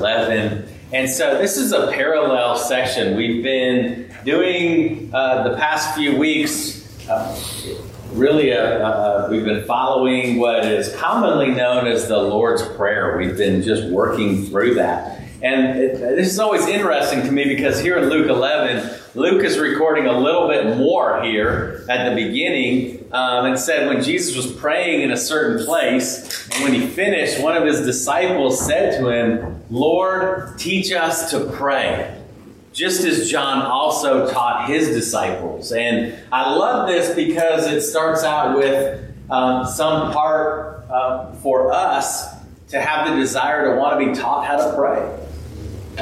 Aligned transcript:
11. 0.00 0.66
And 0.92 1.08
so 1.08 1.38
this 1.38 1.58
is 1.58 1.72
a 1.72 1.92
parallel 1.92 2.56
section. 2.56 3.16
We've 3.16 3.42
been 3.42 4.10
doing 4.24 5.10
uh, 5.12 5.48
the 5.48 5.56
past 5.56 5.94
few 5.94 6.16
weeks, 6.16 7.06
uh, 7.08 7.38
really, 8.12 8.52
uh, 8.54 8.58
uh, 8.58 9.28
we've 9.30 9.44
been 9.44 9.64
following 9.66 10.38
what 10.38 10.64
is 10.64 10.94
commonly 10.96 11.48
known 11.48 11.86
as 11.86 12.08
the 12.08 12.16
Lord's 12.16 12.66
Prayer. 12.76 13.18
We've 13.18 13.36
been 13.36 13.62
just 13.62 13.88
working 13.90 14.46
through 14.46 14.74
that. 14.74 15.19
And 15.42 15.78
it, 15.78 15.98
this 15.98 16.28
is 16.28 16.38
always 16.38 16.66
interesting 16.66 17.22
to 17.22 17.32
me 17.32 17.44
because 17.44 17.80
here 17.80 17.96
in 17.96 18.10
Luke 18.10 18.28
11, 18.28 19.00
Luke 19.14 19.42
is 19.42 19.58
recording 19.58 20.06
a 20.06 20.18
little 20.18 20.48
bit 20.48 20.76
more 20.76 21.22
here 21.22 21.84
at 21.88 22.08
the 22.08 22.14
beginning 22.14 23.08
um, 23.12 23.46
and 23.46 23.58
said 23.58 23.88
when 23.88 24.02
Jesus 24.02 24.36
was 24.36 24.52
praying 24.52 25.00
in 25.00 25.10
a 25.10 25.16
certain 25.16 25.64
place, 25.64 26.48
and 26.52 26.62
when 26.62 26.74
he 26.74 26.86
finished, 26.86 27.42
one 27.42 27.56
of 27.56 27.64
his 27.64 27.80
disciples 27.80 28.64
said 28.64 29.00
to 29.00 29.08
him, 29.08 29.62
Lord, 29.70 30.58
teach 30.58 30.92
us 30.92 31.30
to 31.30 31.46
pray. 31.50 32.16
Just 32.72 33.04
as 33.04 33.28
John 33.28 33.62
also 33.62 34.30
taught 34.30 34.68
his 34.68 34.88
disciples. 34.88 35.72
And 35.72 36.14
I 36.30 36.54
love 36.54 36.86
this 36.86 37.14
because 37.16 37.66
it 37.66 37.80
starts 37.80 38.22
out 38.22 38.56
with 38.56 39.12
um, 39.28 39.66
some 39.66 40.12
part 40.12 40.86
uh, 40.88 41.32
for 41.36 41.72
us 41.72 42.28
to 42.68 42.80
have 42.80 43.08
the 43.08 43.16
desire 43.16 43.74
to 43.74 43.80
want 43.80 43.98
to 43.98 44.06
be 44.06 44.14
taught 44.14 44.46
how 44.46 44.56
to 44.56 44.76
pray. 44.76 45.29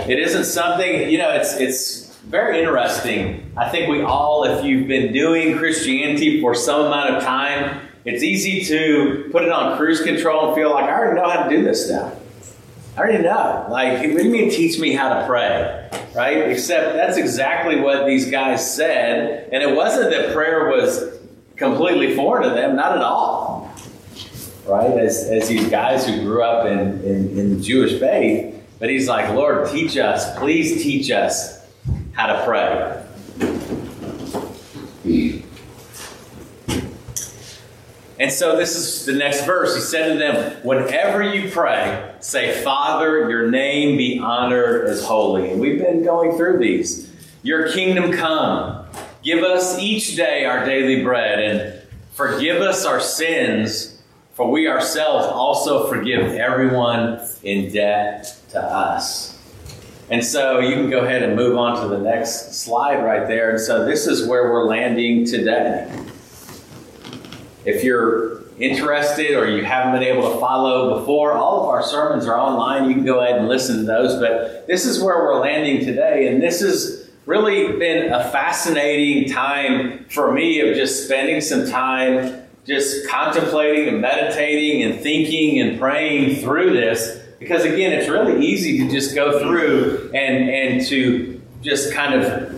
It 0.06 0.18
isn't 0.18 0.44
something, 0.44 1.10
you 1.10 1.18
know, 1.18 1.30
it's, 1.30 1.54
it's 1.54 2.16
very 2.28 2.58
interesting. 2.58 3.50
I 3.56 3.68
think 3.70 3.88
we 3.88 4.02
all, 4.02 4.44
if 4.44 4.64
you've 4.64 4.86
been 4.86 5.12
doing 5.12 5.56
Christianity 5.56 6.40
for 6.40 6.54
some 6.54 6.86
amount 6.86 7.16
of 7.16 7.22
time, 7.22 7.88
it's 8.04 8.22
easy 8.22 8.64
to 8.66 9.28
put 9.32 9.44
it 9.44 9.50
on 9.50 9.76
cruise 9.76 10.02
control 10.02 10.48
and 10.48 10.54
feel 10.54 10.70
like 10.70 10.84
I 10.84 10.92
already 10.92 11.20
know 11.20 11.28
how 11.28 11.44
to 11.44 11.50
do 11.50 11.62
this 11.62 11.86
stuff. 11.86 12.14
I 12.96 13.00
already 13.00 13.22
know. 13.22 13.66
Like, 13.70 13.98
what 13.98 14.18
do 14.18 14.24
you 14.24 14.30
mean 14.30 14.50
teach 14.50 14.78
me 14.78 14.92
how 14.92 15.20
to 15.20 15.26
pray? 15.26 15.88
Right? 16.14 16.38
Except 16.50 16.94
that's 16.94 17.16
exactly 17.16 17.80
what 17.80 18.06
these 18.06 18.30
guys 18.30 18.74
said. 18.74 19.48
And 19.52 19.62
it 19.62 19.76
wasn't 19.76 20.10
that 20.10 20.34
prayer 20.34 20.68
was 20.68 21.18
completely 21.56 22.16
foreign 22.16 22.48
to 22.48 22.54
them, 22.54 22.76
not 22.76 22.96
at 22.96 23.02
all. 23.02 23.72
Right? 24.66 24.90
As, 24.98 25.24
as 25.24 25.48
these 25.48 25.68
guys 25.68 26.06
who 26.06 26.22
grew 26.22 26.42
up 26.42 26.66
in, 26.66 27.02
in, 27.04 27.38
in 27.38 27.56
the 27.56 27.62
Jewish 27.62 27.98
faith. 28.00 28.57
But 28.78 28.90
he's 28.90 29.08
like, 29.08 29.34
Lord, 29.34 29.70
teach 29.70 29.96
us. 29.96 30.38
Please 30.38 30.82
teach 30.82 31.10
us 31.10 31.58
how 32.12 32.26
to 32.26 32.44
pray. 32.44 33.04
And 38.20 38.32
so 38.32 38.56
this 38.56 38.74
is 38.74 39.04
the 39.04 39.12
next 39.12 39.44
verse. 39.44 39.76
He 39.76 39.80
said 39.80 40.12
to 40.12 40.18
them, 40.18 40.56
Whenever 40.64 41.22
you 41.22 41.50
pray, 41.50 42.14
say, 42.20 42.62
Father, 42.64 43.30
your 43.30 43.50
name 43.50 43.96
be 43.96 44.18
honored 44.18 44.88
as 44.88 45.04
holy. 45.04 45.50
And 45.50 45.60
we've 45.60 45.78
been 45.78 46.04
going 46.04 46.36
through 46.36 46.58
these. 46.58 47.08
Your 47.42 47.70
kingdom 47.70 48.12
come. 48.12 48.86
Give 49.22 49.44
us 49.44 49.78
each 49.78 50.16
day 50.16 50.44
our 50.44 50.64
daily 50.64 51.02
bread 51.02 51.38
and 51.38 51.82
forgive 52.12 52.60
us 52.60 52.84
our 52.84 53.00
sins, 53.00 54.00
for 54.34 54.50
we 54.50 54.68
ourselves 54.68 55.26
also 55.26 55.88
forgive 55.88 56.32
everyone 56.34 57.20
in 57.42 57.72
debt 57.72 58.37
to 58.50 58.60
us. 58.60 59.38
And 60.10 60.24
so 60.24 60.60
you 60.60 60.74
can 60.74 60.88
go 60.88 61.04
ahead 61.04 61.22
and 61.22 61.36
move 61.36 61.56
on 61.56 61.82
to 61.82 61.88
the 61.88 61.98
next 61.98 62.54
slide 62.54 63.04
right 63.04 63.28
there. 63.28 63.50
And 63.50 63.60
so 63.60 63.84
this 63.84 64.06
is 64.06 64.26
where 64.26 64.50
we're 64.50 64.64
landing 64.64 65.26
today. 65.26 65.92
If 67.64 67.84
you're 67.84 68.44
interested 68.58 69.34
or 69.36 69.48
you 69.48 69.64
haven't 69.64 69.92
been 69.92 70.02
able 70.02 70.32
to 70.32 70.40
follow 70.40 70.98
before, 70.98 71.32
all 71.32 71.62
of 71.62 71.68
our 71.68 71.82
sermons 71.82 72.26
are 72.26 72.38
online. 72.38 72.88
You 72.88 72.94
can 72.94 73.04
go 73.04 73.20
ahead 73.20 73.36
and 73.36 73.48
listen 73.48 73.78
to 73.78 73.82
those. 73.82 74.18
But 74.18 74.66
this 74.66 74.86
is 74.86 75.02
where 75.02 75.18
we're 75.18 75.40
landing 75.40 75.84
today. 75.84 76.28
And 76.28 76.42
this 76.42 76.60
has 76.60 77.10
really 77.26 77.78
been 77.78 78.10
a 78.10 78.30
fascinating 78.30 79.30
time 79.30 80.06
for 80.08 80.32
me 80.32 80.60
of 80.60 80.74
just 80.74 81.04
spending 81.04 81.42
some 81.42 81.68
time 81.68 82.44
just 82.66 83.08
contemplating 83.08 83.88
and 83.88 84.00
meditating 84.00 84.82
and 84.82 85.00
thinking 85.00 85.58
and 85.58 85.80
praying 85.80 86.36
through 86.36 86.74
this 86.74 87.18
because 87.38 87.64
again, 87.64 87.92
it's 87.92 88.08
really 88.08 88.44
easy 88.44 88.78
to 88.78 88.90
just 88.90 89.14
go 89.14 89.38
through 89.40 90.10
and, 90.14 90.50
and 90.50 90.86
to 90.86 91.40
just 91.62 91.92
kind 91.92 92.14
of 92.14 92.54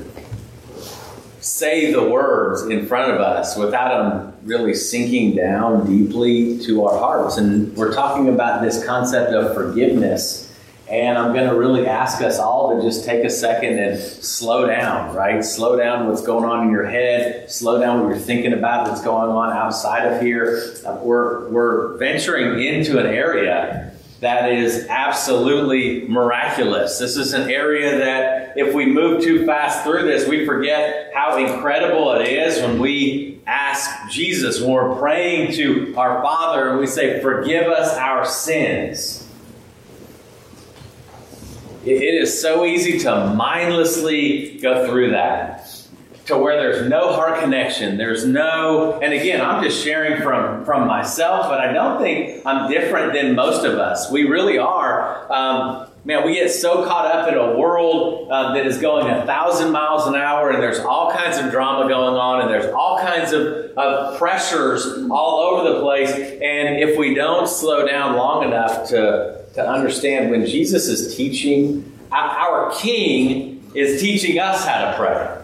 say 1.41 1.93
the 1.93 2.03
words 2.03 2.63
in 2.63 2.87
front 2.87 3.13
of 3.13 3.21
us 3.21 3.57
without 3.57 4.11
them 4.13 4.35
really 4.45 4.75
sinking 4.75 5.37
down 5.37 5.87
deeply 5.87 6.59
to 6.59 6.85
our 6.85 6.99
hearts. 6.99 7.37
And 7.37 7.75
we're 7.77 7.95
talking 7.95 8.29
about 8.29 8.63
this 8.63 8.85
concept 8.85 9.33
of 9.33 9.55
forgiveness. 9.55 10.47
And 10.89 11.17
I'm 11.17 11.33
going 11.33 11.49
to 11.49 11.55
really 11.55 11.87
ask 11.87 12.21
us 12.21 12.39
all 12.39 12.75
to 12.75 12.83
just 12.83 13.05
take 13.05 13.25
a 13.25 13.31
second 13.31 13.79
and 13.79 13.99
slow 13.99 14.67
down, 14.67 15.15
right? 15.15 15.45
Slow 15.45 15.77
down 15.77 16.09
what's 16.09 16.23
going 16.23 16.45
on 16.45 16.67
in 16.67 16.73
your 16.73 16.87
head. 16.87 17.49
Slow 17.49 17.81
down 17.81 18.01
what 18.01 18.09
you're 18.09 18.19
thinking 18.19 18.53
about 18.53 18.87
that's 18.87 19.03
going 19.03 19.31
on 19.31 19.53
outside 19.53 20.07
of 20.07 20.21
here. 20.21 20.75
Uh, 20.85 20.99
we're, 21.03 21.49
we're 21.49 21.97
venturing 21.99 22.61
into 22.61 22.99
an 22.99 23.07
area 23.07 23.90
that 24.21 24.53
is 24.53 24.87
absolutely 24.89 26.07
miraculous. 26.07 26.99
This 26.99 27.17
is 27.17 27.33
an 27.33 27.51
area 27.51 27.99
that 27.99 28.53
if 28.57 28.75
we 28.75 28.85
move 28.85 29.23
too 29.23 29.47
fast 29.47 29.83
through 29.83 30.05
this, 30.05 30.29
we 30.29 30.45
forget 30.45 31.11
how 31.15 31.39
incredible 31.39 32.13
it 32.13 32.29
is 32.29 32.61
when 32.61 32.79
we 32.79 33.41
ask 33.47 34.11
Jesus, 34.11 34.61
when 34.61 34.71
we're 34.71 34.99
praying 34.99 35.53
to 35.55 35.95
our 35.97 36.23
Father 36.23 36.69
and 36.69 36.79
we 36.79 36.87
say, 36.87 37.21
Forgive 37.23 37.67
us 37.67 37.97
our 37.97 38.27
sins. 38.27 39.27
It 41.87 42.15
is 42.15 42.43
so 42.43 42.67
easy 42.67 42.99
to 43.01 43.33
mindlessly 43.35 44.59
go 44.59 44.87
through 44.87 45.13
that 45.13 45.80
to 46.27 46.37
where 46.37 46.57
there's 46.57 46.89
no 46.89 47.13
heart 47.13 47.41
connection. 47.41 47.97
There's 47.97 48.25
no, 48.25 49.01
and 49.01 49.13
again, 49.13 49.41
I'm 49.41 49.63
just 49.63 49.83
sharing 49.83 50.23
from, 50.23 50.65
from 50.65 50.87
myself, 50.87 51.49
but 51.49 51.61
I 51.61 51.73
don't 51.73 52.01
think 52.01 52.47
I'm 52.47 52.71
different 52.71 53.13
than 53.13 53.35
most 53.35 53.65
of 53.65 53.79
us. 53.79 54.11
We 54.11 54.25
really 54.25 54.59
are. 54.59 55.31
Um, 55.33 55.89
man, 56.05 56.25
we 56.25 56.35
get 56.35 56.51
so 56.51 56.85
caught 56.87 57.07
up 57.07 57.29
in 57.29 57.35
a 57.35 57.59
world 57.59 58.31
uh, 58.31 58.55
that 58.55 58.67
is 58.67 58.79
going 58.79 59.11
a 59.11 59.25
thousand 59.27 59.73
miles 59.73 60.07
an 60.07 60.15
hour, 60.15 60.51
and 60.51 60.63
there's 60.63 60.79
all 60.79 61.11
kinds 61.11 61.39
of 61.39 61.51
drama 61.51 61.89
going 61.89 62.15
on, 62.15 62.43
and 62.43 62.51
there's 62.51 62.73
all 62.73 62.99
kinds 62.99 63.33
of, 63.33 63.47
of 63.77 64.19
pressures 64.19 64.87
all 65.11 65.41
over 65.41 65.73
the 65.73 65.81
place. 65.81 66.13
And 66.13 66.81
if 66.81 66.99
we 66.99 67.15
don't 67.15 67.49
slow 67.49 67.87
down 67.87 68.17
long 68.17 68.45
enough 68.45 68.89
to, 68.91 69.45
to 69.55 69.67
understand 69.67 70.31
when 70.31 70.47
Jesus 70.47 70.87
is 70.87 71.17
teaching, 71.17 71.91
our 72.13 72.73
King 72.77 73.71
is 73.75 74.01
teaching 74.01 74.39
us 74.39 74.67
how 74.67 74.91
to 74.91 74.97
pray. 74.97 75.40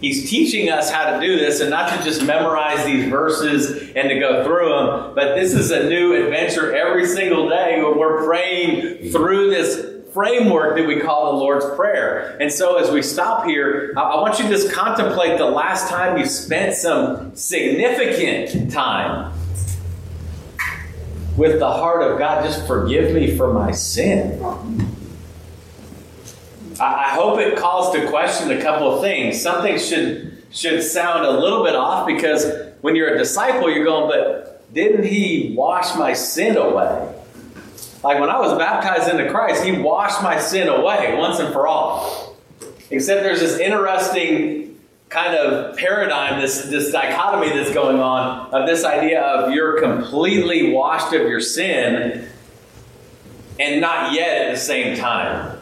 He's 0.00 0.30
teaching 0.30 0.70
us 0.70 0.90
how 0.90 1.10
to 1.12 1.20
do 1.20 1.36
this 1.36 1.60
and 1.60 1.70
not 1.70 1.96
to 1.96 2.04
just 2.04 2.24
memorize 2.24 2.84
these 2.86 3.08
verses 3.08 3.90
and 3.96 4.08
to 4.08 4.18
go 4.20 4.44
through 4.44 4.68
them, 4.68 5.14
but 5.14 5.34
this 5.34 5.54
is 5.54 5.72
a 5.72 5.88
new 5.88 6.14
adventure 6.14 6.74
every 6.74 7.06
single 7.06 7.48
day 7.48 7.82
when 7.82 7.98
we're 7.98 8.24
praying 8.24 9.10
through 9.10 9.50
this 9.50 9.98
framework 10.12 10.76
that 10.76 10.86
we 10.86 11.00
call 11.00 11.32
the 11.32 11.38
Lord's 11.38 11.66
Prayer. 11.76 12.36
And 12.40 12.52
so 12.52 12.76
as 12.76 12.90
we 12.90 13.02
stop 13.02 13.44
here, 13.44 13.92
I 13.96 14.16
want 14.16 14.38
you 14.38 14.44
to 14.44 14.50
just 14.50 14.72
contemplate 14.72 15.36
the 15.38 15.46
last 15.46 15.88
time 15.88 16.16
you 16.16 16.26
spent 16.26 16.74
some 16.74 17.34
significant 17.34 18.72
time 18.72 19.32
with 21.36 21.58
the 21.58 21.70
heart 21.70 22.02
of 22.02 22.18
God. 22.18 22.44
Just 22.44 22.66
forgive 22.66 23.14
me 23.14 23.36
for 23.36 23.52
my 23.52 23.72
sin. 23.72 24.87
I 26.80 27.08
hope 27.10 27.40
it 27.40 27.56
calls 27.56 27.94
to 27.94 28.08
question 28.08 28.50
a 28.50 28.62
couple 28.62 28.94
of 28.94 29.00
things. 29.00 29.40
Something 29.40 29.78
should 29.78 30.44
should 30.50 30.82
sound 30.82 31.26
a 31.26 31.30
little 31.30 31.64
bit 31.64 31.74
off 31.74 32.06
because 32.06 32.46
when 32.80 32.96
you're 32.96 33.14
a 33.14 33.18
disciple, 33.18 33.70
you're 33.70 33.84
going, 33.84 34.08
but 34.08 34.72
didn't 34.72 35.04
he 35.04 35.54
wash 35.56 35.94
my 35.96 36.12
sin 36.12 36.56
away? 36.56 37.14
Like 38.02 38.20
when 38.20 38.30
I 38.30 38.38
was 38.38 38.56
baptized 38.56 39.08
into 39.08 39.30
Christ, 39.30 39.64
He 39.64 39.72
washed 39.72 40.22
my 40.22 40.38
sin 40.38 40.68
away 40.68 41.16
once 41.16 41.40
and 41.40 41.52
for 41.52 41.66
all. 41.66 42.36
Except 42.90 43.22
there's 43.22 43.40
this 43.40 43.58
interesting 43.58 44.78
kind 45.08 45.34
of 45.34 45.76
paradigm, 45.76 46.40
this, 46.40 46.64
this 46.64 46.92
dichotomy 46.92 47.48
that's 47.50 47.72
going 47.72 47.98
on 47.98 48.50
of 48.52 48.66
this 48.66 48.84
idea 48.84 49.22
of 49.22 49.52
you're 49.52 49.80
completely 49.80 50.72
washed 50.72 51.12
of 51.14 51.22
your 51.22 51.40
sin 51.40 52.28
and 53.58 53.80
not 53.80 54.12
yet 54.12 54.46
at 54.46 54.54
the 54.54 54.60
same 54.60 54.96
time. 54.96 55.57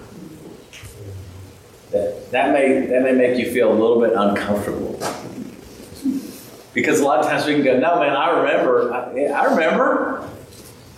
That, 1.90 2.30
that, 2.32 2.52
may, 2.52 2.86
that 2.86 3.02
may 3.02 3.12
make 3.12 3.38
you 3.38 3.50
feel 3.50 3.70
a 3.70 3.78
little 3.78 4.00
bit 4.00 4.12
uncomfortable. 4.14 5.00
Because 6.74 7.00
a 7.00 7.04
lot 7.04 7.20
of 7.20 7.26
times 7.26 7.46
we 7.46 7.54
can 7.54 7.64
go, 7.64 7.78
no, 7.78 8.00
man, 8.00 8.14
I 8.14 8.30
remember. 8.40 8.92
I, 8.92 9.26
I 9.26 9.44
remember. 9.44 10.28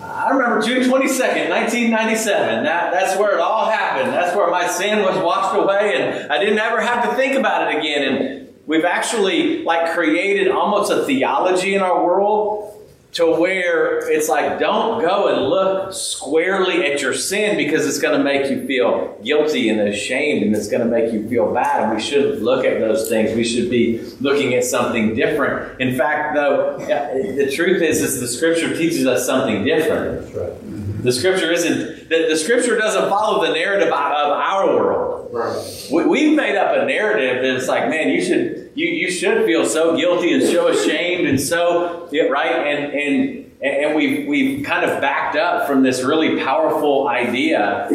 I 0.01 0.31
remember 0.31 0.63
June 0.63 0.83
22nd, 0.83 1.51
1997. 1.51 2.65
That, 2.65 2.93
that's 2.93 3.19
where 3.19 3.35
it 3.35 3.41
all 3.41 3.67
happened. 3.67 4.13
That's 4.13 4.35
where 4.37 4.51
my 4.51 4.67
sin 4.67 5.05
was 5.05 5.17
washed 5.19 5.57
away, 5.57 5.95
and 5.97 6.33
I 6.33 6.39
didn't 6.39 6.59
ever 6.59 6.81
have 6.81 7.09
to 7.09 7.15
think 7.17 7.37
about 7.37 7.69
it 7.69 7.79
again. 7.79 8.03
And 8.05 8.55
we've 8.67 8.85
actually 8.85 9.65
like 9.65 9.93
created 9.93 10.49
almost 10.49 10.91
a 10.91 11.05
theology 11.05 11.75
in 11.75 11.83
our 11.83 12.05
world 12.05 12.78
to 13.11 13.27
where 13.27 13.99
it's 14.11 14.29
like 14.29 14.59
don't 14.59 15.01
go 15.01 15.29
and 15.29 15.47
look 15.49 15.93
squarely 15.95 16.85
at 16.85 17.01
your 17.01 17.15
sin 17.15 17.57
because 17.57 17.87
it's 17.87 17.99
going 17.99 18.17
to 18.17 18.23
make 18.23 18.51
you 18.51 18.67
feel 18.67 19.19
guilty 19.25 19.71
and 19.71 19.81
ashamed 19.81 20.43
and 20.43 20.55
it's 20.55 20.69
going 20.69 20.83
to 20.83 20.89
make 20.89 21.13
you 21.13 21.27
feel 21.29 21.53
bad. 21.53 21.85
And 21.85 21.97
we 21.97 22.03
shouldn't 22.03 22.43
look 22.43 22.65
at 22.65 22.81
those 22.81 23.09
things. 23.09 23.35
We 23.35 23.45
should 23.45 23.71
be 23.71 24.01
looking 24.21 24.55
at 24.55 24.65
something 24.65 25.15
different. 25.15 25.81
In 25.81 25.97
fact 25.97 26.35
though 26.35 26.77
the 26.79 27.51
truth 27.55 27.83
is 27.83 28.03
is 28.03 28.21
the 28.21 28.29
scripture 28.29 28.77
teaches 28.77 29.07
us 29.07 29.25
something 29.25 29.65
different. 29.65 30.23
That's 30.23 30.35
right. 30.35 31.03
the 31.03 31.13
scripture 31.13 31.51
isn't 31.51 32.09
the, 32.11 32.27
the 32.29 32.37
scripture 32.37 32.77
doesn't 32.77 33.09
follow 33.09 33.47
the 33.47 33.53
narrative 33.53 33.89
of 33.89 33.93
our 33.95 34.67
world 34.67 35.08
Right. 35.31 35.89
we, 35.91 36.07
we've 36.07 36.37
made 36.37 36.57
up 36.57 36.75
a 36.77 36.87
narrative 36.87 37.43
that's 37.43 37.69
like 37.69 37.89
man 37.91 38.09
you 38.09 38.23
should 38.23 38.71
you, 38.75 38.87
you 38.87 39.11
should 39.11 39.45
feel 39.45 39.67
so 39.67 39.97
guilty 39.97 40.33
and 40.33 40.43
so 40.43 40.69
ashamed 40.69 41.27
and 41.27 41.41
so 41.41 42.09
yeah, 42.11 42.25
right 42.25 42.53
and 42.53 42.93
and 42.93 43.49
and 43.61 43.97
we've 43.97 44.27
we've 44.29 44.65
kind 44.65 44.89
of 44.89 45.01
backed 45.01 45.37
up 45.37 45.67
from 45.67 45.83
this 45.83 46.03
really 46.03 46.43
powerful 46.43 47.09
idea. 47.09 47.89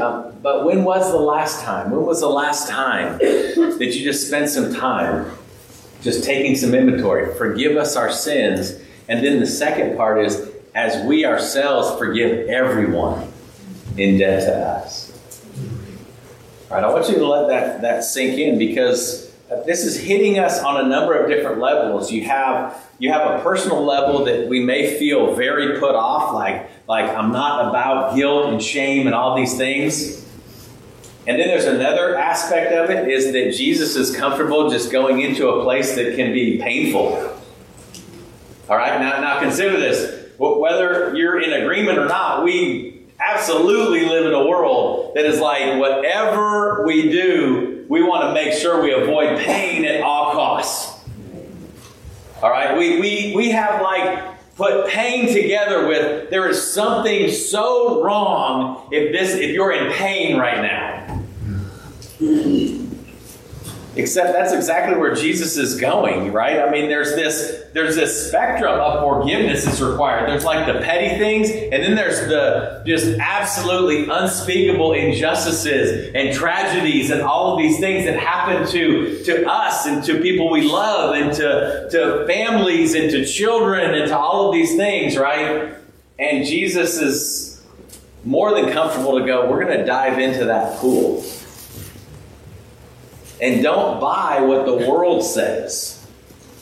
Um, 0.00 0.34
but 0.42 0.64
when 0.64 0.84
was 0.84 1.10
the 1.10 1.18
last 1.18 1.62
time? 1.62 1.90
When 1.90 2.06
was 2.06 2.20
the 2.20 2.28
last 2.28 2.68
time 2.68 3.18
that 3.18 3.94
you 3.94 4.02
just 4.02 4.26
spent 4.28 4.48
some 4.48 4.72
time 4.72 5.30
just 6.00 6.24
taking 6.24 6.56
some 6.56 6.74
inventory? 6.74 7.34
Forgive 7.34 7.76
us 7.76 7.96
our 7.96 8.10
sins, 8.10 8.80
and 9.08 9.24
then 9.24 9.40
the 9.40 9.46
second 9.46 9.96
part 9.96 10.24
is 10.24 10.50
as 10.74 11.04
we 11.06 11.26
ourselves 11.26 11.98
forgive 11.98 12.48
everyone 12.48 13.30
in 13.98 14.18
debt 14.18 14.44
to 14.44 14.56
us. 14.56 15.09
Right, 16.70 16.84
I 16.84 16.88
want 16.88 17.08
you 17.08 17.16
to 17.16 17.26
let 17.26 17.48
that 17.48 17.82
that 17.82 18.04
sink 18.04 18.38
in 18.38 18.56
because 18.56 19.28
this 19.66 19.84
is 19.84 19.98
hitting 19.98 20.38
us 20.38 20.62
on 20.62 20.84
a 20.84 20.88
number 20.88 21.14
of 21.14 21.28
different 21.28 21.58
levels. 21.58 22.12
You 22.12 22.22
have 22.26 22.80
you 23.00 23.10
have 23.10 23.40
a 23.40 23.42
personal 23.42 23.84
level 23.84 24.24
that 24.26 24.48
we 24.48 24.64
may 24.64 24.96
feel 24.96 25.34
very 25.34 25.80
put 25.80 25.96
off, 25.96 26.32
like 26.32 26.70
like 26.86 27.10
I'm 27.10 27.32
not 27.32 27.70
about 27.70 28.14
guilt 28.14 28.52
and 28.52 28.62
shame 28.62 29.08
and 29.08 29.16
all 29.16 29.34
these 29.34 29.56
things. 29.56 30.24
And 31.26 31.40
then 31.40 31.48
there's 31.48 31.64
another 31.64 32.16
aspect 32.16 32.72
of 32.72 32.88
it 32.88 33.08
is 33.08 33.32
that 33.32 33.52
Jesus 33.52 33.96
is 33.96 34.14
comfortable 34.14 34.70
just 34.70 34.92
going 34.92 35.22
into 35.22 35.48
a 35.48 35.64
place 35.64 35.96
that 35.96 36.14
can 36.14 36.32
be 36.32 36.58
painful. 36.58 37.36
All 38.68 38.76
right, 38.76 39.00
now 39.00 39.20
now 39.20 39.40
consider 39.40 39.76
this. 39.76 40.30
Whether 40.38 41.16
you're 41.16 41.40
in 41.40 41.52
agreement 41.52 41.98
or 41.98 42.06
not, 42.06 42.44
we 42.44 42.99
absolutely 43.20 44.06
live 44.06 44.26
in 44.26 44.34
a 44.34 44.46
world 44.46 45.12
that 45.14 45.24
is 45.24 45.40
like 45.40 45.78
whatever 45.78 46.84
we 46.86 47.10
do, 47.10 47.84
we 47.88 48.02
want 48.02 48.28
to 48.28 48.34
make 48.34 48.52
sure 48.52 48.82
we 48.82 48.92
avoid 48.92 49.38
pain 49.38 49.84
at 49.84 50.00
all 50.00 50.32
costs. 50.32 50.98
All 52.42 52.50
right, 52.50 52.76
we, 52.78 53.00
we, 53.00 53.34
we 53.36 53.50
have 53.50 53.82
like 53.82 54.40
put 54.56 54.88
pain 54.88 55.32
together 55.32 55.86
with 55.86 56.30
there 56.30 56.48
is 56.48 56.72
something 56.72 57.30
so 57.30 58.02
wrong 58.02 58.88
if 58.92 59.12
this 59.12 59.34
if 59.34 59.50
you're 59.50 59.72
in 59.72 59.92
pain 59.92 60.38
right 60.38 60.62
now. 60.62 61.20
Except 63.96 64.32
that's 64.32 64.52
exactly 64.52 64.96
where 64.96 65.16
Jesus 65.16 65.56
is 65.56 65.80
going, 65.80 66.32
right? 66.32 66.60
I 66.60 66.70
mean, 66.70 66.88
there's 66.88 67.16
this 67.16 67.64
there's 67.72 67.96
this 67.96 68.28
spectrum 68.28 68.78
of 68.78 69.00
forgiveness 69.00 69.64
that's 69.64 69.80
required. 69.80 70.28
There's 70.28 70.44
like 70.44 70.66
the 70.66 70.80
petty 70.80 71.18
things, 71.18 71.50
and 71.50 71.82
then 71.82 71.96
there's 71.96 72.20
the 72.28 72.84
just 72.86 73.18
absolutely 73.18 74.08
unspeakable 74.08 74.92
injustices 74.92 76.12
and 76.14 76.32
tragedies 76.32 77.10
and 77.10 77.20
all 77.20 77.52
of 77.52 77.58
these 77.58 77.80
things 77.80 78.04
that 78.04 78.18
happen 78.18 78.66
to, 78.68 79.24
to 79.24 79.48
us 79.48 79.86
and 79.86 80.04
to 80.04 80.20
people 80.20 80.50
we 80.50 80.62
love 80.62 81.16
and 81.16 81.32
to, 81.34 81.88
to 81.90 82.24
families 82.26 82.94
and 82.94 83.10
to 83.10 83.24
children 83.24 83.94
and 83.94 84.08
to 84.08 84.16
all 84.16 84.48
of 84.48 84.54
these 84.54 84.76
things, 84.76 85.16
right? 85.16 85.74
And 86.18 86.44
Jesus 86.44 87.00
is 87.00 87.62
more 88.24 88.54
than 88.54 88.72
comfortable 88.72 89.18
to 89.18 89.26
go, 89.26 89.50
we're 89.50 89.64
going 89.64 89.78
to 89.78 89.84
dive 89.84 90.18
into 90.18 90.44
that 90.44 90.78
pool. 90.78 91.24
And 93.40 93.62
don't 93.62 94.00
buy 94.00 94.40
what 94.40 94.66
the 94.66 94.88
world 94.88 95.24
says. 95.24 95.96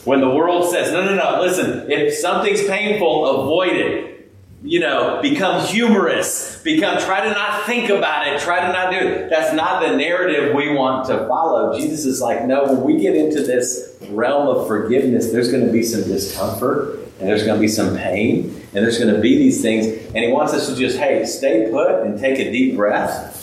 When 0.04 0.20
the 0.20 0.30
world 0.30 0.70
says, 0.70 0.92
no, 0.92 1.04
no, 1.04 1.14
no, 1.14 1.42
listen, 1.42 1.90
if 1.90 2.14
something's 2.14 2.64
painful, 2.66 3.42
avoid 3.42 3.76
it. 3.76 4.30
You 4.62 4.80
know, 4.80 5.20
become 5.22 5.64
humorous. 5.64 6.60
Become, 6.62 7.00
try 7.00 7.20
to 7.20 7.30
not 7.30 7.64
think 7.64 7.90
about 7.90 8.26
it. 8.26 8.40
Try 8.40 8.60
to 8.60 8.72
not 8.72 8.90
do 8.90 8.96
it. 8.96 9.30
That's 9.30 9.54
not 9.54 9.82
the 9.82 9.96
narrative 9.96 10.54
we 10.54 10.72
want 10.72 11.06
to 11.06 11.28
follow. 11.28 11.78
Jesus 11.78 12.04
is 12.04 12.20
like, 12.20 12.44
no, 12.44 12.64
when 12.64 12.82
we 12.82 13.00
get 13.00 13.14
into 13.14 13.42
this 13.42 13.96
realm 14.10 14.48
of 14.48 14.66
forgiveness, 14.66 15.30
there's 15.30 15.52
going 15.52 15.64
to 15.64 15.72
be 15.72 15.84
some 15.84 16.02
discomfort 16.02 16.98
and 17.20 17.28
there's 17.28 17.44
going 17.44 17.56
to 17.56 17.60
be 17.60 17.68
some 17.68 17.96
pain 17.96 18.46
and 18.74 18.84
there's 18.84 18.98
going 18.98 19.14
to 19.14 19.20
be 19.20 19.38
these 19.38 19.62
things. 19.62 19.86
And 19.86 20.24
he 20.24 20.32
wants 20.32 20.52
us 20.54 20.68
to 20.68 20.74
just, 20.74 20.98
hey, 20.98 21.24
stay 21.24 21.70
put 21.70 22.02
and 22.02 22.18
take 22.18 22.38
a 22.38 22.50
deep 22.50 22.76
breath. 22.76 23.36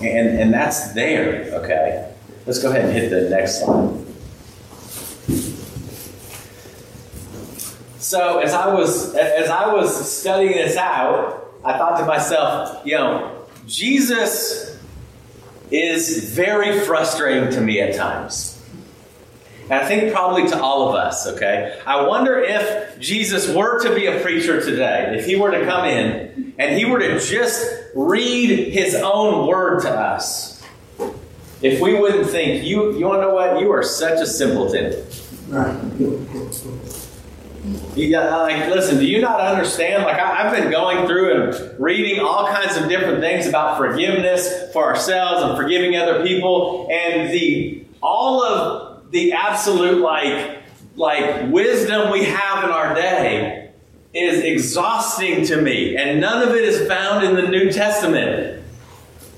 And, 0.00 0.28
and 0.28 0.54
that's 0.54 0.92
there, 0.92 1.50
okay? 1.62 2.09
Let's 2.50 2.60
go 2.60 2.70
ahead 2.70 2.86
and 2.86 2.92
hit 2.92 3.10
the 3.10 3.30
next 3.30 3.60
slide. 3.60 3.96
So 8.00 8.40
as 8.40 8.52
I 8.52 8.74
was 8.74 9.14
as 9.14 9.48
I 9.48 9.72
was 9.72 10.18
studying 10.18 10.54
this 10.54 10.76
out, 10.76 11.54
I 11.64 11.78
thought 11.78 12.00
to 12.00 12.06
myself, 12.06 12.84
you 12.84 12.96
know, 12.96 13.46
Jesus 13.68 14.76
is 15.70 16.34
very 16.34 16.80
frustrating 16.80 17.50
to 17.50 17.60
me 17.60 17.80
at 17.82 17.94
times. 17.94 18.60
And 19.62 19.74
I 19.74 19.86
think 19.86 20.12
probably 20.12 20.48
to 20.48 20.60
all 20.60 20.88
of 20.88 20.96
us, 20.96 21.28
okay? 21.28 21.80
I 21.86 22.04
wonder 22.04 22.40
if 22.40 22.98
Jesus 22.98 23.48
were 23.54 23.80
to 23.84 23.94
be 23.94 24.06
a 24.06 24.18
preacher 24.22 24.60
today, 24.60 25.14
if 25.16 25.24
he 25.24 25.36
were 25.36 25.52
to 25.52 25.64
come 25.66 25.84
in 25.84 26.52
and 26.58 26.76
he 26.76 26.84
were 26.84 26.98
to 26.98 27.20
just 27.20 27.64
read 27.94 28.72
his 28.72 28.96
own 28.96 29.46
word 29.46 29.82
to 29.82 29.90
us, 29.90 30.59
if 31.62 31.80
we 31.80 31.94
wouldn't 31.94 32.28
think, 32.28 32.64
you, 32.64 32.96
you 32.96 33.06
want 33.06 33.18
to 33.18 33.28
know 33.28 33.34
what? 33.34 33.60
You 33.60 33.70
are 33.72 33.82
such 33.82 34.20
a 34.20 34.26
simpleton. 34.26 35.04
You 37.94 38.10
got, 38.10 38.32
uh, 38.32 38.42
like, 38.42 38.70
listen, 38.70 38.98
do 38.98 39.04
you 39.04 39.20
not 39.20 39.40
understand? 39.40 40.04
Like, 40.04 40.18
I, 40.18 40.42
have 40.42 40.56
been 40.56 40.70
going 40.70 41.06
through 41.06 41.42
and 41.42 41.80
reading 41.80 42.20
all 42.20 42.46
kinds 42.46 42.76
of 42.76 42.88
different 42.88 43.20
things 43.20 43.46
about 43.46 43.76
forgiveness 43.76 44.72
for 44.72 44.84
ourselves 44.84 45.42
and 45.42 45.56
forgiving 45.56 45.96
other 45.96 46.24
people, 46.24 46.88
and 46.90 47.30
the 47.30 47.84
all 48.02 48.42
of 48.42 49.10
the 49.10 49.32
absolute 49.32 50.00
like 50.00 50.58
like 50.96 51.50
wisdom 51.50 52.10
we 52.10 52.24
have 52.24 52.64
in 52.64 52.70
our 52.70 52.94
day 52.94 53.70
is 54.14 54.42
exhausting 54.42 55.44
to 55.46 55.60
me, 55.60 55.96
and 55.96 56.20
none 56.20 56.46
of 56.46 56.54
it 56.54 56.64
is 56.64 56.88
found 56.88 57.24
in 57.24 57.34
the 57.34 57.48
New 57.50 57.70
Testament. 57.70 58.59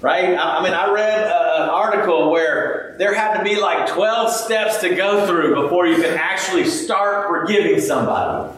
Right? 0.02 0.34
I, 0.34 0.58
I 0.58 0.62
mean, 0.64 0.74
I 0.74 0.92
read 0.92 1.28
a, 1.28 1.62
an 1.62 1.68
article 1.70 2.32
where 2.32 2.96
there 2.98 3.14
had 3.14 3.38
to 3.38 3.44
be 3.44 3.58
like 3.58 3.88
12 3.88 4.32
steps 4.32 4.80
to 4.80 4.94
go 4.94 5.26
through 5.26 5.62
before 5.62 5.86
you 5.86 5.96
could 5.96 6.14
actually 6.14 6.64
start 6.64 7.28
forgiving 7.28 7.80
somebody. 7.80 8.52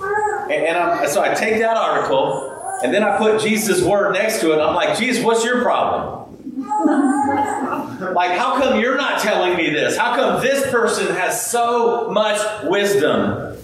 And, 0.00 0.52
and 0.52 1.10
so 1.10 1.22
I 1.22 1.34
take 1.34 1.58
that 1.58 1.76
article 1.76 2.78
and 2.84 2.94
then 2.94 3.02
I 3.02 3.18
put 3.18 3.40
Jesus' 3.40 3.82
word 3.82 4.12
next 4.12 4.40
to 4.40 4.52
it. 4.52 4.62
I'm 4.62 4.76
like, 4.76 4.96
Jesus, 4.96 5.24
what's 5.24 5.44
your 5.44 5.62
problem? 5.62 6.36
like, 8.14 8.38
how 8.38 8.58
come 8.60 8.80
you're 8.80 8.96
not 8.96 9.20
telling 9.20 9.56
me 9.56 9.70
this? 9.70 9.96
How 9.96 10.14
come 10.14 10.40
this 10.40 10.70
person 10.70 11.14
has 11.16 11.50
so 11.50 12.10
much 12.12 12.40
wisdom? 12.62 13.56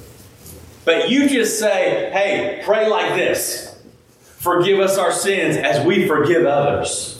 But 0.84 1.08
you 1.08 1.28
just 1.28 1.60
say, 1.60 2.10
hey, 2.12 2.62
pray 2.64 2.88
like 2.88 3.14
this 3.14 3.73
forgive 4.44 4.78
us 4.78 4.98
our 4.98 5.10
sins 5.10 5.56
as 5.56 5.84
we 5.86 6.06
forgive 6.06 6.44
others. 6.44 7.18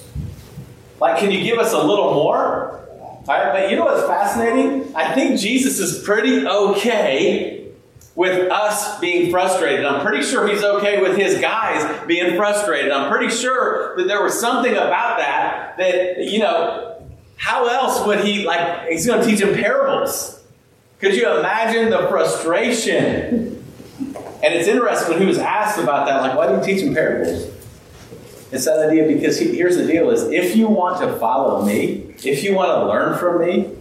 Like, 1.00 1.18
can 1.18 1.30
you 1.30 1.42
give 1.42 1.58
us 1.58 1.72
a 1.72 1.82
little 1.82 2.12
more? 2.12 2.86
Right, 3.26 3.52
but 3.52 3.70
you 3.70 3.76
know 3.76 3.86
what's 3.86 4.06
fascinating? 4.06 4.94
I 4.94 5.14
think 5.14 5.40
Jesus 5.40 5.78
is 5.78 6.04
pretty 6.04 6.46
okay 6.46 7.72
with 8.14 8.50
us 8.52 9.00
being 9.00 9.30
frustrated. 9.30 9.86
I'm 9.86 10.04
pretty 10.04 10.22
sure 10.22 10.46
he's 10.46 10.62
okay 10.62 11.00
with 11.00 11.16
his 11.16 11.40
guys 11.40 12.06
being 12.06 12.36
frustrated. 12.36 12.92
I'm 12.92 13.10
pretty 13.10 13.34
sure 13.34 13.96
that 13.96 14.06
there 14.06 14.22
was 14.22 14.38
something 14.38 14.72
about 14.72 15.18
that 15.18 15.78
that, 15.78 16.18
you 16.18 16.40
know, 16.40 17.02
how 17.36 17.66
else 17.66 18.06
would 18.06 18.20
he, 18.20 18.46
like, 18.46 18.88
he's 18.88 19.06
going 19.06 19.22
to 19.22 19.26
teach 19.26 19.40
him 19.40 19.54
parables. 19.54 20.42
Could 21.00 21.14
you 21.14 21.38
imagine 21.38 21.88
the 21.88 22.06
frustration? 22.08 23.63
And 24.44 24.52
it's 24.52 24.68
interesting 24.68 25.08
when 25.08 25.20
he 25.22 25.26
was 25.26 25.38
asked 25.38 25.78
about 25.78 26.06
that, 26.06 26.20
like, 26.20 26.36
why 26.36 26.46
do 26.46 26.54
you 26.54 26.62
teach 26.62 26.84
them 26.84 26.94
parables? 26.94 27.50
It's 28.52 28.66
that 28.66 28.78
idea 28.78 29.08
because 29.08 29.38
he, 29.38 29.56
here's 29.56 29.78
the 29.78 29.86
deal 29.86 30.10
is 30.10 30.24
if 30.24 30.54
you 30.54 30.68
want 30.68 31.00
to 31.00 31.16
follow 31.18 31.64
me, 31.64 32.14
if 32.22 32.44
you 32.44 32.54
want 32.54 32.68
to 32.68 32.86
learn 32.86 33.18
from 33.18 33.40
me, 33.40 33.72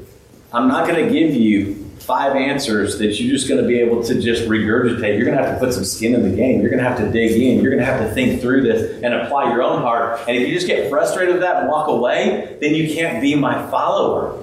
I'm 0.54 0.70
not 0.70 0.88
going 0.88 1.06
to 1.06 1.12
give 1.12 1.36
you 1.36 1.84
five 2.00 2.38
answers 2.38 2.98
that 3.00 3.20
you're 3.20 3.36
just 3.36 3.50
going 3.50 3.62
to 3.62 3.68
be 3.68 3.80
able 3.80 4.04
to 4.04 4.22
just 4.22 4.44
regurgitate. 4.44 5.18
You're 5.18 5.26
going 5.26 5.38
to 5.38 5.44
have 5.44 5.60
to 5.60 5.66
put 5.66 5.74
some 5.74 5.84
skin 5.84 6.16
in 6.16 6.24
the 6.24 6.36
game. 6.36 6.62
You're 6.62 6.70
going 6.70 6.82
to 6.82 6.90
have 6.90 6.98
to 6.98 7.12
dig 7.12 7.42
in. 7.42 7.62
You're 7.62 7.72
going 7.72 7.84
to 7.84 7.86
have 7.86 8.00
to 8.00 8.14
think 8.14 8.42
through 8.42 8.62
this 8.62 9.04
and 9.04 9.14
apply 9.14 9.52
your 9.52 9.64
own 9.64 9.82
heart. 9.82 10.22
And 10.30 10.38
if 10.38 10.48
you 10.48 10.54
just 10.54 10.68
get 10.68 10.90
frustrated 10.90 11.34
with 11.34 11.42
that 11.44 11.58
and 11.58 11.68
walk 11.68 11.90
away, 11.90 12.58
then 12.62 12.74
you 12.74 12.94
can't 12.94 13.22
be 13.22 13.36
my 13.36 13.70
follower. 13.70 14.42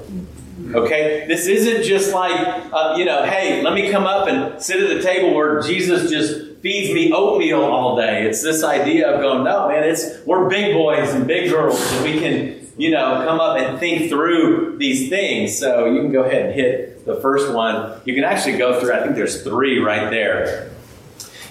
Okay? 0.75 1.27
This 1.27 1.47
isn't 1.47 1.85
just 1.85 2.13
like, 2.13 2.33
uh, 2.73 2.95
you 2.97 3.05
know, 3.05 3.25
hey, 3.25 3.63
let 3.63 3.75
me 3.75 3.91
come 3.91 4.05
up 4.05 4.29
and 4.29 4.63
sit 4.63 4.81
at 4.83 4.97
the 4.97 5.03
table 5.03 5.35
where 5.35 5.61
Jesus 5.63 6.11
just 6.11 6.61
feeds 6.61 6.93
me 6.93 7.13
oatmeal 7.13 7.63
all 7.63 7.97
day. 7.97 8.27
It's 8.27 8.43
this 8.43 8.63
idea 8.63 9.11
of 9.11 9.21
going, 9.21 9.45
no, 9.45 9.69
man, 9.69 9.85
it's 9.85 10.25
we're 10.27 10.49
big 10.49 10.75
boys 10.75 11.15
and 11.15 11.27
big 11.27 11.51
girls, 11.51 11.81
and 11.93 12.05
we 12.05 12.19
can 12.21 12.61
you 12.81 12.91
know, 12.91 13.23
come 13.27 13.41
up 13.41 13.59
and 13.59 13.79
think 13.79 14.09
through 14.09 14.79
these 14.79 15.11
things. 15.11 15.59
So 15.59 15.85
you 15.85 16.01
can 16.01 16.13
go 16.13 16.25
ahead 16.25 16.47
and 16.47 16.55
hit 16.55 17.05
the 17.05 17.21
first 17.21 17.53
one. 17.53 18.01
You 18.07 18.15
can 18.15 18.25
actually 18.25 18.57
go 18.57 18.81
through, 18.81 18.95
I 18.95 19.03
think 19.03 19.17
there's 19.17 19.43
three 19.43 19.79
right 19.81 20.11
there. 20.11 20.71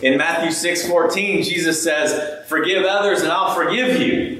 In 0.01 0.17
Matthew 0.17 0.51
6 0.51 0.87
14, 0.87 1.43
Jesus 1.43 1.83
says, 1.83 2.47
Forgive 2.47 2.83
others 2.83 3.21
and 3.21 3.31
I'll 3.31 3.53
forgive 3.53 4.01
you. 4.01 4.38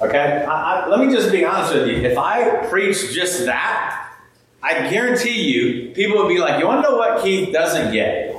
Okay? 0.00 0.44
I, 0.48 0.84
I, 0.84 0.88
let 0.88 1.00
me 1.00 1.12
just 1.12 1.30
be 1.30 1.44
honest 1.44 1.74
with 1.74 1.88
you. 1.88 1.96
If 1.96 2.16
I 2.16 2.66
preach 2.68 3.12
just 3.12 3.44
that, 3.46 4.10
I 4.62 4.90
guarantee 4.90 5.42
you, 5.42 5.90
people 5.94 6.18
would 6.18 6.28
be 6.28 6.38
like, 6.38 6.58
You 6.60 6.66
want 6.66 6.84
to 6.84 6.90
know 6.90 6.96
what 6.96 7.22
Keith 7.22 7.52
doesn't 7.52 7.92
get? 7.92 8.36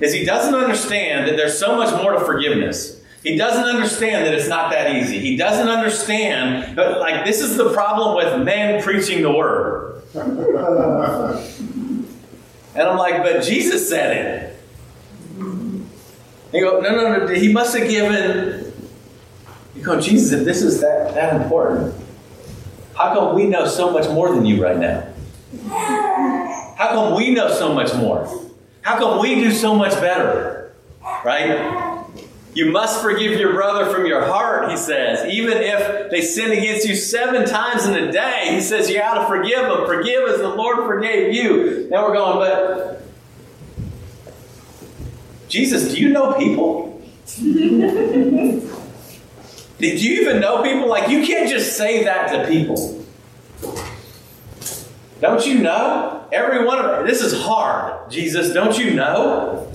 Is 0.00 0.12
he 0.12 0.24
doesn't 0.24 0.54
understand 0.54 1.28
that 1.28 1.36
there's 1.36 1.58
so 1.58 1.76
much 1.76 1.92
more 2.00 2.12
to 2.12 2.20
forgiveness. 2.20 3.00
He 3.24 3.36
doesn't 3.36 3.64
understand 3.64 4.26
that 4.26 4.34
it's 4.34 4.48
not 4.48 4.70
that 4.70 4.94
easy. 4.94 5.18
He 5.18 5.36
doesn't 5.36 5.68
understand, 5.68 6.76
but 6.76 7.00
like 7.00 7.24
this 7.24 7.40
is 7.40 7.56
the 7.56 7.72
problem 7.72 8.16
with 8.16 8.44
men 8.44 8.82
preaching 8.82 9.22
the 9.22 9.32
word. 9.32 10.02
and 10.14 12.06
I'm 12.76 12.98
like, 12.98 13.22
but 13.22 13.42
Jesus 13.42 13.88
said 13.88 14.16
it. 14.16 14.50
He 16.52 16.60
go, 16.60 16.80
no, 16.80 16.94
no, 16.94 17.26
no. 17.26 17.34
He 17.34 17.52
must 17.52 17.76
have 17.76 17.88
given. 17.88 18.63
You 19.74 19.82
go, 19.82 20.00
Jesus, 20.00 20.32
if 20.32 20.44
this 20.44 20.62
is 20.62 20.80
that, 20.80 21.14
that 21.14 21.40
important, 21.40 21.94
how 22.94 23.12
come 23.14 23.34
we 23.34 23.46
know 23.46 23.66
so 23.66 23.90
much 23.90 24.08
more 24.08 24.32
than 24.34 24.46
you 24.46 24.62
right 24.62 24.78
now? 24.78 25.08
How 25.68 26.90
come 26.92 27.14
we 27.16 27.34
know 27.34 27.52
so 27.52 27.72
much 27.74 27.94
more? 27.94 28.28
How 28.82 28.98
come 28.98 29.20
we 29.20 29.34
do 29.36 29.50
so 29.50 29.74
much 29.74 29.92
better? 29.94 30.72
Right? 31.24 32.04
You 32.54 32.70
must 32.70 33.02
forgive 33.02 33.38
your 33.40 33.52
brother 33.52 33.92
from 33.92 34.06
your 34.06 34.24
heart, 34.26 34.70
he 34.70 34.76
says. 34.76 35.26
Even 35.32 35.58
if 35.58 36.10
they 36.10 36.20
sin 36.20 36.52
against 36.52 36.86
you 36.86 36.94
seven 36.94 37.48
times 37.48 37.86
in 37.86 37.94
a 37.94 38.12
day, 38.12 38.50
he 38.52 38.60
says 38.60 38.88
you 38.88 38.98
got 38.98 39.22
to 39.22 39.26
forgive 39.26 39.62
them. 39.62 39.86
Forgive 39.86 40.28
as 40.28 40.38
the 40.38 40.50
Lord 40.50 40.76
forgave 40.86 41.34
you. 41.34 41.88
Now 41.90 42.06
we're 42.06 42.14
going, 42.14 42.38
but 42.38 43.02
Jesus, 45.48 45.92
do 45.92 46.00
you 46.00 46.10
know 46.10 46.34
people? 46.34 47.02
Did 49.78 50.02
you 50.02 50.20
even 50.22 50.40
know 50.40 50.62
people? 50.62 50.88
Like, 50.88 51.08
you 51.08 51.26
can't 51.26 51.48
just 51.48 51.76
say 51.76 52.04
that 52.04 52.30
to 52.32 52.48
people. 52.48 53.04
Don't 55.20 55.46
you 55.46 55.58
know? 55.58 56.26
Every 56.32 56.64
one 56.64 56.78
of 56.78 56.90
them. 56.90 57.06
This 57.06 57.20
is 57.20 57.42
hard, 57.42 58.10
Jesus. 58.10 58.52
Don't 58.52 58.78
you 58.78 58.94
know? 58.94 59.72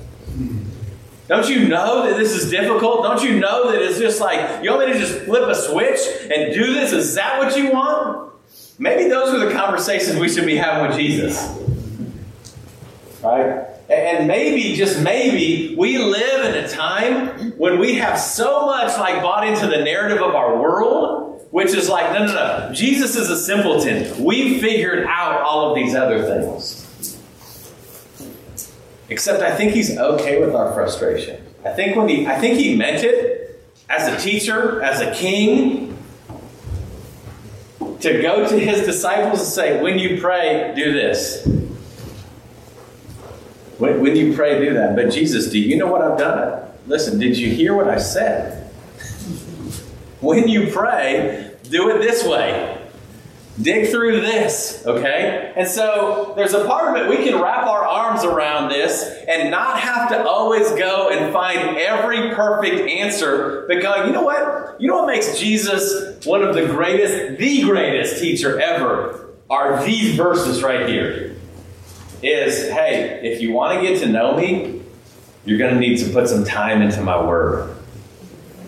Don't 1.27 1.47
you 1.47 1.67
know 1.67 2.09
that 2.09 2.17
this 2.17 2.33
is 2.33 2.49
difficult? 2.49 3.03
Don't 3.03 3.23
you 3.23 3.39
know 3.39 3.71
that 3.71 3.81
it's 3.81 3.99
just 3.99 4.19
like, 4.19 4.63
you 4.63 4.71
want 4.71 4.87
me 4.87 4.93
to 4.93 4.99
just 4.99 5.19
flip 5.25 5.47
a 5.47 5.55
switch 5.55 5.99
and 6.23 6.53
do 6.53 6.73
this? 6.73 6.91
Is 6.91 7.15
that 7.15 7.37
what 7.37 7.55
you 7.55 7.71
want? 7.71 8.33
Maybe 8.79 9.07
those 9.09 9.33
are 9.33 9.45
the 9.45 9.53
conversations 9.53 10.19
we 10.19 10.27
should 10.27 10.45
be 10.45 10.55
having 10.55 10.89
with 10.89 10.97
Jesus. 10.97 11.37
Right? 13.21 13.68
And 13.89 14.27
maybe, 14.27 14.75
just 14.75 15.01
maybe, 15.01 15.75
we 15.75 15.97
live 15.97 16.45
in 16.45 16.63
a 16.63 16.67
time 16.67 17.51
when 17.57 17.79
we 17.79 17.95
have 17.95 18.19
so 18.19 18.67
much 18.67 18.95
like 18.99 19.23
bought 19.23 19.47
into 19.47 19.65
the 19.65 19.83
narrative 19.83 20.21
of 20.21 20.35
our 20.35 20.61
world, 20.61 21.47
which 21.49 21.73
is 21.73 21.89
like, 21.89 22.13
no, 22.13 22.27
no, 22.27 22.33
no. 22.33 22.73
Jesus 22.73 23.15
is 23.15 23.31
a 23.31 23.37
simpleton. 23.37 24.23
We 24.23 24.59
figured 24.59 25.05
out 25.07 25.41
all 25.41 25.71
of 25.71 25.75
these 25.75 25.95
other 25.95 26.21
things. 26.23 26.85
Except 29.09 29.41
I 29.41 29.55
think 29.55 29.71
he's 29.71 29.97
okay 29.97 30.39
with 30.39 30.53
our 30.53 30.71
frustration. 30.73 31.43
I 31.65 31.71
think 31.71 31.95
when 31.95 32.07
he 32.07 32.27
I 32.27 32.39
think 32.39 32.59
he 32.59 32.75
meant 32.77 33.03
it 33.03 33.59
as 33.89 34.07
a 34.07 34.17
teacher, 34.23 34.83
as 34.83 35.01
a 35.01 35.11
king, 35.15 35.97
to 38.01 38.21
go 38.21 38.47
to 38.47 38.59
his 38.59 38.85
disciples 38.85 39.39
and 39.39 39.49
say, 39.49 39.81
when 39.81 39.97
you 39.97 40.21
pray, 40.21 40.73
do 40.75 40.93
this. 40.93 41.47
When, 43.79 44.01
when 44.01 44.15
you 44.15 44.33
pray, 44.33 44.59
do 44.59 44.73
that. 44.73 44.95
But 44.95 45.09
Jesus, 45.09 45.49
do 45.49 45.57
you 45.57 45.77
know 45.77 45.87
what 45.87 46.01
I've 46.01 46.17
done? 46.17 46.69
Listen, 46.85 47.17
did 47.17 47.37
you 47.37 47.49
hear 47.49 47.73
what 47.73 47.87
I 47.87 47.97
said? 47.97 48.71
when 50.19 50.47
you 50.47 50.69
pray, 50.71 51.55
do 51.63 51.89
it 51.89 51.99
this 51.99 52.25
way. 52.25 52.75
Dig 53.61 53.89
through 53.89 54.21
this, 54.21 54.83
okay? 54.85 55.53
And 55.55 55.67
so 55.67 56.33
there's 56.35 56.53
a 56.53 56.65
part 56.65 56.95
of 56.95 57.03
it 57.03 57.09
we 57.09 57.25
can 57.25 57.41
wrap 57.41 57.67
our 57.67 57.85
arms 57.85 58.23
around 58.23 58.69
this 58.69 59.03
and 59.27 59.51
not 59.51 59.79
have 59.79 60.09
to 60.09 60.25
always 60.25 60.69
go 60.71 61.09
and 61.09 61.33
find 61.33 61.77
every 61.77 62.33
perfect 62.35 62.89
answer, 62.89 63.65
but 63.67 63.81
go, 63.81 64.05
you 64.05 64.13
know 64.13 64.23
what? 64.23 64.79
You 64.79 64.87
know 64.87 64.99
what 64.99 65.07
makes 65.07 65.37
Jesus 65.37 66.25
one 66.25 66.41
of 66.41 66.55
the 66.55 66.67
greatest, 66.67 67.37
the 67.37 67.63
greatest 67.63 68.21
teacher 68.21 68.59
ever? 68.59 69.25
Are 69.49 69.83
these 69.83 70.15
verses 70.15 70.61
right 70.61 70.87
here. 70.87 71.35
Is 72.21 72.69
hey, 72.71 73.21
if 73.23 73.41
you 73.41 73.51
want 73.51 73.79
to 73.79 73.87
get 73.87 73.99
to 74.01 74.09
know 74.09 74.35
me, 74.35 74.81
you're 75.45 75.57
going 75.57 75.73
to 75.73 75.79
need 75.79 75.97
to 75.99 76.11
put 76.11 76.27
some 76.27 76.43
time 76.43 76.81
into 76.81 77.01
my 77.01 77.21
word. 77.21 77.75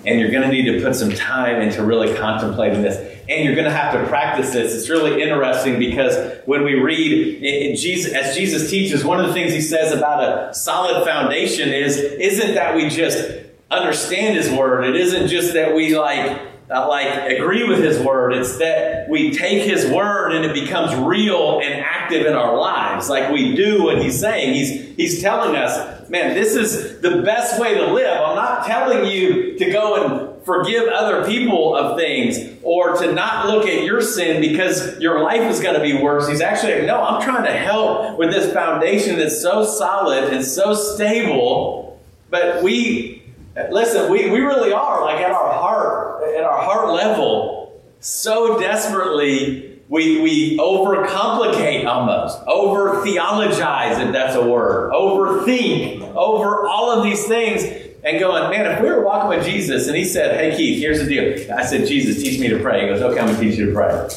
And 0.06 0.20
you're 0.20 0.32
going 0.32 0.44
to 0.44 0.50
need 0.50 0.66
to 0.66 0.82
put 0.84 0.96
some 0.96 1.12
time 1.12 1.62
into 1.62 1.84
really 1.84 2.16
contemplating 2.16 2.82
this 2.82 3.12
and 3.32 3.46
you're 3.46 3.56
going 3.56 3.66
to 3.66 3.72
have 3.72 3.94
to 3.94 4.06
practice 4.08 4.52
this. 4.52 4.74
It's 4.74 4.90
really 4.90 5.22
interesting 5.22 5.80
because 5.80 6.40
when 6.46 6.64
we 6.64 6.74
read 6.74 7.44
in 7.44 7.78
Jesus, 7.78 8.12
as 8.14 8.36
Jesus 8.36 8.70
teaches, 8.70 9.06
one 9.06 9.22
of 9.22 9.28
the 9.28 9.34
things 9.34 9.54
he 9.54 9.62
says 9.62 9.94
about 9.94 10.24
a 10.24 10.54
solid 10.54 11.06
foundation 11.06 11.70
is 11.70 11.98
isn't 11.98 12.56
that 12.56 12.76
we 12.76 12.90
just 12.90 13.32
understand 13.70 14.36
his 14.36 14.52
word. 14.52 14.84
It 14.84 14.96
isn't 14.98 15.30
just 15.30 15.54
that 15.54 15.74
we 15.74 15.98
like 15.98 16.42
uh, 16.70 16.88
like 16.88 17.32
agree 17.32 17.68
with 17.68 17.80
his 17.80 18.00
word. 18.00 18.34
It's 18.34 18.58
that 18.58 19.08
we 19.08 19.32
take 19.32 19.64
his 19.64 19.90
word 19.90 20.34
and 20.34 20.44
it 20.44 20.54
becomes 20.54 20.94
real 20.96 21.62
and 21.62 21.74
active 21.76 22.01
in 22.14 22.34
our 22.34 22.58
lives. 22.58 23.10
Like 23.10 23.32
we 23.32 23.56
do 23.56 23.84
what 23.84 24.02
he's 24.02 24.20
saying. 24.20 24.54
He's 24.54 24.96
he's 24.96 25.22
telling 25.22 25.56
us, 25.56 26.10
man, 26.10 26.36
this 26.36 26.56
is 26.56 27.00
the 27.02 27.22
best 27.22 27.60
way 27.60 27.76
to 27.76 27.94
live. 27.94 28.22
I'm 28.22 28.36
not 28.36 28.66
telling 28.66 29.10
you 29.10 29.58
to 29.58 29.72
go 29.72 29.96
and 29.96 30.32
forgive 30.44 30.88
other 30.88 31.26
people 31.26 31.76
of 31.76 31.98
things 31.98 32.38
or 32.64 32.98
to 32.98 33.14
not 33.14 33.48
look 33.48 33.68
at 33.68 33.84
your 33.84 34.02
sin 34.02 34.42
because 34.42 35.00
your 35.00 35.22
life 35.22 35.42
is 35.42 35.60
going 35.60 35.76
to 35.76 35.82
be 35.82 36.02
worse. 36.02 36.28
He's 36.28 36.42
actually, 36.42 36.76
like, 36.76 36.86
no, 36.86 37.02
I'm 37.02 37.22
trying 37.22 37.44
to 37.44 37.54
help 37.54 38.18
with 38.18 38.32
this 38.32 38.52
foundation 38.54 39.18
that's 39.18 39.42
so 39.42 39.64
solid 39.64 40.34
and 40.34 40.44
so 40.44 40.74
stable. 40.74 42.00
But 42.30 42.64
we, 42.64 43.24
listen, 43.70 44.12
we, 44.12 44.30
we 44.30 44.40
really 44.40 44.74
are 44.74 45.02
like 45.04 45.20
at 45.20 45.32
our 45.32 45.54
heart, 45.54 46.24
at 46.24 46.44
our 46.44 46.62
heart 46.62 46.90
level, 46.90 47.82
so 48.00 48.60
desperately 48.60 49.71
we, 49.92 50.22
we 50.22 50.58
overcomplicate 50.58 51.86
almost, 51.86 52.40
over 52.48 53.04
theologize, 53.04 54.00
if 54.00 54.14
that's 54.14 54.38
a 54.38 54.42
word, 54.42 54.94
overthink, 54.94 56.00
over 56.16 56.66
all 56.66 56.92
of 56.92 57.04
these 57.04 57.28
things 57.28 57.64
and 58.02 58.18
going, 58.18 58.50
man, 58.50 58.72
if 58.72 58.82
we 58.82 58.88
were 58.88 59.04
walking 59.04 59.38
with 59.38 59.46
Jesus 59.46 59.88
and 59.88 59.98
he 59.98 60.06
said, 60.06 60.40
hey, 60.40 60.56
Keith, 60.56 60.80
here's 60.80 61.00
the 61.00 61.08
deal. 61.08 61.54
I 61.54 61.66
said, 61.66 61.86
Jesus, 61.88 62.24
teach 62.24 62.40
me 62.40 62.48
to 62.48 62.60
pray. 62.60 62.84
He 62.84 62.88
goes, 62.88 63.02
okay, 63.02 63.20
I'm 63.20 63.28
going 63.28 63.38
to 63.38 63.42
teach 63.42 63.60
you 63.60 63.66
to 63.66 63.74
pray. 63.74 64.08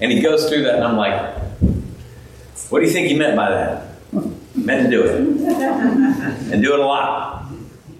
And 0.00 0.10
he 0.10 0.22
goes 0.22 0.48
through 0.48 0.62
that, 0.62 0.76
and 0.76 0.84
I'm 0.84 0.96
like, 0.96 1.38
what 2.70 2.80
do 2.80 2.86
you 2.86 2.92
think 2.92 3.08
he 3.08 3.18
meant 3.18 3.36
by 3.36 3.50
that? 3.50 3.88
Meant 4.54 4.84
to 4.84 4.90
do 4.90 5.04
it. 5.04 5.20
and 6.50 6.62
do 6.62 6.72
it 6.72 6.80
a 6.80 6.86
lot. 6.86 7.43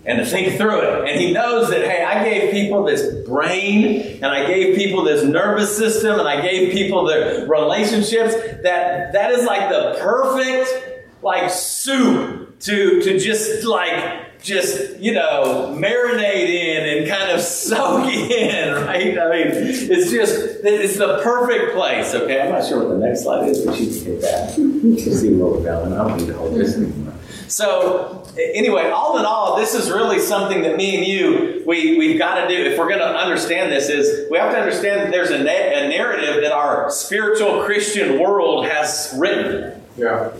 And 0.06 0.18
to 0.18 0.26
think 0.26 0.58
through 0.58 0.80
it. 0.80 1.08
And 1.08 1.18
he 1.18 1.32
knows 1.32 1.70
that, 1.70 1.80
hey, 1.80 2.04
I 2.04 2.22
gave 2.22 2.50
people 2.50 2.84
this 2.84 3.26
brain, 3.26 4.16
and 4.16 4.26
I 4.26 4.46
gave 4.46 4.76
people 4.76 5.02
this 5.02 5.24
nervous 5.24 5.74
system, 5.76 6.18
and 6.18 6.28
I 6.28 6.42
gave 6.42 6.72
people 6.72 7.06
the 7.06 7.46
relationships 7.48 8.34
that 8.62 9.14
that 9.14 9.30
is 9.32 9.46
like 9.46 9.70
the 9.70 9.96
perfect 9.98 10.94
like 11.22 11.50
soup 11.50 12.60
to, 12.60 13.00
to 13.02 13.18
just 13.18 13.64
like, 13.64 14.42
just, 14.42 14.98
you 14.98 15.14
know, 15.14 15.74
marinate 15.76 16.48
in 16.48 16.98
and 16.98 17.08
kind 17.08 17.32
of 17.32 17.40
soak 17.42 18.12
in, 18.12 18.74
right? 18.84 19.18
I 19.18 19.30
mean, 19.30 19.46
it's 19.48 20.10
just, 20.10 20.60
it's 20.62 20.98
the 20.98 21.20
perfect 21.22 21.74
place, 21.74 22.14
okay? 22.14 22.42
I'm 22.42 22.52
not 22.52 22.66
sure 22.66 22.78
what 22.80 22.90
the 22.90 22.98
next 22.98 23.22
slide 23.22 23.48
is, 23.48 23.64
but 23.64 23.80
you 23.80 23.86
can 23.86 24.04
hit 24.04 24.20
that 24.20 24.50
see 24.54 25.34
where 25.34 25.50
we're 25.50 25.64
going. 25.64 25.92
I 25.92 26.08
don't 26.08 26.18
need 26.18 26.26
to 26.26 26.36
hold 26.36 26.54
this 26.54 26.76
anymore. 26.76 27.13
So, 27.48 28.26
anyway, 28.38 28.90
all 28.90 29.18
in 29.18 29.24
all, 29.24 29.56
this 29.56 29.74
is 29.74 29.90
really 29.90 30.18
something 30.18 30.62
that 30.62 30.76
me 30.76 30.96
and 30.96 31.06
you, 31.06 31.62
we, 31.66 31.98
we've 31.98 32.18
got 32.18 32.42
to 32.42 32.48
do. 32.48 32.62
If 32.64 32.78
we're 32.78 32.88
going 32.88 33.00
to 33.00 33.06
understand 33.06 33.70
this, 33.70 33.88
is 33.88 34.30
we 34.30 34.38
have 34.38 34.52
to 34.52 34.58
understand 34.58 35.00
that 35.00 35.10
there's 35.10 35.30
a, 35.30 35.38
na- 35.38 35.50
a 35.50 35.88
narrative 35.88 36.42
that 36.42 36.52
our 36.52 36.90
spiritual 36.90 37.64
Christian 37.64 38.18
world 38.18 38.66
has 38.66 39.14
written. 39.16 39.82
Yeah. 39.96 40.32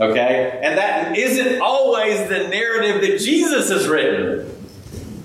Okay? 0.00 0.60
And 0.62 0.78
that 0.78 1.16
isn't 1.16 1.60
always 1.60 2.28
the 2.28 2.48
narrative 2.48 3.02
that 3.02 3.18
Jesus 3.18 3.68
has 3.68 3.86
written. 3.86 4.50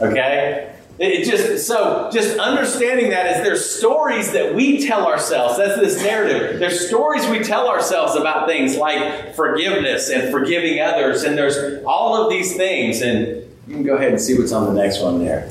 Okay? 0.01 0.74
It 0.97 1.25
just 1.25 1.67
so 1.67 2.09
just 2.13 2.37
understanding 2.39 3.09
that 3.09 3.35
is 3.35 3.43
there's 3.43 3.65
stories 3.65 4.31
that 4.31 4.55
we 4.55 4.85
tell 4.85 5.05
ourselves. 5.05 5.57
That's 5.57 5.77
this 5.77 6.01
narrative. 6.01 6.57
There's 6.57 6.87
stories 6.87 7.27
we 7.27 7.39
tell 7.39 7.67
ourselves 7.67 8.15
about 8.15 8.47
things 8.47 8.77
like 8.77 9.35
forgiveness 9.35 10.09
and 10.09 10.31
forgiving 10.31 10.79
others, 10.79 11.23
and 11.23 11.37
there's 11.37 11.83
all 11.83 12.23
of 12.23 12.29
these 12.29 12.55
things. 12.55 13.01
And 13.01 13.43
you 13.67 13.73
can 13.73 13.83
go 13.83 13.95
ahead 13.95 14.11
and 14.11 14.21
see 14.21 14.37
what's 14.37 14.53
on 14.53 14.73
the 14.73 14.81
next 14.81 15.01
one 15.01 15.19
there. 15.19 15.49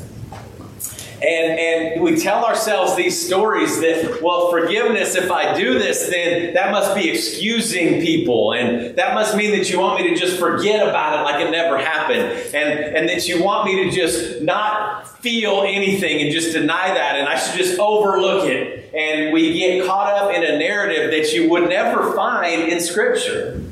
And, 1.25 1.59
and 1.59 2.03
we 2.03 2.17
tell 2.17 2.45
ourselves 2.45 2.97
these 2.97 3.19
stories 3.19 3.81
that, 3.81 4.21
well, 4.23 4.51
forgiveness, 4.51 5.15
if 5.15 5.31
I 5.31 5.57
do 5.57 5.79
this, 5.79 6.11
then 6.11 6.53
that 6.53 6.71
must 6.71 6.95
be 6.95 7.09
excusing 7.09 8.03
people. 8.03 8.53
And 8.53 8.95
that 8.97 9.15
must 9.15 9.35
mean 9.35 9.53
that 9.53 9.71
you 9.71 9.81
want 9.81 9.99
me 9.99 10.11
to 10.11 10.17
just 10.17 10.39
forget 10.39 10.87
about 10.87 11.19
it 11.19 11.23
like 11.23 11.47
it 11.47 11.51
never 11.51 11.79
happened. 11.79 12.21
And, 12.55 12.79
and 12.97 13.09
that 13.09 13.27
you 13.27 13.43
want 13.43 13.65
me 13.65 13.85
to 13.85 13.91
just 13.91 14.43
not 14.43 15.09
feel 15.21 15.63
anything 15.67 16.21
and 16.21 16.31
just 16.31 16.53
deny 16.53 16.89
that. 16.89 17.17
And 17.17 17.27
I 17.27 17.39
should 17.39 17.57
just 17.57 17.79
overlook 17.79 18.47
it. 18.47 18.93
And 18.93 19.33
we 19.33 19.55
get 19.55 19.87
caught 19.87 20.13
up 20.13 20.35
in 20.35 20.43
a 20.43 20.59
narrative 20.59 21.11
that 21.11 21.33
you 21.33 21.49
would 21.49 21.71
never 21.71 22.13
find 22.15 22.65
in 22.65 22.81
Scripture. 22.81 23.63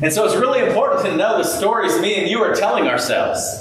And 0.00 0.12
so 0.12 0.24
it's 0.26 0.36
really 0.36 0.60
important 0.60 1.06
to 1.06 1.16
know 1.16 1.38
the 1.38 1.44
stories 1.44 2.00
me 2.00 2.20
and 2.20 2.30
you 2.30 2.38
are 2.38 2.54
telling 2.54 2.86
ourselves 2.86 3.59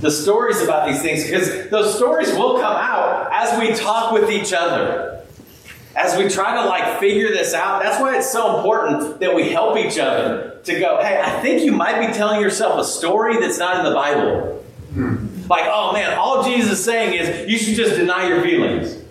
the 0.00 0.10
stories 0.10 0.60
about 0.60 0.88
these 0.88 1.00
things 1.00 1.24
because 1.24 1.70
those 1.70 1.96
stories 1.96 2.32
will 2.34 2.54
come 2.54 2.76
out 2.76 3.30
as 3.32 3.58
we 3.58 3.74
talk 3.74 4.12
with 4.12 4.30
each 4.30 4.52
other. 4.52 5.22
As 5.94 6.18
we 6.18 6.28
try 6.28 6.62
to 6.62 6.68
like 6.68 7.00
figure 7.00 7.28
this 7.28 7.54
out 7.54 7.82
that's 7.82 7.98
why 7.98 8.18
it's 8.18 8.30
so 8.30 8.58
important 8.58 9.18
that 9.20 9.34
we 9.34 9.48
help 9.48 9.78
each 9.78 9.98
other 9.98 10.60
to 10.64 10.78
go 10.78 11.02
hey 11.02 11.18
i 11.18 11.40
think 11.40 11.62
you 11.62 11.72
might 11.72 12.06
be 12.06 12.12
telling 12.12 12.38
yourself 12.38 12.78
a 12.78 12.84
story 12.84 13.40
that's 13.40 13.58
not 13.58 13.78
in 13.78 13.84
the 13.84 13.94
bible. 13.94 14.62
Hmm. 14.92 15.26
Like 15.48 15.64
oh 15.64 15.94
man 15.94 16.12
all 16.18 16.44
jesus 16.44 16.72
is 16.72 16.84
saying 16.84 17.14
is 17.14 17.50
you 17.50 17.56
should 17.56 17.76
just 17.76 17.96
deny 17.96 18.28
your 18.28 18.42
feelings. 18.42 19.02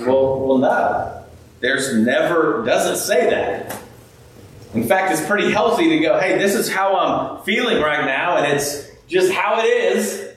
Well 0.00 0.40
well 0.40 0.58
no. 0.58 1.24
There's 1.60 1.94
never 1.94 2.64
doesn't 2.64 2.96
say 2.96 3.28
that. 3.28 3.78
In 4.72 4.84
fact 4.88 5.12
it's 5.12 5.26
pretty 5.26 5.52
healthy 5.52 5.90
to 5.90 5.98
go 5.98 6.18
hey 6.18 6.38
this 6.38 6.54
is 6.54 6.72
how 6.72 6.96
i'm 6.96 7.44
feeling 7.44 7.82
right 7.82 8.06
now 8.06 8.38
and 8.38 8.50
it's 8.50 8.83
just 9.08 9.32
how 9.32 9.60
it 9.60 9.64
is. 9.64 10.32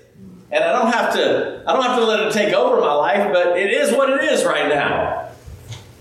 And 0.51 0.63
I 0.63 0.71
don't 0.71 0.91
have 0.91 1.13
to 1.13 1.63
I 1.67 1.73
don't 1.73 1.83
have 1.83 1.99
to 1.99 2.05
let 2.05 2.27
it 2.27 2.33
take 2.33 2.53
over 2.53 2.79
my 2.79 2.93
life, 2.93 3.33
but 3.33 3.57
it 3.57 3.71
is 3.71 3.93
what 3.93 4.09
it 4.09 4.23
is 4.31 4.45
right 4.45 4.69
now. 4.69 5.29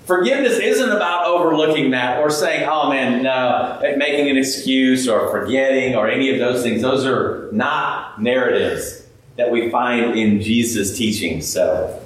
Forgiveness 0.04 0.60
isn't 0.60 0.90
about 0.90 1.26
overlooking 1.26 1.90
that 1.90 2.20
or 2.20 2.30
saying, 2.30 2.68
oh 2.68 2.88
man, 2.88 3.24
no, 3.24 3.80
eh, 3.84 3.96
making 3.96 4.30
an 4.30 4.36
excuse 4.36 5.08
or 5.08 5.28
forgetting 5.32 5.96
or 5.96 6.08
any 6.08 6.32
of 6.32 6.38
those 6.38 6.62
things. 6.62 6.80
Those 6.80 7.04
are 7.04 7.48
not 7.50 8.22
narratives 8.22 9.02
that 9.34 9.50
we 9.50 9.68
find 9.68 10.16
in 10.16 10.40
Jesus' 10.40 10.96
teaching. 10.96 11.42
So, 11.42 12.00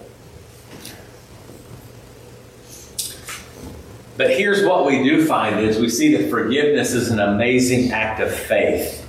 but 4.16 4.30
here's 4.30 4.64
what 4.64 4.86
we 4.86 5.02
do 5.04 5.26
find 5.26 5.60
is 5.60 5.78
we 5.78 5.90
see 5.90 6.16
that 6.16 6.30
forgiveness 6.30 6.92
is 6.92 7.10
an 7.10 7.20
amazing 7.20 7.90
act 7.92 8.20
of 8.20 8.34
faith. 8.34 8.99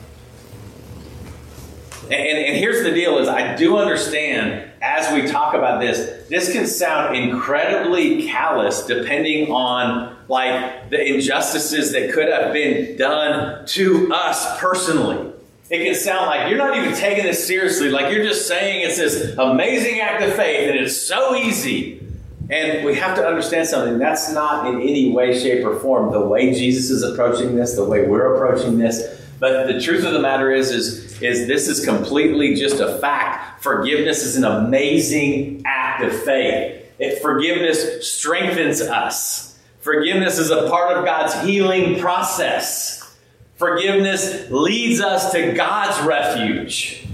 And, 2.12 2.39
and 2.39 2.58
here's 2.58 2.84
the 2.84 2.91
deal 2.91 3.19
is 3.19 3.30
I 3.30 3.56
do 3.56 3.78
understand 3.78 4.69
as 4.82 5.13
we 5.13 5.32
talk 5.32 5.54
about 5.54 5.80
this, 5.80 6.28
this 6.28 6.52
can 6.52 6.67
sound 6.67 7.15
incredibly 7.15 8.28
callous 8.28 8.86
depending 8.86 9.50
on 9.50 10.17
like 10.28 10.89
the 10.89 11.02
injustices 11.02 11.93
that 11.93 12.12
could 12.12 12.28
have 12.28 12.52
been 12.52 12.97
done 12.97 13.65
to 13.67 14.12
us 14.12 14.60
personally. 14.60 15.32
It 15.69 15.86
can 15.86 15.95
sound 15.95 16.26
like 16.26 16.50
you're 16.50 16.58
not 16.58 16.76
even 16.76 16.93
taking 16.95 17.24
this 17.24 17.47
seriously, 17.47 17.89
like 17.89 18.13
you're 18.13 18.26
just 18.26 18.45
saying 18.45 18.86
it's 18.86 18.97
this 18.97 19.38
amazing 19.38 20.02
act 20.02 20.21
of 20.21 20.34
faith 20.34 20.69
and 20.69 20.78
it's 20.78 20.97
so 20.97 21.34
easy. 21.36 22.06
And 22.50 22.86
we 22.86 22.95
have 22.95 23.15
to 23.15 23.26
understand 23.26 23.69
something. 23.69 23.97
That's 23.97 24.34
not 24.34 24.67
in 24.67 24.82
any 24.82 25.13
way, 25.13 25.39
shape, 25.39 25.65
or 25.65 25.80
form 25.80 26.12
the 26.12 26.19
way 26.19 26.54
Jesus 26.54 26.89
is 26.89 27.04
approaching 27.04 27.56
this, 27.56 27.76
the 27.76 27.86
way 27.86 28.06
we're 28.06 28.36
approaching 28.36 28.78
this. 28.78 29.21
But 29.39 29.67
the 29.67 29.80
truth 29.80 30.04
of 30.04 30.12
the 30.12 30.19
matter 30.19 30.52
is, 30.52 30.71
is, 30.71 31.11
is 31.23 31.47
this 31.47 31.67
is 31.67 31.86
completely 31.86 32.55
just 32.55 32.79
a 32.79 32.97
fact. 32.99 33.63
Forgiveness 33.63 34.23
is 34.23 34.36
an 34.36 34.43
amazing 34.43 35.62
act 35.65 36.03
of 36.03 36.13
faith. 36.23 36.86
It, 36.99 37.21
forgiveness 37.21 38.07
strengthens 38.07 38.81
us. 38.81 39.60
Forgiveness 39.79 40.38
is 40.38 40.51
a 40.51 40.69
part 40.69 40.95
of 40.95 41.05
God's 41.05 41.34
healing 41.41 41.99
process. 41.99 43.17
Forgiveness 43.55 44.49
leads 44.49 45.01
us 45.01 45.31
to 45.31 45.53
God's 45.53 45.99
refuge. 46.05 47.07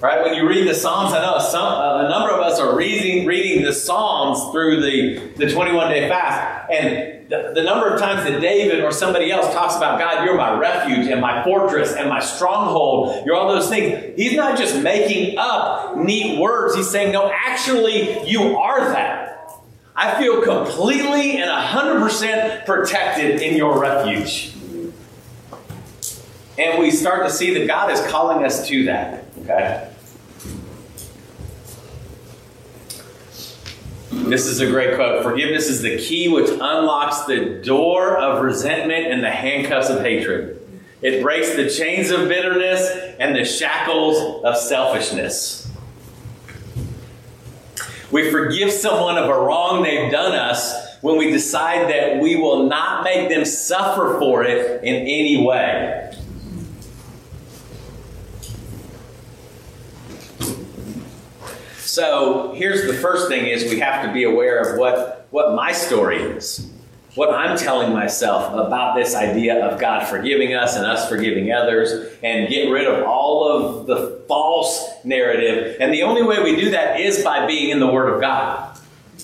Right? 0.00 0.22
When 0.22 0.32
you 0.32 0.48
read 0.48 0.66
the 0.66 0.74
Psalms, 0.74 1.12
I 1.12 1.20
know 1.20 1.38
some, 1.38 1.62
uh, 1.62 2.06
a 2.06 2.08
number 2.08 2.30
of 2.30 2.40
us 2.40 2.58
are 2.58 2.74
reading, 2.74 3.26
reading 3.26 3.64
the 3.64 3.74
Psalms 3.74 4.50
through 4.50 4.80
the, 4.80 5.18
the 5.36 5.52
21 5.52 5.90
day 5.90 6.08
fast. 6.08 6.70
And 6.70 7.19
the, 7.30 7.52
the 7.54 7.62
number 7.62 7.88
of 7.88 8.00
times 8.00 8.28
that 8.28 8.40
David 8.40 8.80
or 8.80 8.90
somebody 8.90 9.30
else 9.30 9.54
talks 9.54 9.76
about, 9.76 10.00
God, 10.00 10.24
you're 10.24 10.34
my 10.34 10.58
refuge 10.58 11.06
and 11.06 11.20
my 11.20 11.44
fortress 11.44 11.94
and 11.94 12.08
my 12.08 12.18
stronghold, 12.18 13.24
you're 13.24 13.36
all 13.36 13.48
those 13.48 13.68
things. 13.68 14.16
He's 14.16 14.34
not 14.34 14.58
just 14.58 14.82
making 14.82 15.38
up 15.38 15.96
neat 15.96 16.40
words. 16.40 16.74
He's 16.74 16.90
saying, 16.90 17.12
no, 17.12 17.30
actually, 17.32 18.28
you 18.28 18.56
are 18.56 18.80
that. 18.92 19.48
I 19.94 20.20
feel 20.20 20.42
completely 20.42 21.36
and 21.36 21.48
100% 21.48 22.66
protected 22.66 23.40
in 23.40 23.56
your 23.56 23.80
refuge. 23.80 24.52
And 26.58 26.80
we 26.80 26.90
start 26.90 27.26
to 27.26 27.32
see 27.32 27.54
that 27.54 27.68
God 27.68 27.92
is 27.92 28.04
calling 28.08 28.44
us 28.44 28.66
to 28.68 28.84
that. 28.86 29.24
Okay? 29.42 29.89
This 34.10 34.46
is 34.46 34.58
a 34.58 34.66
great 34.66 34.96
quote. 34.96 35.22
Forgiveness 35.22 35.68
is 35.68 35.82
the 35.82 35.96
key 35.96 36.28
which 36.28 36.50
unlocks 36.50 37.26
the 37.26 37.60
door 37.64 38.16
of 38.16 38.42
resentment 38.42 39.06
and 39.06 39.22
the 39.22 39.30
handcuffs 39.30 39.88
of 39.88 40.02
hatred. 40.02 40.60
It 41.00 41.22
breaks 41.22 41.54
the 41.54 41.70
chains 41.70 42.10
of 42.10 42.28
bitterness 42.28 42.90
and 43.20 43.36
the 43.36 43.44
shackles 43.44 44.44
of 44.44 44.56
selfishness. 44.56 45.70
We 48.10 48.32
forgive 48.32 48.72
someone 48.72 49.16
of 49.16 49.28
a 49.28 49.34
wrong 49.34 49.84
they've 49.84 50.10
done 50.10 50.32
us 50.32 50.96
when 51.02 51.16
we 51.16 51.30
decide 51.30 51.88
that 51.90 52.20
we 52.20 52.34
will 52.34 52.68
not 52.68 53.04
make 53.04 53.28
them 53.28 53.44
suffer 53.44 54.18
for 54.18 54.42
it 54.42 54.82
in 54.82 54.94
any 54.96 55.46
way. 55.46 56.09
So 61.90 62.52
here's 62.54 62.86
the 62.86 62.94
first 62.94 63.26
thing 63.26 63.46
is 63.46 63.64
we 63.64 63.80
have 63.80 64.06
to 64.06 64.12
be 64.12 64.22
aware 64.22 64.60
of 64.60 64.78
what, 64.78 65.26
what 65.30 65.56
my 65.56 65.72
story 65.72 66.22
is. 66.22 66.70
What 67.16 67.34
I'm 67.34 67.58
telling 67.58 67.92
myself 67.92 68.54
about 68.54 68.94
this 68.94 69.16
idea 69.16 69.66
of 69.66 69.80
God 69.80 70.06
forgiving 70.06 70.54
us 70.54 70.76
and 70.76 70.86
us 70.86 71.08
forgiving 71.08 71.50
others 71.50 71.90
and 72.22 72.48
get 72.48 72.70
rid 72.70 72.86
of 72.86 73.02
all 73.02 73.50
of 73.50 73.86
the 73.88 74.22
false 74.28 74.88
narrative. 75.02 75.78
And 75.80 75.92
the 75.92 76.04
only 76.04 76.22
way 76.22 76.40
we 76.40 76.54
do 76.54 76.70
that 76.70 77.00
is 77.00 77.24
by 77.24 77.48
being 77.48 77.70
in 77.70 77.80
the 77.80 77.88
Word 77.88 78.14
of 78.14 78.20
God. 78.20 78.78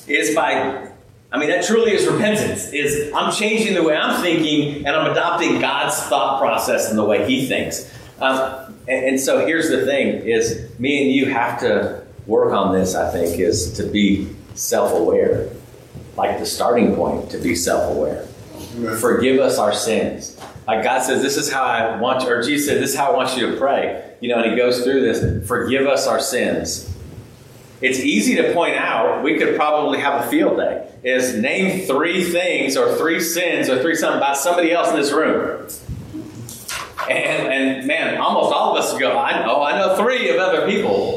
Is 0.08 0.34
by 0.34 0.90
I 1.30 1.38
mean, 1.38 1.48
that 1.50 1.64
truly 1.64 1.92
is 1.92 2.08
repentance. 2.08 2.72
Is 2.72 3.12
I'm 3.14 3.32
changing 3.32 3.74
the 3.74 3.84
way 3.84 3.94
I'm 3.96 4.20
thinking 4.20 4.84
and 4.84 4.88
I'm 4.88 5.08
adopting 5.08 5.60
God's 5.60 5.96
thought 6.02 6.40
process 6.40 6.90
and 6.90 6.98
the 6.98 7.04
way 7.04 7.28
He 7.28 7.46
thinks. 7.46 7.88
Um, 8.20 8.74
and, 8.88 9.06
and, 9.06 9.20
so 9.20 9.46
here's 9.46 9.68
the 9.68 9.84
thing: 9.84 10.26
is 10.26 10.68
me 10.80 11.04
and 11.04 11.12
you 11.12 11.26
have 11.26 11.60
to 11.60 12.05
work 12.26 12.52
on 12.52 12.74
this, 12.74 12.94
I 12.94 13.10
think, 13.10 13.38
is 13.38 13.72
to 13.74 13.84
be 13.84 14.28
self 14.54 14.92
aware. 14.92 15.50
Like 16.16 16.38
the 16.38 16.46
starting 16.46 16.94
point 16.94 17.30
to 17.30 17.38
be 17.38 17.54
self 17.54 17.94
aware. 17.94 18.26
Forgive 19.00 19.40
us 19.40 19.58
our 19.58 19.72
sins. 19.72 20.38
Like 20.66 20.82
God 20.82 21.02
says, 21.02 21.22
this 21.22 21.36
is 21.36 21.50
how 21.50 21.62
I 21.62 22.00
want 22.00 22.24
you, 22.24 22.30
or 22.30 22.42
Jesus 22.42 22.66
said, 22.66 22.82
this 22.82 22.90
is 22.90 22.96
how 22.96 23.12
I 23.12 23.16
want 23.16 23.36
you 23.36 23.50
to 23.50 23.56
pray. 23.56 24.14
You 24.20 24.28
know, 24.30 24.42
and 24.42 24.50
he 24.50 24.56
goes 24.56 24.82
through 24.82 25.02
this 25.02 25.46
forgive 25.46 25.86
us 25.86 26.06
our 26.06 26.20
sins. 26.20 26.92
it's 27.80 28.00
easy 28.00 28.34
to 28.36 28.52
point 28.52 28.74
out. 28.76 29.22
We 29.22 29.38
could 29.38 29.56
probably 29.56 30.00
have 30.00 30.24
a 30.24 30.28
field 30.28 30.56
day. 30.56 30.90
Is 31.04 31.36
name 31.36 31.86
three 31.86 32.24
things 32.24 32.76
or 32.76 32.96
three 32.96 33.20
sins 33.20 33.68
or 33.68 33.80
three 33.80 33.94
something 33.94 34.16
about 34.16 34.36
somebody 34.36 34.72
else 34.72 34.90
in 34.90 34.96
this 34.96 35.12
room. 35.12 35.68
And, 37.08 37.52
and 37.52 37.86
man, 37.86 38.18
almost 38.18 38.52
all 38.52 38.76
of 38.76 38.82
us 38.82 38.98
go, 38.98 39.16
I 39.16 39.44
know, 39.44 39.62
I 39.62 39.78
know 39.78 39.96
three 39.96 40.30
of 40.30 40.38
other 40.38 40.66
people. 40.66 41.15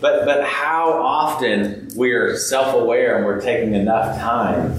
But, 0.00 0.24
but 0.24 0.44
how 0.44 0.92
often 0.92 1.88
we're 1.94 2.36
self 2.36 2.74
aware 2.74 3.16
and 3.16 3.24
we're 3.24 3.40
taking 3.40 3.74
enough 3.74 4.18
time 4.18 4.74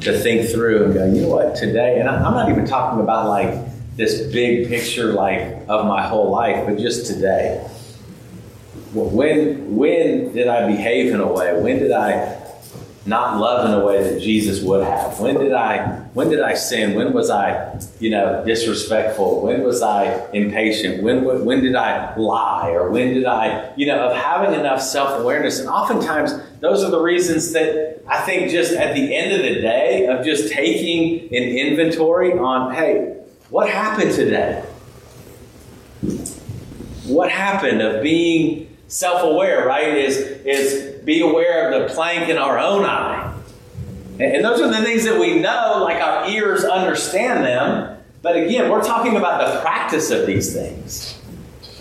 to 0.00 0.18
think 0.18 0.48
through 0.48 0.84
and 0.84 0.94
go, 0.94 1.06
you 1.06 1.22
know 1.22 1.28
what, 1.28 1.56
today, 1.56 1.98
and 2.00 2.08
I'm 2.08 2.22
not 2.34 2.48
even 2.48 2.64
talking 2.64 3.00
about 3.00 3.28
like 3.28 3.52
this 3.96 4.32
big 4.32 4.68
picture 4.68 5.12
like 5.12 5.40
of 5.68 5.86
my 5.86 6.06
whole 6.06 6.30
life, 6.30 6.66
but 6.66 6.78
just 6.78 7.06
today. 7.06 7.58
When, 8.92 9.76
when 9.76 10.32
did 10.32 10.48
I 10.48 10.66
behave 10.66 11.12
in 11.12 11.20
a 11.20 11.32
way? 11.32 11.60
When 11.60 11.78
did 11.78 11.92
I 11.92 12.36
not 13.06 13.38
love 13.38 13.66
in 13.66 13.72
a 13.72 13.84
way 13.84 14.02
that 14.02 14.20
Jesus 14.20 14.62
would 14.62 14.84
have? 14.84 15.18
When 15.20 15.38
did 15.38 15.52
I 15.52 16.00
when 16.12 16.28
did 16.28 16.40
I 16.40 16.54
sin? 16.54 16.94
When 16.94 17.12
was 17.12 17.30
I, 17.30 17.78
you 17.98 18.10
know, 18.10 18.44
disrespectful? 18.44 19.42
When 19.42 19.62
was 19.62 19.80
I 19.80 20.28
impatient? 20.32 21.02
When 21.02 21.24
when 21.24 21.62
did 21.62 21.76
I 21.76 22.14
lie 22.16 22.70
or 22.70 22.90
when 22.90 23.14
did 23.14 23.24
I, 23.24 23.72
you 23.76 23.86
know, 23.86 24.10
of 24.10 24.16
having 24.16 24.58
enough 24.58 24.82
self-awareness? 24.82 25.60
And 25.60 25.68
oftentimes 25.68 26.34
those 26.60 26.84
are 26.84 26.90
the 26.90 27.00
reasons 27.00 27.52
that 27.52 28.02
I 28.06 28.20
think 28.20 28.50
just 28.50 28.72
at 28.72 28.94
the 28.94 29.16
end 29.16 29.32
of 29.32 29.42
the 29.42 29.60
day 29.60 30.06
of 30.06 30.24
just 30.24 30.52
taking 30.52 31.26
an 31.34 31.42
inventory 31.42 32.32
on, 32.32 32.74
hey, 32.74 33.16
what 33.48 33.68
happened 33.70 34.12
today? 34.12 34.62
What 37.06 37.30
happened 37.30 37.80
of 37.80 38.02
being 38.02 38.76
self-aware, 38.88 39.66
right? 39.66 39.96
Is 39.96 40.18
is 40.18 40.89
be 41.04 41.20
aware 41.20 41.72
of 41.72 41.88
the 41.88 41.94
plank 41.94 42.28
in 42.28 42.38
our 42.38 42.58
own 42.58 42.84
eye. 42.84 43.34
And 44.18 44.44
those 44.44 44.60
are 44.60 44.68
the 44.68 44.82
things 44.82 45.04
that 45.04 45.18
we 45.18 45.38
know, 45.38 45.80
like 45.82 46.02
our 46.02 46.28
ears 46.28 46.64
understand 46.64 47.44
them. 47.44 47.96
But 48.22 48.36
again, 48.36 48.70
we're 48.70 48.84
talking 48.84 49.16
about 49.16 49.40
the 49.40 49.60
practice 49.60 50.10
of 50.10 50.26
these 50.26 50.52
things. 50.52 51.18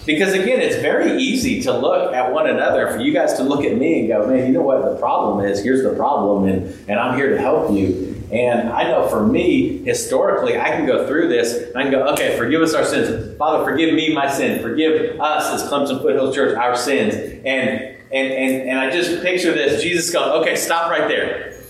Because 0.05 0.33
again, 0.33 0.61
it's 0.61 0.77
very 0.77 1.21
easy 1.21 1.61
to 1.63 1.77
look 1.77 2.13
at 2.13 2.31
one 2.31 2.49
another, 2.49 2.89
for 2.91 2.99
you 2.99 3.13
guys 3.13 3.33
to 3.33 3.43
look 3.43 3.65
at 3.65 3.77
me 3.77 3.99
and 3.99 4.07
go, 4.07 4.25
man, 4.25 4.47
you 4.47 4.53
know 4.53 4.61
what 4.61 4.83
the 4.85 4.95
problem 4.95 5.45
is? 5.45 5.61
Here's 5.61 5.83
the 5.83 5.93
problem, 5.95 6.45
and, 6.45 6.89
and 6.89 6.99
I'm 6.99 7.17
here 7.17 7.29
to 7.29 7.37
help 7.39 7.71
you. 7.71 8.23
And 8.31 8.69
I 8.69 8.83
know 8.83 9.07
for 9.07 9.25
me, 9.25 9.83
historically, 9.83 10.57
I 10.57 10.69
can 10.69 10.85
go 10.85 11.07
through 11.07 11.29
this 11.29 11.67
and 11.69 11.77
I 11.77 11.83
can 11.83 11.91
go, 11.91 12.07
okay, 12.13 12.37
forgive 12.37 12.61
us 12.61 12.75
our 12.75 12.85
sins. 12.85 13.37
Father, 13.37 13.63
forgive 13.63 13.93
me 13.93 14.13
my 14.13 14.31
sin. 14.31 14.61
Forgive 14.61 15.19
us 15.19 15.61
as 15.61 15.69
Clemson 15.69 16.01
Foothills 16.01 16.35
Church 16.35 16.55
our 16.55 16.75
sins. 16.75 17.15
And 17.43 17.97
and 18.11 18.31
and, 18.31 18.69
and 18.69 18.79
I 18.79 18.89
just 18.89 19.21
picture 19.21 19.53
this. 19.53 19.81
Jesus 19.81 20.11
going, 20.11 20.41
okay, 20.41 20.55
stop 20.55 20.89
right 20.89 21.07
there. 21.07 21.61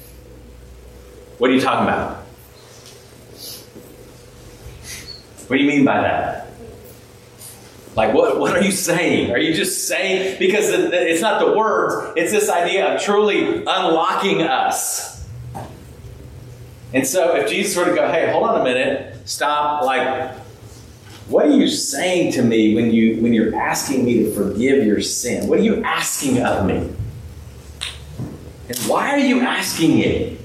What 1.38 1.50
are 1.50 1.54
you 1.54 1.62
talking 1.62 1.88
about? 1.88 2.18
What 5.48 5.58
do 5.58 5.64
you 5.64 5.68
mean 5.68 5.86
by 5.86 6.02
that? 6.02 6.48
Like, 7.96 8.14
what, 8.14 8.40
what 8.40 8.56
are 8.56 8.62
you 8.62 8.72
saying? 8.72 9.32
Are 9.32 9.40
you 9.40 9.54
just 9.54 9.88
saying? 9.88 10.38
Because 10.38 10.70
it's 10.70 11.22
not 11.22 11.40
the 11.44 11.58
words, 11.58 12.14
it's 12.16 12.32
this 12.32 12.50
idea 12.50 12.94
of 12.94 13.02
truly 13.02 13.64
unlocking 13.66 14.42
us. 14.44 15.28
And 16.94 17.06
so, 17.06 17.36
if 17.36 17.50
Jesus 17.50 17.76
were 17.76 17.86
to 17.86 17.96
go, 17.96 18.12
hey, 18.12 18.32
hold 18.32 18.46
on 18.46 18.62
a 18.62 18.64
minute, 18.64 19.28
stop, 19.28 19.84
like, 19.84 20.34
what 21.30 21.46
are 21.46 21.52
you 21.52 21.68
saying 21.68 22.34
to 22.34 22.42
me 22.42 22.74
when, 22.74 22.92
you, 22.92 23.22
when 23.22 23.34
you're 23.34 23.56
asking 23.56 24.04
me 24.04 24.24
to 24.24 24.32
forgive 24.34 24.86
your 24.86 25.00
sin? 25.00 25.48
What 25.48 25.60
are 25.60 25.64
you 25.64 25.84
asking 25.84 26.42
of 26.42 26.66
me? 26.66 26.92
And 28.68 28.78
why 28.88 29.12
are 29.12 29.20
you 29.20 29.42
asking 29.42 30.00
it? 30.00 30.42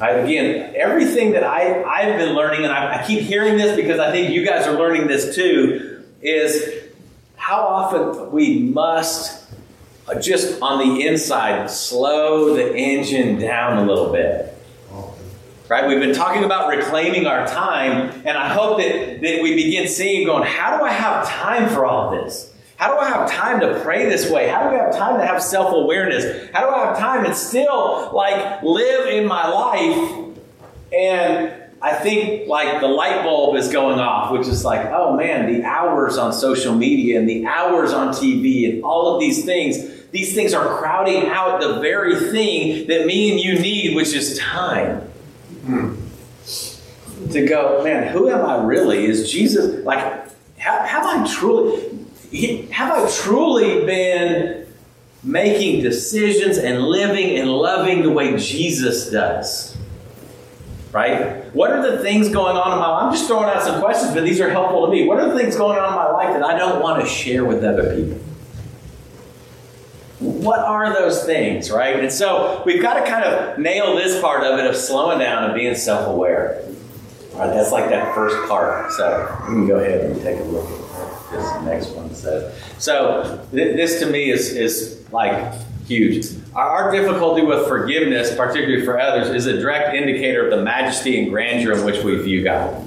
I, 0.00 0.10
again, 0.10 0.74
everything 0.76 1.32
that 1.32 1.42
I, 1.42 1.82
I've 1.82 2.18
been 2.18 2.34
learning, 2.34 2.62
and 2.64 2.72
I, 2.72 3.02
I 3.02 3.06
keep 3.06 3.20
hearing 3.20 3.56
this 3.56 3.74
because 3.74 3.98
I 3.98 4.12
think 4.12 4.30
you 4.30 4.46
guys 4.46 4.66
are 4.68 4.78
learning 4.78 5.08
this 5.08 5.34
too, 5.34 6.04
is 6.22 6.84
how 7.34 7.62
often 7.62 8.30
we 8.30 8.60
must 8.60 9.48
just 10.20 10.62
on 10.62 10.78
the 10.78 11.06
inside 11.06 11.70
slow 11.70 12.54
the 12.54 12.74
engine 12.74 13.38
down 13.38 13.78
a 13.78 13.84
little 13.84 14.12
bit. 14.12 14.47
Right? 15.68 15.86
We've 15.86 16.00
been 16.00 16.14
talking 16.14 16.44
about 16.44 16.70
reclaiming 16.70 17.26
our 17.26 17.46
time, 17.46 18.22
and 18.24 18.38
I 18.38 18.48
hope 18.48 18.78
that, 18.78 19.20
that 19.20 19.42
we 19.42 19.54
begin 19.54 19.86
seeing 19.86 20.26
going, 20.26 20.44
how 20.44 20.78
do 20.78 20.84
I 20.84 20.90
have 20.90 21.28
time 21.28 21.68
for 21.68 21.84
all 21.84 22.08
of 22.08 22.24
this? 22.24 22.54
How 22.76 22.94
do 22.94 22.98
I 22.98 23.08
have 23.08 23.30
time 23.30 23.60
to 23.60 23.78
pray 23.80 24.08
this 24.08 24.30
way? 24.30 24.48
How 24.48 24.62
do 24.62 24.76
I 24.76 24.84
have 24.84 24.96
time 24.96 25.18
to 25.18 25.26
have 25.26 25.42
self 25.42 25.74
awareness? 25.74 26.48
How 26.52 26.66
do 26.66 26.74
I 26.74 26.86
have 26.86 26.98
time 26.98 27.26
and 27.26 27.34
still 27.36 28.10
like 28.14 28.62
live 28.62 29.08
in 29.08 29.26
my 29.26 29.48
life? 29.48 30.34
And 30.92 31.52
I 31.82 31.94
think 31.96 32.48
like 32.48 32.80
the 32.80 32.88
light 32.88 33.22
bulb 33.24 33.56
is 33.56 33.68
going 33.68 33.98
off, 33.98 34.32
which 34.32 34.46
is 34.46 34.64
like, 34.64 34.86
oh 34.86 35.16
man, 35.16 35.52
the 35.52 35.64
hours 35.64 36.16
on 36.16 36.32
social 36.32 36.74
media 36.74 37.18
and 37.18 37.28
the 37.28 37.46
hours 37.46 37.92
on 37.92 38.14
TV 38.14 38.72
and 38.72 38.84
all 38.84 39.14
of 39.14 39.20
these 39.20 39.44
things, 39.44 40.06
these 40.12 40.34
things 40.34 40.54
are 40.54 40.78
crowding 40.78 41.26
out 41.28 41.60
the 41.60 41.80
very 41.80 42.14
thing 42.30 42.86
that 42.86 43.06
me 43.06 43.32
and 43.32 43.40
you 43.40 43.58
need, 43.58 43.96
which 43.96 44.14
is 44.14 44.38
time. 44.38 45.02
Hmm. 45.68 45.94
To 47.32 47.46
go, 47.46 47.84
man, 47.84 48.10
who 48.10 48.30
am 48.30 48.46
I 48.46 48.64
really? 48.64 49.04
Is 49.04 49.30
Jesus 49.30 49.84
like, 49.84 49.98
have, 50.56 50.88
have 50.88 51.04
I 51.04 51.30
truly, 51.30 52.66
have 52.70 52.90
I 52.90 53.10
truly 53.10 53.84
been 53.84 54.66
making 55.22 55.82
decisions 55.82 56.56
and 56.56 56.82
living 56.82 57.38
and 57.38 57.50
loving 57.50 58.02
the 58.02 58.10
way 58.10 58.34
Jesus 58.38 59.10
does? 59.10 59.76
Right? 60.90 61.44
What 61.54 61.70
are 61.70 61.82
the 61.82 61.98
things 61.98 62.30
going 62.30 62.56
on 62.56 62.72
in 62.72 62.78
my 62.78 62.88
life? 62.88 63.02
I'm 63.02 63.12
just 63.12 63.26
throwing 63.26 63.50
out 63.50 63.62
some 63.62 63.82
questions, 63.82 64.14
but 64.14 64.24
these 64.24 64.40
are 64.40 64.48
helpful 64.48 64.86
to 64.86 64.90
me. 64.90 65.06
What 65.06 65.20
are 65.20 65.28
the 65.28 65.38
things 65.38 65.54
going 65.54 65.78
on 65.78 65.90
in 65.90 65.94
my 65.94 66.10
life 66.10 66.32
that 66.32 66.42
I 66.42 66.56
don't 66.56 66.80
want 66.82 67.02
to 67.02 67.06
share 67.06 67.44
with 67.44 67.62
other 67.62 67.94
people? 67.94 68.18
What 70.20 70.58
are 70.58 70.92
those 70.92 71.24
things, 71.24 71.70
right? 71.70 72.00
And 72.00 72.12
so 72.12 72.62
we've 72.66 72.82
got 72.82 72.94
to 72.94 73.08
kind 73.08 73.24
of 73.24 73.58
nail 73.58 73.94
this 73.94 74.20
part 74.20 74.42
of 74.42 74.58
it 74.58 74.66
of 74.66 74.74
slowing 74.74 75.20
down 75.20 75.44
and 75.44 75.54
being 75.54 75.74
self 75.74 76.08
aware. 76.08 76.62
All 77.34 77.40
right, 77.40 77.54
that's 77.54 77.70
like 77.70 77.88
that 77.90 78.14
first 78.14 78.48
part. 78.48 78.90
So 78.92 79.36
we 79.48 79.54
can 79.54 79.68
go 79.68 79.76
ahead 79.76 80.10
and 80.10 80.20
take 80.20 80.40
a 80.40 80.44
look 80.44 80.68
at 80.68 81.30
this 81.30 81.62
next 81.62 81.90
one 81.90 82.12
says. 82.14 82.54
So 82.78 83.46
th- 83.52 83.76
this 83.76 84.00
to 84.00 84.06
me 84.06 84.30
is 84.30 84.50
is 84.50 85.04
like 85.12 85.54
huge. 85.86 86.26
Our, 86.54 86.68
our, 86.68 86.92
difficulty 86.92 87.42
with 87.42 87.66
forgiveness, 87.66 88.34
particularly 88.34 88.84
for 88.84 89.00
others, 89.00 89.28
is 89.28 89.46
a 89.46 89.58
direct 89.58 89.94
indicator 89.94 90.44
of 90.44 90.50
the 90.50 90.62
majesty 90.62 91.18
and 91.20 91.30
grandeur 91.30 91.74
in 91.74 91.84
which 91.84 92.04
we 92.04 92.16
view 92.16 92.44
God. 92.44 92.84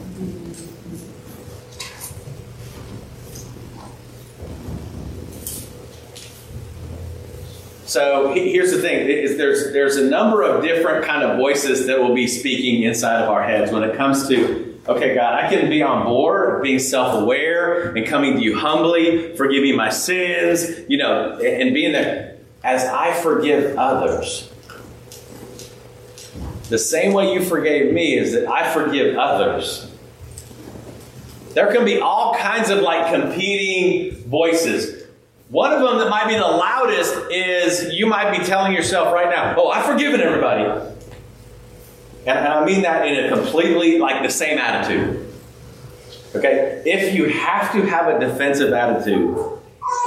So 7.92 8.32
here's 8.34 8.72
the 8.72 8.82
thing: 8.82 9.06
is 9.10 9.36
there's 9.36 9.74
there's 9.74 9.98
a 9.98 10.10
number 10.10 10.44
of 10.44 10.64
different 10.64 11.04
kind 11.04 11.24
of 11.24 11.38
voices 11.38 11.88
that 11.88 12.00
will 12.00 12.16
be 12.16 12.26
speaking 12.26 12.84
inside 12.84 13.22
of 13.22 13.28
our 13.28 13.44
heads 13.44 13.70
when 13.70 13.84
it 13.84 13.98
comes 13.98 14.30
to 14.30 14.80
okay, 14.88 15.14
God, 15.14 15.34
I 15.34 15.50
can 15.50 15.70
be 15.70 15.84
on 15.84 16.06
board 16.06 16.64
being 16.64 16.80
self 16.80 17.22
aware 17.22 17.94
and 17.94 18.08
coming 18.08 18.36
to 18.36 18.42
you 18.42 18.58
humbly, 18.58 19.36
forgiving 19.36 19.76
my 19.76 19.90
sins, 19.90 20.70
you 20.88 21.00
know, 21.00 21.38
and 21.40 21.74
being 21.74 21.92
there 21.92 22.38
as 22.64 22.86
I 22.86 23.12
forgive 23.12 23.78
others. 23.78 24.50
The 26.70 26.80
same 26.80 27.12
way 27.12 27.34
you 27.34 27.44
forgave 27.44 27.94
me 27.94 28.18
is 28.18 28.32
that 28.32 28.48
I 28.48 28.74
forgive 28.74 29.18
others. 29.18 29.92
There 31.56 31.70
can 31.74 31.84
be 31.84 32.00
all 32.00 32.36
kinds 32.36 32.70
of 32.70 32.80
like 32.80 33.14
competing 33.14 34.16
voices. 34.30 35.01
One 35.52 35.74
of 35.74 35.82
them 35.82 35.98
that 35.98 36.10
might 36.10 36.30
be 36.30 36.36
the 36.36 36.48
loudest 36.48 37.14
is 37.30 37.94
you 37.94 38.06
might 38.06 38.32
be 38.32 38.42
telling 38.46 38.72
yourself 38.72 39.14
right 39.14 39.30
now, 39.30 39.54
Oh, 39.58 39.68
I've 39.68 39.86
forgiven 39.86 40.22
everybody. 40.22 40.64
And, 42.26 42.40
I 42.40 42.64
mean 42.64 42.84
that 42.84 43.06
in 43.06 43.26
a 43.26 43.36
completely 43.36 44.00
like 44.00 44.24
the 44.24 44.30
same 44.30 44.58
attitude. 44.58 45.28
Okay? 46.34 46.82
If 46.86 47.14
you 47.14 47.28
have 47.28 47.74
to 47.74 47.82
have 47.82 48.08
a 48.08 48.20
defensive 48.26 48.72
attitude, 48.72 49.38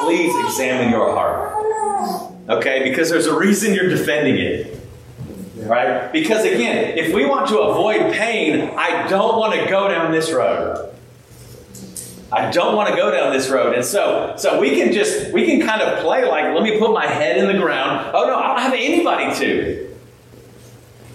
please 0.01 0.35
examine 0.47 0.91
your 0.91 1.13
heart. 1.13 1.53
Okay? 2.49 2.89
Because 2.89 3.11
there's 3.11 3.27
a 3.27 3.39
reason 3.39 3.75
you're 3.75 3.91
defending 3.91 4.37
it. 4.37 4.81
Right? 5.57 6.11
Because 6.11 6.47
again, 6.47 6.97
if 6.97 7.15
we 7.15 7.27
want 7.27 7.49
to 7.49 7.59
avoid 7.59 8.15
pain, 8.15 8.71
I 8.79 9.07
don't 9.09 9.39
want 9.39 9.61
to 9.61 9.69
go 9.69 9.89
down 9.89 10.11
this 10.11 10.33
road. 10.33 10.94
I 12.35 12.51
don't 12.51 12.75
want 12.75 12.91
to 12.91 12.97
go 12.97 13.13
down 13.13 13.33
this 13.33 13.49
road. 13.49 13.77
And 13.77 13.85
so, 13.85 14.35
so 14.37 14.61
we 14.61 14.71
can 14.71 14.93
just, 14.93 15.33
we 15.33 15.47
can 15.47 15.65
kind 15.65 15.81
of 15.81 16.01
play 16.01 16.25
like, 16.25 16.53
let 16.53 16.65
me 16.65 16.79
put 16.81 16.93
my 16.93 17.07
head 17.07 17.37
in 17.37 17.47
the 17.47 17.63
ground. 17.63 18.11
Oh 18.13 18.27
no, 18.27 18.37
I 18.37 18.49
don't 18.49 18.59
have 18.59 18.73
anybody 18.73 19.33
to. 19.37 19.97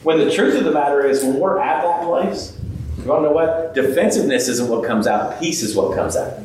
When 0.03 0.17
the 0.17 0.31
truth 0.31 0.55
of 0.57 0.63
the 0.63 0.71
matter 0.71 1.05
is, 1.05 1.21
when 1.21 1.37
we're 1.39 1.59
at 1.59 1.83
that 1.83 2.05
place, 2.05 2.57
you 2.99 3.03
want 3.03 3.23
to 3.23 3.29
know 3.29 3.31
what? 3.31 3.73
Defensiveness 3.73 4.47
isn't 4.47 4.69
what 4.69 4.85
comes 4.85 5.07
out, 5.07 5.39
peace 5.41 5.61
is 5.61 5.75
what 5.75 5.93
comes 5.93 6.15
out. 6.15 6.39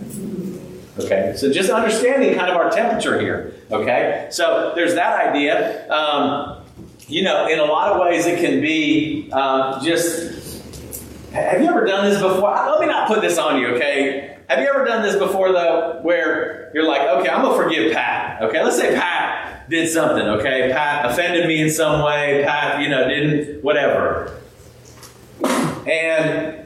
Okay, 0.98 1.34
so 1.36 1.52
just 1.52 1.70
understanding 1.70 2.36
kind 2.36 2.50
of 2.50 2.56
our 2.56 2.70
temperature 2.70 3.20
here. 3.20 3.54
Okay, 3.70 4.28
so 4.30 4.72
there's 4.74 4.94
that 4.94 5.28
idea. 5.28 5.88
Um, 5.90 6.64
you 7.06 7.22
know, 7.22 7.46
in 7.48 7.58
a 7.60 7.64
lot 7.64 7.92
of 7.92 8.00
ways, 8.00 8.26
it 8.26 8.40
can 8.40 8.60
be 8.60 9.28
uh, 9.32 9.84
just. 9.84 10.62
Have 11.32 11.60
you 11.60 11.68
ever 11.68 11.84
done 11.84 12.08
this 12.08 12.20
before? 12.20 12.50
Let 12.50 12.80
me 12.80 12.86
not 12.86 13.08
put 13.08 13.20
this 13.20 13.38
on 13.38 13.60
you, 13.60 13.68
okay? 13.74 14.33
Have 14.48 14.58
you 14.60 14.66
ever 14.66 14.84
done 14.84 15.02
this 15.02 15.16
before, 15.16 15.52
though, 15.52 16.00
where 16.02 16.70
you're 16.74 16.86
like, 16.86 17.02
okay, 17.02 17.28
I'm 17.30 17.42
gonna 17.42 17.56
forgive 17.56 17.92
Pat. 17.92 18.42
Okay, 18.42 18.62
let's 18.62 18.76
say 18.76 18.94
Pat 18.94 19.68
did 19.70 19.88
something. 19.88 20.22
Okay, 20.22 20.70
Pat 20.70 21.10
offended 21.10 21.46
me 21.46 21.62
in 21.62 21.70
some 21.70 22.02
way. 22.02 22.42
Pat, 22.44 22.82
you 22.82 22.88
know, 22.88 23.08
didn't 23.08 23.64
whatever, 23.64 24.38
and 25.86 26.64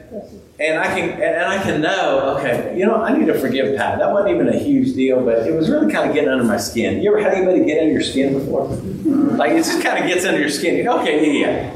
and 0.59 0.77
I 0.77 0.87
can 0.87 1.21
and 1.21 1.45
I 1.45 1.63
can 1.63 1.79
know, 1.79 2.35
okay, 2.37 2.77
you 2.77 2.85
know, 2.85 3.01
I 3.01 3.17
need 3.17 3.27
to 3.27 3.39
forgive 3.39 3.77
Pat. 3.77 3.99
That 3.99 4.11
wasn't 4.11 4.35
even 4.35 4.49
a 4.49 4.57
huge 4.57 4.93
deal, 4.93 5.23
but 5.23 5.47
it 5.47 5.55
was 5.55 5.69
really 5.69 5.91
kind 5.91 6.09
of 6.09 6.13
getting 6.13 6.29
under 6.29 6.43
my 6.43 6.57
skin. 6.57 7.01
You 7.01 7.15
ever 7.15 7.21
had 7.21 7.33
anybody 7.33 7.63
get 7.63 7.79
under 7.79 7.93
your 7.93 8.01
skin 8.01 8.33
before? 8.33 8.67
Like 9.37 9.51
it 9.51 9.63
just 9.63 9.81
kind 9.81 10.03
of 10.03 10.09
gets 10.09 10.25
under 10.25 10.39
your 10.39 10.49
skin. 10.49 10.75
You 10.75 10.89
okay, 10.99 11.39
yeah, 11.39 11.47
yeah. 11.47 11.75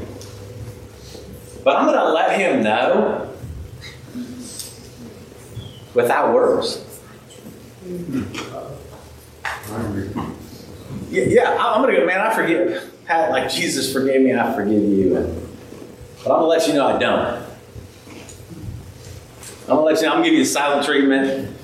But 1.64 1.76
I'm 1.76 1.86
gonna 1.86 2.12
let 2.12 2.38
him 2.38 2.62
know 2.62 3.33
without 5.94 6.34
words. 6.34 6.84
Yeah, 11.10 11.24
yeah, 11.24 11.56
I'm 11.58 11.82
gonna 11.82 11.96
go, 11.96 12.06
man, 12.06 12.20
I 12.20 12.34
forgive 12.34 12.92
Pat, 13.06 13.30
like 13.30 13.50
Jesus 13.50 13.92
forgave 13.92 14.22
me, 14.22 14.34
I 14.34 14.52
forgive 14.54 14.82
you. 14.82 15.16
And, 15.16 15.48
but 16.24 16.32
I'm 16.32 16.40
gonna 16.40 16.46
let 16.46 16.66
you 16.66 16.74
know 16.74 16.86
I 16.86 16.98
don't. 16.98 17.44
I'm 19.66 19.76
gonna 19.76 19.82
let 19.82 19.96
you. 20.00 20.06
know, 20.06 20.12
I'm 20.12 20.18
gonna 20.18 20.30
give 20.30 20.38
you 20.38 20.44
silent 20.44 20.86
treatment, 20.86 21.56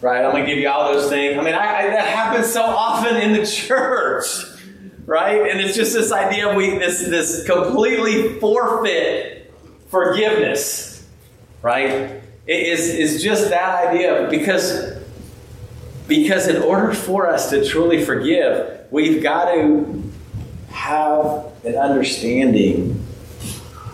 right? 0.00 0.24
I'm 0.24 0.32
gonna 0.32 0.46
give 0.46 0.58
you 0.58 0.68
all 0.68 0.92
those 0.92 1.08
things. 1.08 1.38
I 1.38 1.42
mean, 1.42 1.54
I, 1.54 1.78
I, 1.78 1.86
that 1.90 2.06
happens 2.08 2.52
so 2.52 2.62
often 2.62 3.16
in 3.16 3.32
the 3.32 3.46
church, 3.46 4.26
right? 5.04 5.50
And 5.50 5.60
it's 5.60 5.76
just 5.76 5.92
this 5.92 6.12
idea 6.12 6.48
of 6.48 6.56
we 6.56 6.78
this 6.78 7.00
this 7.00 7.44
completely 7.46 8.38
forfeit 8.40 9.52
forgiveness, 9.88 11.06
right? 11.62 12.15
Is 12.46 12.88
is 12.88 13.22
just 13.22 13.50
that 13.50 13.88
idea 13.88 14.28
because 14.30 14.96
because 16.06 16.46
in 16.46 16.62
order 16.62 16.94
for 16.94 17.28
us 17.28 17.50
to 17.50 17.68
truly 17.68 18.04
forgive, 18.04 18.86
we've 18.90 19.22
got 19.22 19.52
to 19.52 20.02
have 20.68 21.46
an 21.64 21.74
understanding 21.74 23.04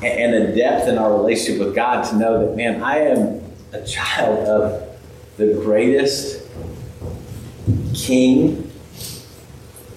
and 0.03 0.35
a 0.35 0.55
depth 0.55 0.89
in 0.89 0.99
our 0.99 1.17
relationship 1.17 1.65
with 1.65 1.75
God 1.75 2.03
to 2.11 2.17
know 2.17 2.47
that, 2.47 2.57
man, 2.57 2.83
I 2.83 2.99
am 2.99 3.43
a 3.73 3.83
child 3.87 4.47
of 4.47 4.89
the 5.37 5.55
greatest 5.55 6.43
King. 7.95 8.71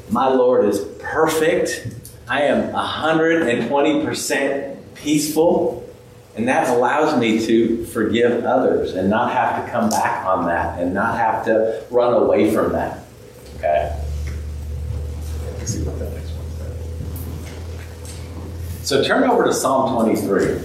My 0.10 0.30
Lord 0.30 0.65
is 0.65 0.80
perfect. 1.00 1.88
I 2.28 2.44
am 2.44 2.72
120% 2.72 4.78
peaceful. 4.96 5.85
And 6.36 6.48
that 6.50 6.67
allows 6.69 7.17
me 7.17 7.45
to 7.45 7.86
forgive 7.86 8.43
others 8.43 8.93
and 8.93 9.10
not 9.10 9.32
have 9.32 9.63
to 9.63 9.71
come 9.71 9.89
back 9.89 10.26
on 10.26 10.45
that 10.48 10.78
and 10.80 10.93
not 10.93 11.17
have 11.17 11.45
to 11.45 11.86
run 11.89 12.13
away 12.13 12.54
from 12.54 12.74
that. 12.74 13.06
Okay? 13.58 13.98
Let's 15.58 15.74
see 15.74 15.82
what 15.84 15.98
that 15.98 16.13
next 16.13 16.32
one 16.32 16.45
says. 16.58 16.76
So 18.88 19.04
turn 19.04 19.24
over 19.24 19.45
to 19.45 19.54
Psalm 19.54 19.93
23. 19.93 20.60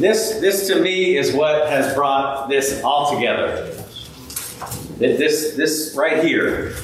This, 0.00 0.40
this 0.40 0.66
to 0.68 0.80
me 0.80 1.18
is 1.18 1.34
what 1.34 1.68
has 1.68 1.92
brought 1.94 2.48
this 2.48 2.82
all 2.82 3.14
together. 3.14 3.70
This, 4.96 5.54
this 5.54 5.94
right 5.94 6.24
here. 6.24 6.74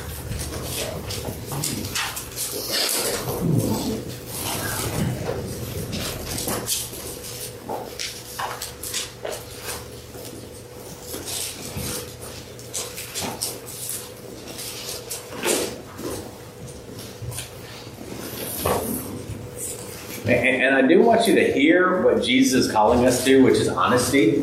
And, 20.31 20.75
I 20.75 20.83
do 20.83 21.03
want 21.03 21.27
you 21.27 21.35
to 21.35 21.53
hear 21.53 22.03
what 22.03 22.23
Jesus 22.23 22.66
is 22.66 22.73
calling 22.73 23.07
us 23.07 23.25
to, 23.25 23.43
which 23.43 23.55
is 23.55 23.69
honesty. 23.69 24.43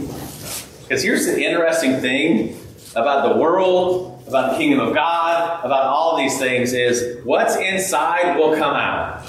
Because 0.81 1.03
here's 1.03 1.25
the 1.25 1.43
interesting 1.43 1.99
thing 1.99 2.59
about 2.95 3.33
the 3.33 3.39
world, 3.39 4.23
about 4.27 4.51
the 4.51 4.57
kingdom 4.57 4.79
of 4.79 4.93
God, 4.93 5.63
about 5.63 5.85
all 5.85 6.17
these 6.17 6.37
things 6.37 6.73
is 6.73 7.23
what's 7.23 7.55
inside 7.55 8.37
will 8.37 8.55
come 8.55 8.75
out. 8.75 9.25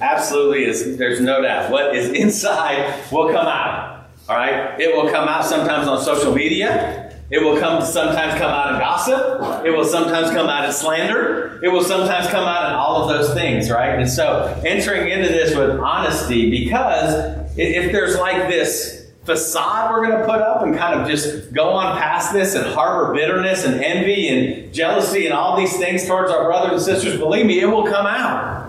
Absolutely 0.00 0.64
is 0.64 0.98
there's 0.98 1.20
no 1.20 1.40
doubt. 1.40 1.70
What 1.70 1.96
is 1.96 2.10
inside 2.20 3.10
will 3.10 3.32
come 3.32 3.46
out. 3.46 4.08
All 4.28 4.36
right? 4.36 4.78
It 4.78 4.94
will 4.94 5.10
come 5.10 5.28
out 5.28 5.44
sometimes 5.44 5.88
on 5.88 6.02
social 6.02 6.34
media. 6.34 7.05
It 7.30 7.42
will 7.42 7.58
come 7.58 7.82
sometimes 7.84 8.38
come 8.38 8.50
out 8.50 8.74
in 8.74 8.80
gossip. 8.80 9.64
It 9.66 9.70
will 9.70 9.84
sometimes 9.84 10.30
come 10.30 10.48
out 10.48 10.64
in 10.64 10.72
slander. 10.72 11.60
It 11.62 11.68
will 11.68 11.82
sometimes 11.82 12.28
come 12.28 12.44
out 12.44 12.70
in 12.70 12.74
all 12.76 13.02
of 13.02 13.08
those 13.08 13.34
things, 13.34 13.70
right? 13.70 13.98
And 13.98 14.08
so 14.08 14.60
entering 14.64 15.08
into 15.08 15.28
this 15.28 15.56
with 15.56 15.80
honesty, 15.80 16.50
because 16.50 17.36
if 17.56 17.90
there's 17.90 18.16
like 18.16 18.48
this 18.48 19.06
facade 19.24 19.90
we're 19.90 20.06
going 20.06 20.16
to 20.16 20.24
put 20.24 20.40
up 20.40 20.62
and 20.62 20.76
kind 20.76 21.00
of 21.00 21.08
just 21.08 21.52
go 21.52 21.70
on 21.70 21.98
past 21.98 22.32
this 22.32 22.54
and 22.54 22.64
harbor 22.64 23.12
bitterness 23.12 23.64
and 23.64 23.82
envy 23.82 24.28
and 24.28 24.72
jealousy 24.72 25.26
and 25.26 25.34
all 25.34 25.56
these 25.56 25.76
things 25.76 26.06
towards 26.06 26.30
our 26.30 26.44
brothers 26.44 26.86
and 26.86 26.96
sisters, 26.96 27.18
believe 27.18 27.44
me, 27.44 27.58
it 27.58 27.66
will 27.66 27.84
come 27.84 28.06
out. 28.06 28.65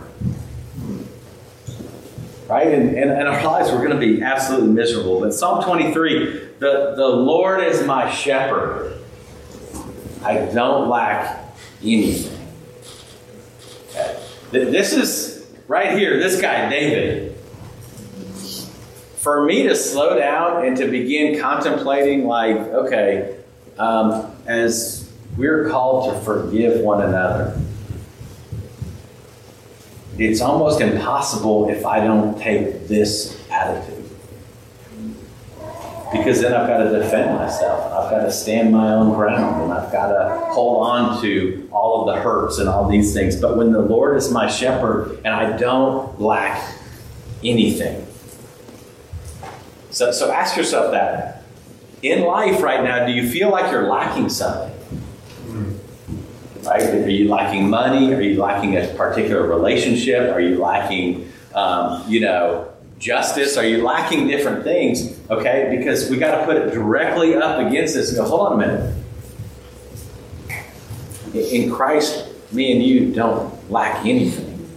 Right? 2.48 2.68
And, 2.68 2.96
and, 2.96 3.12
and 3.12 3.28
our 3.28 3.44
lives 3.44 3.72
we're 3.72 3.86
going 3.86 4.00
to 4.00 4.00
be 4.00 4.22
absolutely 4.22 4.70
miserable. 4.70 5.20
But 5.20 5.34
Psalm 5.34 5.64
23 5.64 6.48
the, 6.60 6.94
the 6.96 7.08
Lord 7.08 7.64
is 7.64 7.86
my 7.86 8.10
shepherd. 8.10 9.00
I 10.24 10.46
don't 10.54 10.90
lack 10.90 11.54
anything. 11.84 12.48
Okay. 13.90 14.24
This 14.52 14.94
is 14.94 15.48
right 15.68 15.98
here, 15.98 16.18
this 16.20 16.42
guy, 16.42 16.70
David. 16.70 17.36
For 19.18 19.46
me 19.46 19.64
to 19.64 19.76
slow 19.76 20.18
down 20.18 20.66
and 20.66 20.78
to 20.78 20.88
begin 20.88 21.40
contemplating, 21.40 22.26
like, 22.26 22.58
okay, 22.58 23.38
um, 23.78 24.36
as 24.48 25.12
we're 25.38 25.70
called 25.70 26.14
to 26.14 26.22
forgive 26.22 26.82
one 26.82 27.04
another, 27.04 27.60
it's 30.20 30.42
almost 30.42 30.82
impossible 30.82 31.70
if 31.70 31.86
I 31.86 32.00
don't 32.00 32.40
take 32.40 32.88
this 32.88 33.40
attitude 33.52 33.98
because 36.12 36.42
then 36.42 36.54
I've 36.54 36.68
got 36.68 36.84
to 36.84 36.90
defend 36.90 37.36
myself 37.36 37.86
and 37.86 37.94
I've 37.94 38.10
got 38.10 38.22
to 38.24 38.32
stand 38.32 38.72
my 38.72 38.94
own 38.94 39.14
ground 39.14 39.64
and 39.64 39.74
I've 39.74 39.92
got 39.92 40.08
to 40.08 40.46
hold 40.54 40.88
on 40.88 41.22
to 41.22 41.68
all 41.72 42.08
of 42.08 42.16
the 42.16 42.22
hurts 42.22 42.60
and 42.60 42.70
all 42.70 42.88
these 42.90 43.14
things. 43.14 43.36
But 43.36 43.58
when 43.58 43.72
the 43.72 43.82
Lord 43.82 44.18
is 44.18 44.32
my 44.32 44.48
shepherd 44.48 45.18
and 45.26 45.28
I 45.28 45.58
don't 45.58 46.20
lack 46.20 46.76
anything. 47.44 48.06
So, 49.92 50.12
so 50.12 50.32
ask 50.32 50.56
yourself 50.56 50.92
that. 50.92 51.44
In 52.04 52.24
life 52.24 52.62
right 52.62 52.84
now, 52.84 53.06
do 53.06 53.12
you 53.12 53.28
feel 53.28 53.50
like 53.50 53.72
you're 53.72 53.90
lacking 53.90 54.30
something? 54.30 54.77
Right? 56.68 56.84
Are 56.84 57.10
you 57.10 57.30
lacking 57.30 57.70
money? 57.70 58.14
Are 58.14 58.22
you 58.22 58.42
lacking 58.42 58.76
a 58.76 58.88
particular 58.96 59.48
relationship? 59.48 60.34
Are 60.34 60.42
you 60.42 60.60
lacking, 60.60 61.32
um, 61.56 62.04
you 62.08 62.20
know, 62.20 62.70
justice? 63.00 63.56
Are 63.56 63.66
you 63.66 63.84
lacking 63.84 64.28
different 64.28 64.64
things? 64.64 65.18
Okay, 65.30 65.74
because 65.78 66.10
we 66.10 66.18
got 66.18 66.40
to 66.40 66.46
put 66.46 66.58
it 66.58 66.74
directly 66.74 67.36
up 67.36 67.66
against 67.66 67.94
this 67.94 68.10
and 68.10 68.18
go, 68.18 68.26
hold 68.26 68.52
on 68.52 68.62
a 68.62 68.68
minute. 68.68 68.94
In 71.34 71.72
Christ, 71.72 72.28
me 72.52 72.74
and 72.74 72.84
you 72.84 73.14
don't 73.14 73.72
lack 73.72 74.06
anything. 74.06 74.70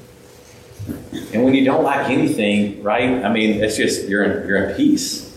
And 1.33 1.45
when 1.45 1.55
you 1.55 1.65
don't 1.65 1.85
lack 1.85 2.11
anything, 2.11 2.83
right? 2.83 3.25
I 3.25 3.33
mean, 3.33 3.63
it's 3.63 3.77
just 3.77 4.09
you're 4.09 4.25
in, 4.25 4.47
you're 4.47 4.71
in 4.71 4.77
peace. 4.77 5.30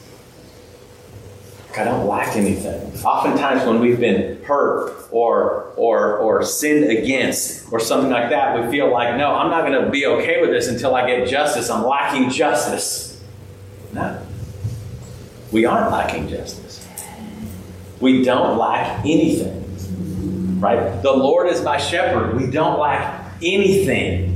I 1.78 1.84
don't 1.84 2.08
lack 2.08 2.36
anything. 2.36 2.92
Oftentimes, 3.04 3.66
when 3.66 3.80
we've 3.80 4.00
been 4.00 4.44
hurt 4.44 5.08
or 5.12 5.74
or 5.76 6.18
or 6.18 6.44
sinned 6.44 6.86
against 6.86 7.72
or 7.72 7.80
something 7.80 8.12
like 8.12 8.30
that, 8.30 8.60
we 8.60 8.70
feel 8.72 8.92
like, 8.92 9.18
no, 9.18 9.36
I'm 9.36 9.50
not 9.50 9.66
going 9.66 9.84
to 9.84 9.90
be 9.90 10.06
okay 10.06 10.42
with 10.42 10.52
this 10.52 10.68
until 10.68 10.96
I 10.96 11.08
get 11.08 11.28
justice. 11.28 11.70
I'm 11.70 11.86
lacking 11.86 12.30
justice. 12.30 13.22
No, 13.92 14.22
we 15.52 15.66
aren't 15.66 15.92
lacking 15.92 16.28
justice. 16.28 16.88
We 18.00 18.24
don't 18.24 18.58
lack 18.58 19.00
anything. 19.06 19.62
Right? 20.60 21.02
The 21.02 21.12
Lord 21.12 21.48
is 21.48 21.64
my 21.64 21.78
shepherd. 21.78 22.36
We 22.36 22.50
don't 22.50 22.80
lack 22.80 23.34
anything. 23.42 24.33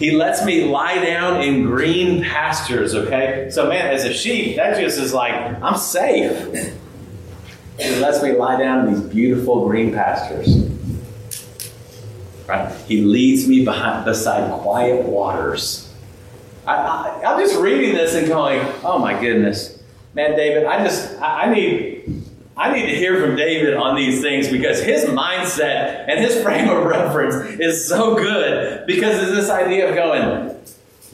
He 0.00 0.12
lets 0.12 0.42
me 0.46 0.64
lie 0.64 1.04
down 1.04 1.42
in 1.42 1.64
green 1.64 2.24
pastures, 2.24 2.94
okay? 2.94 3.50
So, 3.50 3.68
man, 3.68 3.92
as 3.92 4.04
a 4.04 4.14
sheep, 4.14 4.56
that 4.56 4.80
just 4.80 4.98
is 4.98 5.12
like, 5.12 5.34
I'm 5.62 5.76
safe. 5.76 6.74
He 7.78 7.96
lets 7.96 8.22
me 8.22 8.32
lie 8.32 8.58
down 8.58 8.88
in 8.88 8.94
these 8.94 9.02
beautiful 9.02 9.68
green 9.68 9.92
pastures. 9.92 10.56
Right? 12.48 12.74
He 12.88 13.02
leads 13.02 13.46
me 13.46 13.62
behind, 13.62 14.06
beside 14.06 14.50
quiet 14.62 15.04
waters. 15.04 15.92
I, 16.66 17.20
I'm 17.22 17.38
just 17.38 17.60
reading 17.60 17.94
this 17.94 18.14
and 18.14 18.26
going, 18.26 18.60
oh 18.82 18.98
my 18.98 19.20
goodness. 19.20 19.82
Man, 20.14 20.34
David, 20.34 20.64
I 20.64 20.82
just, 20.82 21.20
I, 21.20 21.42
I 21.42 21.54
need, 21.54 21.89
I 22.60 22.74
need 22.74 22.88
to 22.88 22.94
hear 22.94 23.18
from 23.18 23.36
David 23.36 23.72
on 23.72 23.96
these 23.96 24.20
things 24.20 24.50
because 24.50 24.82
his 24.82 25.06
mindset 25.06 26.04
and 26.08 26.20
his 26.20 26.42
frame 26.42 26.68
of 26.68 26.84
reference 26.84 27.58
is 27.58 27.88
so 27.88 28.16
good 28.16 28.86
because 28.86 29.16
it's 29.16 29.32
this 29.32 29.48
idea 29.48 29.88
of 29.88 29.94
going, 29.94 30.54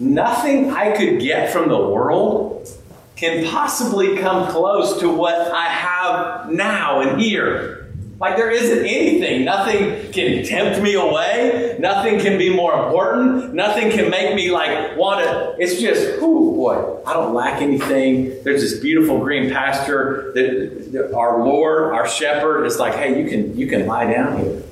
nothing 0.00 0.72
I 0.72 0.96
could 0.96 1.20
get 1.20 1.52
from 1.52 1.68
the 1.68 1.78
world 1.78 2.68
can 3.14 3.46
possibly 3.46 4.18
come 4.18 4.50
close 4.50 4.98
to 4.98 5.08
what 5.08 5.36
I 5.36 5.66
have 5.66 6.50
now 6.50 7.00
and 7.00 7.20
here. 7.20 7.75
Like 8.18 8.36
there 8.36 8.50
isn't 8.50 8.78
anything. 8.78 9.44
Nothing 9.44 10.10
can 10.10 10.42
tempt 10.42 10.82
me 10.82 10.94
away. 10.94 11.76
Nothing 11.78 12.18
can 12.18 12.38
be 12.38 12.54
more 12.54 12.86
important. 12.86 13.52
Nothing 13.52 13.90
can 13.90 14.10
make 14.10 14.34
me 14.34 14.50
like 14.50 14.96
want 14.96 15.22
to. 15.22 15.54
It's 15.58 15.78
just, 15.80 16.18
oh 16.22 16.54
boy, 16.54 17.02
I 17.06 17.12
don't 17.12 17.34
lack 17.34 17.60
anything. 17.60 18.42
There's 18.42 18.62
this 18.62 18.80
beautiful 18.80 19.18
green 19.18 19.50
pasture 19.50 20.32
that, 20.34 20.92
that 20.92 21.14
our 21.14 21.44
Lord, 21.44 21.92
our 21.92 22.08
shepherd, 22.08 22.64
is 22.64 22.78
like, 22.78 22.94
hey, 22.94 23.22
you 23.22 23.28
can 23.28 23.56
you 23.56 23.66
can 23.66 23.86
lie 23.86 24.10
down 24.10 24.38
here. 24.38 24.62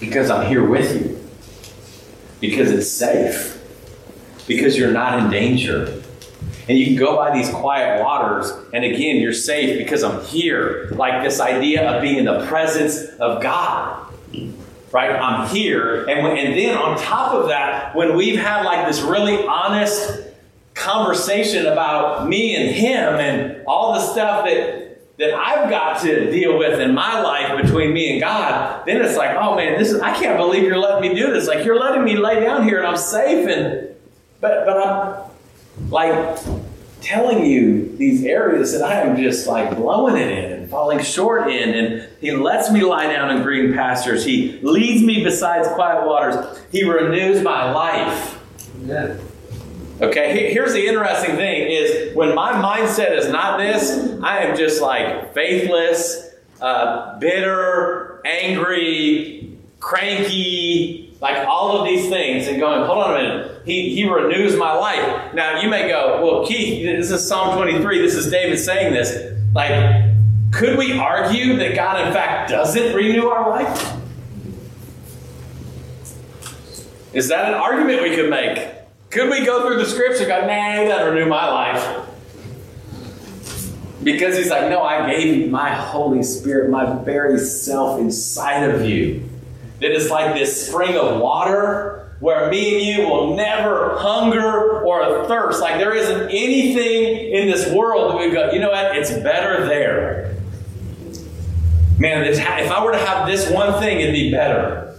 Because 0.00 0.30
I'm 0.30 0.46
here 0.46 0.66
with 0.66 0.94
you. 0.94 1.18
Because 2.40 2.70
it's 2.72 2.90
safe. 2.90 3.62
Because 4.48 4.76
you're 4.76 4.90
not 4.90 5.18
in 5.18 5.30
danger. 5.30 6.02
And 6.68 6.78
you 6.78 6.86
can 6.86 6.96
go 6.96 7.16
by 7.16 7.32
these 7.32 7.50
quiet 7.50 8.00
waters, 8.02 8.52
and 8.72 8.84
again, 8.84 9.16
you're 9.16 9.32
safe 9.32 9.78
because 9.78 10.04
I'm 10.04 10.24
here. 10.24 10.88
Like 10.92 11.24
this 11.24 11.40
idea 11.40 11.90
of 11.90 12.02
being 12.02 12.18
in 12.18 12.24
the 12.24 12.46
presence 12.46 13.04
of 13.18 13.42
God. 13.42 14.06
Right? 14.92 15.10
I'm 15.10 15.48
here. 15.48 16.04
And, 16.04 16.22
when, 16.22 16.36
and 16.36 16.56
then 16.56 16.76
on 16.76 16.98
top 16.98 17.32
of 17.32 17.48
that, 17.48 17.96
when 17.96 18.16
we've 18.16 18.38
had 18.38 18.62
like 18.62 18.86
this 18.86 19.00
really 19.00 19.44
honest 19.46 20.22
conversation 20.74 21.66
about 21.66 22.28
me 22.28 22.54
and 22.54 22.74
him 22.74 23.14
and 23.14 23.64
all 23.66 23.94
the 23.94 24.00
stuff 24.00 24.44
that 24.46 24.82
that 25.18 25.34
I've 25.34 25.68
got 25.68 26.00
to 26.02 26.30
deal 26.30 26.58
with 26.58 26.80
in 26.80 26.94
my 26.94 27.20
life 27.20 27.62
between 27.62 27.92
me 27.92 28.12
and 28.12 28.20
God, 28.20 28.84
then 28.86 29.02
it's 29.02 29.16
like, 29.16 29.36
oh 29.36 29.54
man, 29.54 29.78
this 29.78 29.92
is 29.92 30.00
I 30.00 30.14
can't 30.14 30.38
believe 30.38 30.62
you're 30.62 30.78
letting 30.78 31.08
me 31.08 31.14
do 31.14 31.32
this. 31.32 31.46
Like 31.46 31.64
you're 31.64 31.78
letting 31.78 32.04
me 32.04 32.16
lay 32.16 32.40
down 32.40 32.64
here 32.64 32.78
and 32.78 32.86
I'm 32.86 32.96
safe 32.96 33.46
and 33.46 33.94
but 34.40 34.64
but 34.64 34.76
I'm 34.76 35.31
like 35.88 36.38
telling 37.00 37.44
you 37.44 37.96
these 37.96 38.24
areas 38.24 38.72
that 38.72 38.82
I 38.82 39.00
am 39.00 39.16
just 39.16 39.46
like 39.46 39.76
blowing 39.76 40.16
it 40.16 40.30
in 40.30 40.52
and 40.52 40.70
falling 40.70 41.02
short 41.02 41.50
in. 41.50 41.70
And 41.70 42.08
He 42.20 42.30
lets 42.30 42.70
me 42.70 42.82
lie 42.82 43.12
down 43.12 43.36
in 43.36 43.42
green 43.42 43.74
pastures. 43.74 44.24
He 44.24 44.58
leads 44.62 45.02
me 45.02 45.24
beside 45.24 45.66
quiet 45.74 46.06
waters. 46.06 46.58
He 46.70 46.84
renews 46.84 47.42
my 47.42 47.72
life. 47.72 48.40
Yeah. 48.84 49.16
Okay, 50.00 50.52
here's 50.52 50.72
the 50.72 50.84
interesting 50.84 51.36
thing 51.36 51.70
is 51.70 52.16
when 52.16 52.34
my 52.34 52.52
mindset 52.52 53.16
is 53.16 53.28
not 53.28 53.58
this, 53.58 54.18
I 54.20 54.38
am 54.38 54.56
just 54.56 54.82
like 54.82 55.32
faithless, 55.32 56.30
uh, 56.60 57.18
bitter, 57.20 58.20
angry, 58.24 59.56
cranky, 59.78 61.11
like 61.22 61.46
all 61.46 61.78
of 61.78 61.86
these 61.86 62.08
things, 62.08 62.48
and 62.48 62.58
going, 62.58 62.84
hold 62.84 62.98
on 62.98 63.14
a 63.14 63.22
minute, 63.22 63.62
he, 63.64 63.94
he 63.94 64.08
renews 64.08 64.56
my 64.56 64.74
life. 64.74 65.32
Now, 65.32 65.60
you 65.60 65.70
may 65.70 65.88
go, 65.88 66.20
well, 66.20 66.44
Keith, 66.44 66.84
this 66.84 67.12
is 67.12 67.26
Psalm 67.26 67.56
23, 67.56 68.00
this 68.00 68.16
is 68.16 68.28
David 68.28 68.58
saying 68.58 68.92
this. 68.92 69.32
Like, 69.54 69.70
could 70.50 70.76
we 70.76 70.98
argue 70.98 71.56
that 71.58 71.76
God, 71.76 72.04
in 72.04 72.12
fact, 72.12 72.50
doesn't 72.50 72.92
renew 72.92 73.28
our 73.28 73.50
life? 73.50 73.96
Is 77.12 77.28
that 77.28 77.46
an 77.46 77.54
argument 77.54 78.02
we 78.02 78.16
could 78.16 78.28
make? 78.28 78.70
Could 79.10 79.30
we 79.30 79.46
go 79.46 79.64
through 79.64 79.78
the 79.78 79.86
scripture 79.86 80.26
go, 80.26 80.44
nah, 80.44 80.80
he 80.80 80.88
doesn't 80.88 81.14
renew 81.14 81.28
my 81.28 81.48
life? 81.48 82.08
Because 84.02 84.36
he's 84.36 84.50
like, 84.50 84.68
no, 84.68 84.82
I 84.82 85.08
gave 85.08 85.48
my 85.52 85.72
Holy 85.72 86.24
Spirit, 86.24 86.68
my 86.68 87.00
very 87.04 87.38
self 87.38 88.00
inside 88.00 88.68
of 88.68 88.84
you 88.84 89.28
that 89.82 89.92
is 89.92 90.10
like 90.10 90.34
this 90.34 90.68
spring 90.68 90.96
of 90.96 91.20
water 91.20 92.16
where 92.20 92.48
me 92.50 92.76
and 92.76 92.84
you 92.84 93.08
will 93.08 93.34
never 93.34 93.98
hunger 93.98 94.84
or 94.84 95.26
thirst. 95.26 95.60
Like 95.60 95.78
there 95.78 95.94
isn't 95.94 96.30
anything 96.30 97.32
in 97.32 97.48
this 97.48 97.68
world 97.72 98.12
that 98.12 98.18
we 98.18 98.30
go, 98.30 98.52
you 98.52 98.60
know 98.60 98.70
what, 98.70 98.96
it's 98.96 99.10
better 99.10 99.66
there. 99.66 100.36
Man, 101.98 102.24
if 102.24 102.38
I 102.40 102.84
were 102.84 102.92
to 102.92 102.98
have 102.98 103.26
this 103.26 103.50
one 103.50 103.80
thing, 103.80 104.00
it'd 104.00 104.14
be 104.14 104.30
better. 104.30 104.96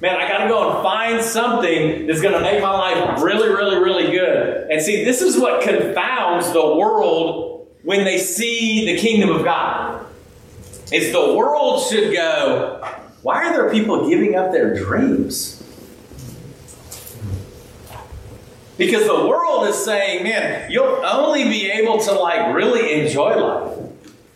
Man, 0.00 0.16
I 0.16 0.28
got 0.28 0.44
to 0.44 0.48
go 0.48 0.70
and 0.70 0.82
find 0.82 1.24
something 1.24 2.06
that's 2.06 2.20
going 2.20 2.34
to 2.34 2.40
make 2.40 2.60
my 2.60 2.70
life 2.70 3.22
really, 3.22 3.48
really, 3.48 3.76
really 3.76 4.10
good. 4.10 4.70
And 4.70 4.82
see, 4.82 5.02
this 5.04 5.22
is 5.22 5.38
what 5.38 5.62
confounds 5.62 6.52
the 6.52 6.76
world 6.76 7.68
when 7.82 8.04
they 8.04 8.18
see 8.18 8.84
the 8.84 9.00
kingdom 9.00 9.30
of 9.30 9.44
God. 9.44 10.04
It's 10.92 11.12
the 11.12 11.34
world 11.34 11.82
should 11.88 12.12
go, 12.12 12.86
why 13.26 13.44
are 13.44 13.52
there 13.52 13.70
people 13.72 14.08
giving 14.08 14.36
up 14.36 14.52
their 14.52 14.72
dreams? 14.72 15.60
Because 18.78 19.04
the 19.08 19.26
world 19.26 19.66
is 19.66 19.74
saying, 19.74 20.22
man, 20.22 20.70
you'll 20.70 21.04
only 21.04 21.42
be 21.42 21.68
able 21.72 21.98
to 21.98 22.12
like 22.12 22.54
really 22.54 23.00
enjoy 23.00 23.34
life 23.34 23.85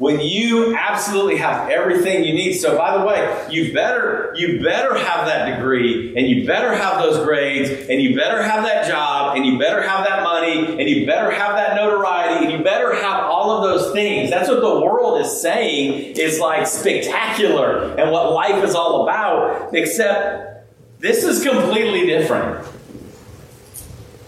when 0.01 0.19
you 0.19 0.75
absolutely 0.75 1.37
have 1.37 1.69
everything 1.69 2.25
you 2.25 2.33
need. 2.33 2.55
So 2.55 2.75
by 2.75 2.97
the 2.97 3.05
way, 3.05 3.47
you 3.51 3.75
better 3.75 4.33
you 4.35 4.63
better 4.63 4.95
have 4.95 5.27
that 5.27 5.55
degree 5.55 6.17
and 6.17 6.27
you 6.27 6.47
better 6.47 6.75
have 6.75 7.03
those 7.03 7.23
grades 7.23 7.69
and 7.69 8.01
you 8.01 8.17
better 8.17 8.43
have 8.43 8.65
that 8.65 8.89
job 8.89 9.37
and 9.37 9.45
you 9.45 9.59
better 9.59 9.83
have 9.83 10.07
that 10.07 10.23
money 10.23 10.81
and 10.81 10.89
you 10.89 11.05
better 11.05 11.31
have 11.31 11.55
that 11.57 11.77
notoriety 11.77 12.47
and 12.47 12.51
you 12.51 12.65
better 12.65 12.95
have 12.95 13.25
all 13.25 13.51
of 13.51 13.63
those 13.63 13.93
things. 13.93 14.31
That's 14.31 14.49
what 14.49 14.63
the 14.63 14.81
world 14.81 15.21
is 15.21 15.43
saying 15.43 16.17
is 16.17 16.41
like 16.41 16.67
spectacular 16.67 17.95
and 17.99 18.11
what 18.11 18.33
life 18.33 18.65
is 18.65 18.75
all 18.75 19.03
about, 19.03 19.75
except 19.75 20.67
this 20.99 21.25
is 21.25 21.45
completely 21.47 22.07
different. 22.07 22.67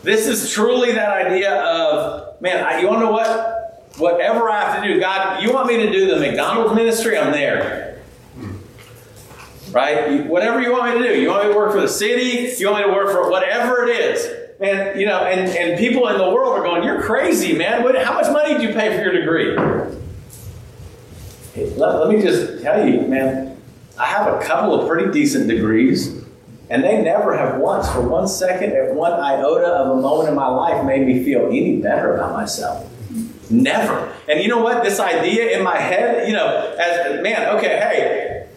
This 0.03 0.27
is 0.27 0.53
truly 0.53 0.93
that 0.93 1.29
idea 1.29 1.63
of, 1.63 2.43
man, 2.43 2.79
you 2.79 2.89
want 2.89 3.01
to 3.01 3.07
know 3.07 3.13
what? 3.13 3.52
Whatever 3.97 4.49
I 4.51 4.61
have 4.65 4.83
to 4.83 4.89
do, 4.89 5.01
God, 5.01 5.43
you 5.43 5.53
want 5.53 5.69
me 5.69 5.77
to 5.79 5.91
do 5.91 6.07
the 6.09 6.19
McDonald's 6.19 6.75
ministry? 6.75 7.19
I'm 7.19 7.33
there. 7.33 8.01
Right? 9.71 10.27
Whatever 10.27 10.61
you 10.61 10.73
want 10.73 10.95
me 10.95 11.03
to 11.03 11.09
do. 11.09 11.21
You 11.21 11.29
want 11.29 11.47
me 11.47 11.53
to 11.53 11.57
work 11.57 11.73
for 11.73 11.81
the 11.81 11.89
city? 11.89 12.55
You 12.59 12.71
want 12.71 12.87
me 12.87 12.93
to 12.93 12.97
work 12.97 13.11
for 13.11 13.31
whatever 13.31 13.87
it 13.87 13.97
is. 13.97 14.43
And 14.61 15.01
you 15.01 15.07
know, 15.07 15.25
and, 15.25 15.51
and 15.57 15.79
people 15.79 16.09
in 16.09 16.19
the 16.19 16.31
world 16.31 16.59
are 16.59 16.63
going, 16.63 16.85
You're 16.85 17.03
crazy, 17.03 17.57
man. 17.57 17.83
What, 17.83 17.97
how 18.05 18.15
much 18.15 18.31
money 18.33 18.55
do 18.55 18.63
you 18.63 18.75
pay 18.75 18.97
for 18.97 19.03
your 19.03 19.13
degree? 19.13 19.57
Hey, 21.55 21.71
let, 21.71 21.97
let 21.97 22.09
me 22.09 22.23
just 22.23 22.63
tell 22.63 22.87
you, 22.87 23.03
man, 23.03 23.61
I 23.99 24.07
have 24.07 24.33
a 24.33 24.45
couple 24.45 24.79
of 24.79 24.89
pretty 24.89 25.11
decent 25.11 25.49
degrees, 25.49 26.25
and 26.71 26.85
they 26.85 27.03
never 27.03 27.37
have 27.37 27.61
once, 27.61 27.91
for 27.91 28.07
one 28.07 28.29
second, 28.29 28.73
at 28.73 28.95
one 28.95 29.13
iota 29.13 29.67
of 29.67 29.99
a 29.99 30.01
moment 30.01 30.29
in 30.29 30.35
my 30.35 30.47
life, 30.47 30.85
made 30.87 31.07
me 31.07 31.25
feel 31.25 31.47
any 31.49 31.81
better 31.81 32.15
about 32.15 32.33
myself. 32.33 32.89
Never. 33.53 34.13
And 34.29 34.41
you 34.41 34.49
know 34.49 34.63
what? 34.63 34.83
This 34.83 34.99
idea 34.99 35.57
in 35.57 35.63
my 35.63 35.77
head, 35.77 36.27
you 36.27 36.35
know, 36.35 36.75
as 36.79 37.23
man, 37.23 37.57
okay, 37.57 37.79
hey, 37.79 38.49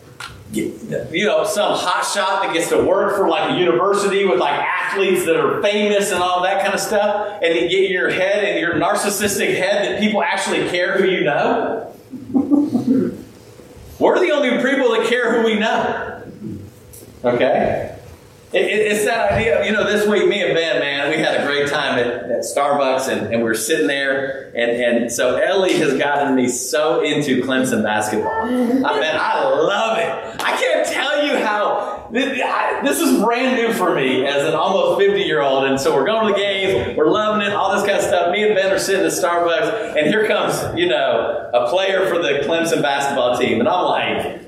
you 0.56 1.26
know, 1.26 1.44
some 1.44 1.74
hot 1.74 2.06
shot 2.06 2.44
that 2.44 2.54
gets 2.54 2.70
to 2.70 2.82
work 2.82 3.18
for 3.18 3.28
like 3.28 3.52
a 3.52 3.58
university 3.60 4.26
with 4.26 4.40
like 4.40 4.58
athletes 4.58 5.26
that 5.26 5.36
are 5.36 5.62
famous 5.62 6.12
and 6.12 6.24
all 6.24 6.42
that 6.44 6.62
kind 6.62 6.74
of 6.74 6.80
stuff, 6.80 7.42
and 7.44 7.54
you 7.56 7.70
get 7.70 7.84
in 7.84 7.92
your 7.92 8.10
head 8.10 8.46
and 8.46 8.60
your 8.60 8.76
narcissistic 8.76 9.58
head 9.58 9.86
that 9.86 10.00
people 10.00 10.24
actually 10.24 10.70
care 10.70 10.98
who 10.98 11.10
you 11.10 11.26
know. 11.26 11.92
We're 14.00 14.20
the 14.20 14.32
only 14.32 14.50
people 14.64 14.92
that 14.92 15.08
care 15.08 15.36
who 15.36 15.46
we 15.46 15.60
know. 15.60 16.24
Okay? 17.24 17.95
It, 18.56 18.64
it, 18.64 18.92
it's 18.94 19.04
that 19.04 19.34
idea 19.34 19.60
of, 19.60 19.66
you 19.66 19.74
know, 19.74 19.84
this 19.84 20.08
week, 20.08 20.30
me 20.30 20.42
and 20.42 20.56
Ben, 20.56 20.80
man, 20.80 21.10
we 21.10 21.18
had 21.18 21.42
a 21.42 21.46
great 21.46 21.68
time 21.68 22.00
at, 22.00 22.08
at 22.08 22.40
Starbucks 22.40 23.10
and, 23.10 23.34
and 23.34 23.44
we 23.44 23.50
are 23.50 23.54
sitting 23.54 23.88
there. 23.88 24.50
And, 24.56 24.72
and 24.72 25.12
so 25.12 25.36
Ellie 25.36 25.74
has 25.74 25.98
gotten 25.98 26.36
me 26.36 26.48
so 26.48 27.04
into 27.04 27.42
Clemson 27.42 27.84
basketball. 27.84 28.32
I 28.32 28.50
mean, 28.50 28.84
I 28.86 29.44
love 29.44 29.98
it. 29.98 30.42
I 30.42 30.56
can't 30.56 30.88
tell 30.88 31.26
you 31.26 31.38
how 31.38 32.08
this 32.12 33.02
is 33.02 33.22
brand 33.22 33.58
new 33.58 33.74
for 33.74 33.94
me 33.94 34.26
as 34.26 34.48
an 34.48 34.54
almost 34.54 35.02
50 35.02 35.22
year 35.22 35.42
old. 35.42 35.66
And 35.66 35.78
so 35.78 35.94
we're 35.94 36.06
going 36.06 36.28
to 36.28 36.34
the 36.34 36.40
games, 36.40 36.98
we're 36.98 37.10
loving 37.10 37.46
it, 37.46 37.52
all 37.52 37.76
this 37.76 37.86
kind 37.86 37.98
of 37.98 38.04
stuff. 38.04 38.32
Me 38.32 38.44
and 38.46 38.56
Ben 38.56 38.72
are 38.72 38.80
sitting 38.80 39.06
at 39.06 39.12
Starbucks, 39.12 39.98
and 39.98 40.08
here 40.08 40.28
comes, 40.28 40.80
you 40.80 40.88
know, 40.88 41.50
a 41.54 41.70
player 41.70 42.08
for 42.08 42.22
the 42.22 42.46
Clemson 42.46 42.82
basketball 42.82 43.38
team. 43.38 43.60
And 43.60 43.68
I'm 43.68 43.84
like, 43.84 44.45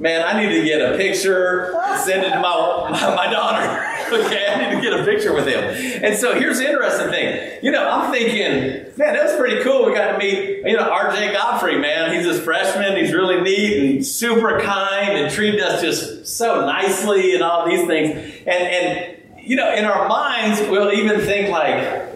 man, 0.00 0.26
I 0.26 0.42
need 0.42 0.48
to 0.58 0.64
get 0.64 0.80
a 0.80 0.96
picture, 0.96 1.72
send 1.98 2.24
it 2.24 2.30
to 2.30 2.40
my, 2.40 2.88
my, 2.90 3.14
my 3.14 3.30
daughter. 3.30 3.86
okay, 4.24 4.46
I 4.48 4.70
need 4.70 4.76
to 4.76 4.82
get 4.82 4.98
a 4.98 5.04
picture 5.04 5.32
with 5.34 5.46
him. 5.46 5.62
And 6.02 6.16
so 6.16 6.34
here's 6.34 6.58
the 6.58 6.68
interesting 6.68 7.10
thing. 7.10 7.58
You 7.62 7.70
know, 7.70 7.88
I'm 7.88 8.10
thinking, 8.10 8.96
man, 8.96 9.14
that 9.14 9.24
was 9.24 9.36
pretty 9.36 9.62
cool. 9.62 9.86
We 9.86 9.94
got 9.94 10.12
to 10.12 10.18
meet, 10.18 10.62
you 10.64 10.76
know, 10.76 10.90
RJ 10.90 11.32
Godfrey, 11.32 11.78
man. 11.78 12.14
He's 12.14 12.26
a 12.26 12.40
freshman. 12.40 12.96
He's 12.96 13.12
really 13.12 13.40
neat 13.42 13.90
and 13.90 14.06
super 14.06 14.58
kind 14.60 15.18
and 15.18 15.32
treated 15.32 15.60
us 15.60 15.80
just 15.82 16.26
so 16.26 16.64
nicely 16.66 17.34
and 17.34 17.42
all 17.42 17.68
these 17.68 17.86
things. 17.86 18.10
And, 18.46 18.48
and 18.48 19.16
you 19.38 19.56
know, 19.56 19.72
in 19.72 19.84
our 19.84 20.08
minds, 20.08 20.60
we'll 20.62 20.92
even 20.92 21.20
think 21.20 21.50
like, 21.50 22.08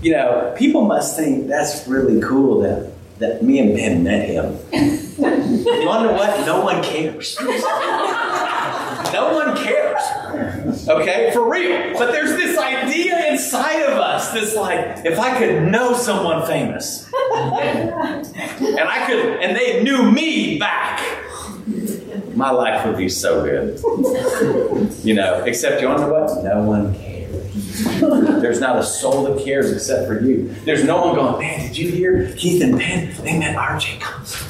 you 0.00 0.12
know, 0.12 0.54
people 0.56 0.84
must 0.84 1.16
think 1.16 1.48
that's 1.48 1.86
really 1.86 2.20
cool 2.20 2.62
that 2.62 2.91
that 3.22 3.42
me 3.42 3.58
and 3.60 3.74
Ben 3.74 4.02
met 4.02 4.28
him. 4.28 4.58
you 4.72 5.84
know 5.84 6.12
what? 6.12 6.44
No 6.44 6.62
one 6.62 6.82
cares. 6.82 7.36
no 9.12 9.32
one 9.34 9.56
cares. 9.56 10.88
Okay, 10.88 11.30
for 11.32 11.48
real. 11.48 11.94
But 11.98 12.10
there's 12.12 12.32
this 12.32 12.58
idea 12.58 13.30
inside 13.30 13.82
of 13.82 13.98
us 13.98 14.32
this 14.32 14.56
like, 14.56 15.04
if 15.04 15.18
I 15.18 15.38
could 15.38 15.70
know 15.70 15.94
someone 15.94 16.46
famous, 16.46 17.04
and 17.14 18.88
I 18.88 19.04
could, 19.06 19.40
and 19.40 19.56
they 19.56 19.82
knew 19.82 20.10
me 20.10 20.58
back, 20.58 21.00
my 22.34 22.50
life 22.50 22.84
would 22.86 22.96
be 22.96 23.08
so 23.08 23.42
good. 23.44 23.78
You 25.04 25.14
know, 25.14 25.44
except 25.44 25.80
you 25.80 25.88
know 25.88 26.08
what? 26.08 26.42
No 26.42 26.62
one 26.62 26.94
cares. 26.94 27.11
There's 27.72 28.60
not 28.60 28.78
a 28.78 28.82
soul 28.82 29.24
that 29.24 29.44
cares 29.44 29.72
except 29.72 30.06
for 30.06 30.20
you. 30.20 30.54
There's 30.64 30.84
no 30.84 31.06
one 31.06 31.14
going, 31.14 31.38
man, 31.40 31.66
did 31.66 31.76
you 31.76 31.90
hear 31.90 32.32
Keith 32.36 32.62
and 32.62 32.78
Ben? 32.78 33.14
They 33.22 33.38
met 33.38 33.56
RJ 33.56 33.98
Thompson. 34.00 34.48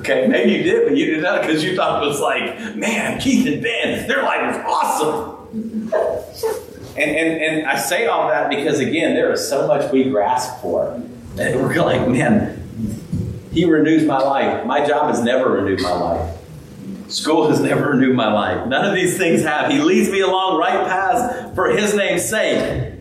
okay, 0.00 0.26
maybe 0.26 0.52
you 0.52 0.62
did, 0.62 0.86
but 0.86 0.96
you 0.96 1.06
did 1.06 1.22
not 1.22 1.42
because 1.42 1.64
you 1.64 1.74
thought 1.74 2.02
it 2.02 2.06
was 2.06 2.20
like, 2.20 2.76
man, 2.76 3.18
Keith 3.20 3.46
and 3.46 3.62
Ben, 3.62 4.06
their 4.06 4.22
life 4.22 4.54
is 4.54 4.62
awesome. 4.66 5.92
And, 6.96 7.10
and, 7.10 7.42
and 7.42 7.66
I 7.66 7.76
say 7.78 8.06
all 8.06 8.28
that 8.28 8.50
because, 8.50 8.80
again, 8.80 9.14
there 9.14 9.32
is 9.32 9.46
so 9.46 9.66
much 9.66 9.90
we 9.92 10.04
grasp 10.04 10.60
for. 10.60 10.92
And 11.38 11.60
we're 11.60 11.74
like, 11.82 12.08
man, 12.08 12.62
he 13.52 13.64
renews 13.64 14.04
my 14.04 14.18
life. 14.18 14.66
My 14.66 14.86
job 14.86 15.14
has 15.14 15.22
never 15.22 15.50
renewed 15.50 15.80
my 15.80 15.92
life. 15.92 16.35
School 17.08 17.48
has 17.48 17.60
never 17.60 17.90
renewed 17.90 18.16
my 18.16 18.32
life. 18.32 18.66
None 18.66 18.84
of 18.84 18.94
these 18.94 19.16
things 19.16 19.42
have. 19.42 19.70
He 19.70 19.78
leads 19.78 20.10
me 20.10 20.20
along 20.20 20.58
right 20.58 20.86
paths 20.86 21.54
for 21.54 21.68
His 21.68 21.94
name's 21.94 22.24
sake. 22.24 22.94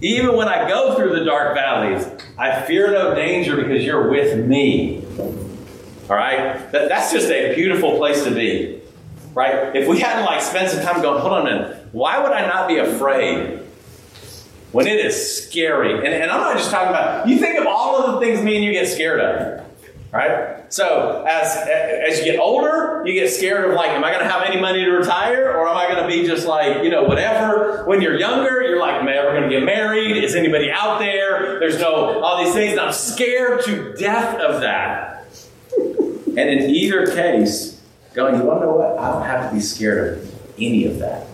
Even 0.00 0.34
when 0.34 0.48
I 0.48 0.66
go 0.68 0.96
through 0.96 1.18
the 1.18 1.24
dark 1.24 1.54
valleys, 1.54 2.06
I 2.38 2.62
fear 2.62 2.90
no 2.90 3.14
danger 3.14 3.56
because 3.56 3.84
you're 3.84 4.10
with 4.10 4.46
me. 4.46 5.04
All 5.18 6.16
right? 6.16 6.72
That, 6.72 6.88
that's 6.88 7.12
just 7.12 7.30
a 7.30 7.54
beautiful 7.54 7.98
place 7.98 8.24
to 8.24 8.30
be. 8.30 8.80
Right? 9.34 9.76
If 9.76 9.86
we 9.86 10.00
hadn't 10.00 10.24
like 10.24 10.40
spent 10.40 10.70
some 10.70 10.82
time 10.82 11.02
going, 11.02 11.20
hold 11.20 11.34
on 11.34 11.46
a 11.46 11.50
minute, 11.50 11.88
why 11.92 12.18
would 12.18 12.32
I 12.32 12.46
not 12.46 12.66
be 12.66 12.78
afraid 12.78 13.60
when 14.72 14.86
it 14.86 15.04
is 15.04 15.44
scary? 15.44 15.98
And, 15.98 16.08
and 16.08 16.30
I'm 16.30 16.40
not 16.40 16.56
just 16.56 16.70
talking 16.70 16.88
about, 16.88 17.28
you 17.28 17.38
think 17.38 17.60
of 17.60 17.66
all 17.66 18.02
of 18.02 18.14
the 18.14 18.20
things 18.20 18.42
me 18.42 18.56
and 18.56 18.64
you 18.64 18.72
get 18.72 18.88
scared 18.88 19.20
of. 19.20 19.69
Right? 20.12 20.72
So 20.72 21.24
as 21.28 21.56
as 21.56 22.18
you 22.18 22.24
get 22.24 22.40
older, 22.40 23.02
you 23.06 23.14
get 23.14 23.30
scared 23.30 23.70
of 23.70 23.76
like, 23.76 23.90
am 23.90 24.02
I 24.02 24.10
going 24.10 24.24
to 24.24 24.28
have 24.28 24.42
any 24.42 24.60
money 24.60 24.84
to 24.84 24.90
retire, 24.90 25.56
or 25.56 25.68
am 25.68 25.76
I 25.76 25.86
going 25.86 26.02
to 26.02 26.08
be 26.08 26.26
just 26.26 26.46
like, 26.46 26.82
you 26.82 26.90
know, 26.90 27.04
whatever? 27.04 27.84
When 27.84 28.02
you're 28.02 28.18
younger, 28.18 28.62
you're 28.62 28.80
like, 28.80 29.00
am 29.00 29.06
I 29.06 29.14
ever 29.14 29.30
going 29.30 29.44
to 29.44 29.48
get 29.48 29.64
married. 29.64 30.22
Is 30.22 30.34
anybody 30.34 30.70
out 30.70 30.98
there? 30.98 31.60
There's 31.60 31.78
no 31.78 32.20
all 32.22 32.44
these 32.44 32.52
things. 32.52 32.72
And 32.72 32.80
I'm 32.80 32.92
scared 32.92 33.64
to 33.66 33.94
death 33.94 34.40
of 34.40 34.62
that. 34.62 35.26
And 35.76 36.38
in 36.38 36.70
either 36.70 37.06
case, 37.06 37.80
going, 38.14 38.36
you 38.36 38.44
want 38.44 38.60
to 38.60 38.66
know 38.66 38.72
what? 38.74 38.98
I 38.98 39.12
don't 39.12 39.24
have 39.24 39.50
to 39.50 39.54
be 39.54 39.60
scared 39.60 40.18
of 40.18 40.34
any 40.58 40.86
of 40.86 40.98
that. 40.98 41.26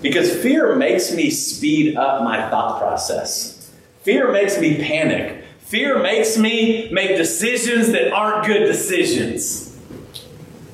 Because 0.00 0.32
fear 0.32 0.76
makes 0.76 1.12
me 1.12 1.30
speed 1.30 1.96
up 1.96 2.22
my 2.22 2.48
thought 2.50 2.80
process. 2.80 3.72
Fear 4.02 4.32
makes 4.32 4.60
me 4.60 4.76
panic. 4.76 5.37
Fear 5.68 6.02
makes 6.02 6.38
me 6.38 6.88
make 6.90 7.18
decisions 7.18 7.92
that 7.92 8.10
aren't 8.10 8.46
good 8.46 8.64
decisions. 8.64 9.78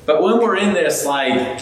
But 0.05 0.23
when 0.23 0.39
we're 0.39 0.55
in 0.55 0.73
this, 0.73 1.05
like, 1.05 1.59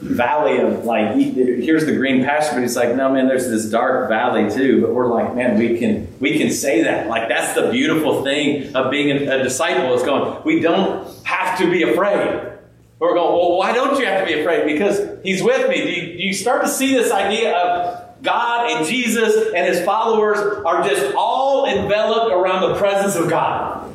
valley 0.00 0.56
of, 0.56 0.86
like, 0.86 1.14
here's 1.14 1.84
the 1.84 1.94
green 1.94 2.24
pasture, 2.24 2.54
but 2.54 2.62
it's 2.62 2.74
like, 2.74 2.96
no, 2.96 3.12
man, 3.12 3.28
there's 3.28 3.46
this 3.46 3.66
dark 3.66 4.08
valley 4.08 4.50
too. 4.50 4.80
But 4.80 4.94
we're 4.94 5.12
like, 5.12 5.34
man, 5.34 5.58
we 5.58 5.78
can 5.78 6.08
we 6.18 6.38
can 6.38 6.50
say 6.50 6.82
that. 6.84 7.08
Like, 7.08 7.28
that's 7.28 7.54
the 7.54 7.70
beautiful 7.70 8.24
thing 8.24 8.74
of 8.74 8.90
being 8.90 9.10
a, 9.10 9.40
a 9.40 9.42
disciple 9.42 9.92
is 9.92 10.02
going, 10.02 10.42
we 10.44 10.60
don't 10.60 11.06
have 11.24 11.58
to 11.58 11.70
be 11.70 11.82
afraid. 11.82 12.52
We're 12.98 13.14
going, 13.14 13.32
well, 13.34 13.58
why 13.58 13.74
don't 13.74 13.98
you 13.98 14.06
have 14.06 14.26
to 14.26 14.34
be 14.34 14.40
afraid? 14.40 14.64
Because 14.64 14.98
he's 15.22 15.42
with 15.42 15.68
me. 15.68 15.84
Do 15.84 15.90
you, 15.90 16.16
do 16.16 16.22
you 16.22 16.32
start 16.32 16.62
to 16.62 16.68
see 16.68 16.94
this 16.94 17.12
idea 17.12 17.54
of 17.54 18.01
God 18.22 18.70
and 18.70 18.86
Jesus 18.86 19.34
and 19.54 19.66
his 19.66 19.84
followers 19.84 20.38
are 20.64 20.82
just 20.88 21.14
all 21.16 21.66
enveloped 21.66 22.32
around 22.32 22.70
the 22.70 22.78
presence 22.78 23.16
of 23.16 23.28
God. 23.28 23.92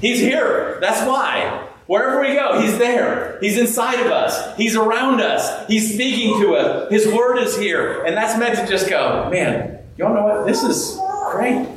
He's 0.00 0.20
here. 0.20 0.78
That's 0.80 1.06
why. 1.08 1.68
Wherever 1.86 2.20
we 2.20 2.34
go, 2.34 2.60
He's 2.60 2.78
there. 2.78 3.38
He's 3.40 3.58
inside 3.58 4.00
of 4.00 4.10
us. 4.10 4.56
He's 4.56 4.74
around 4.74 5.20
us. 5.20 5.66
He's 5.68 5.94
speaking 5.94 6.40
to 6.40 6.54
us. 6.54 6.90
His 6.90 7.06
word 7.06 7.38
is 7.38 7.56
here. 7.56 8.02
And 8.04 8.16
that's 8.16 8.38
meant 8.38 8.58
to 8.58 8.66
just 8.66 8.88
go, 8.88 9.28
man, 9.30 9.80
you 9.96 10.06
all 10.06 10.14
know 10.14 10.24
what? 10.24 10.46
This 10.46 10.62
is 10.62 10.98
great. 11.30 11.68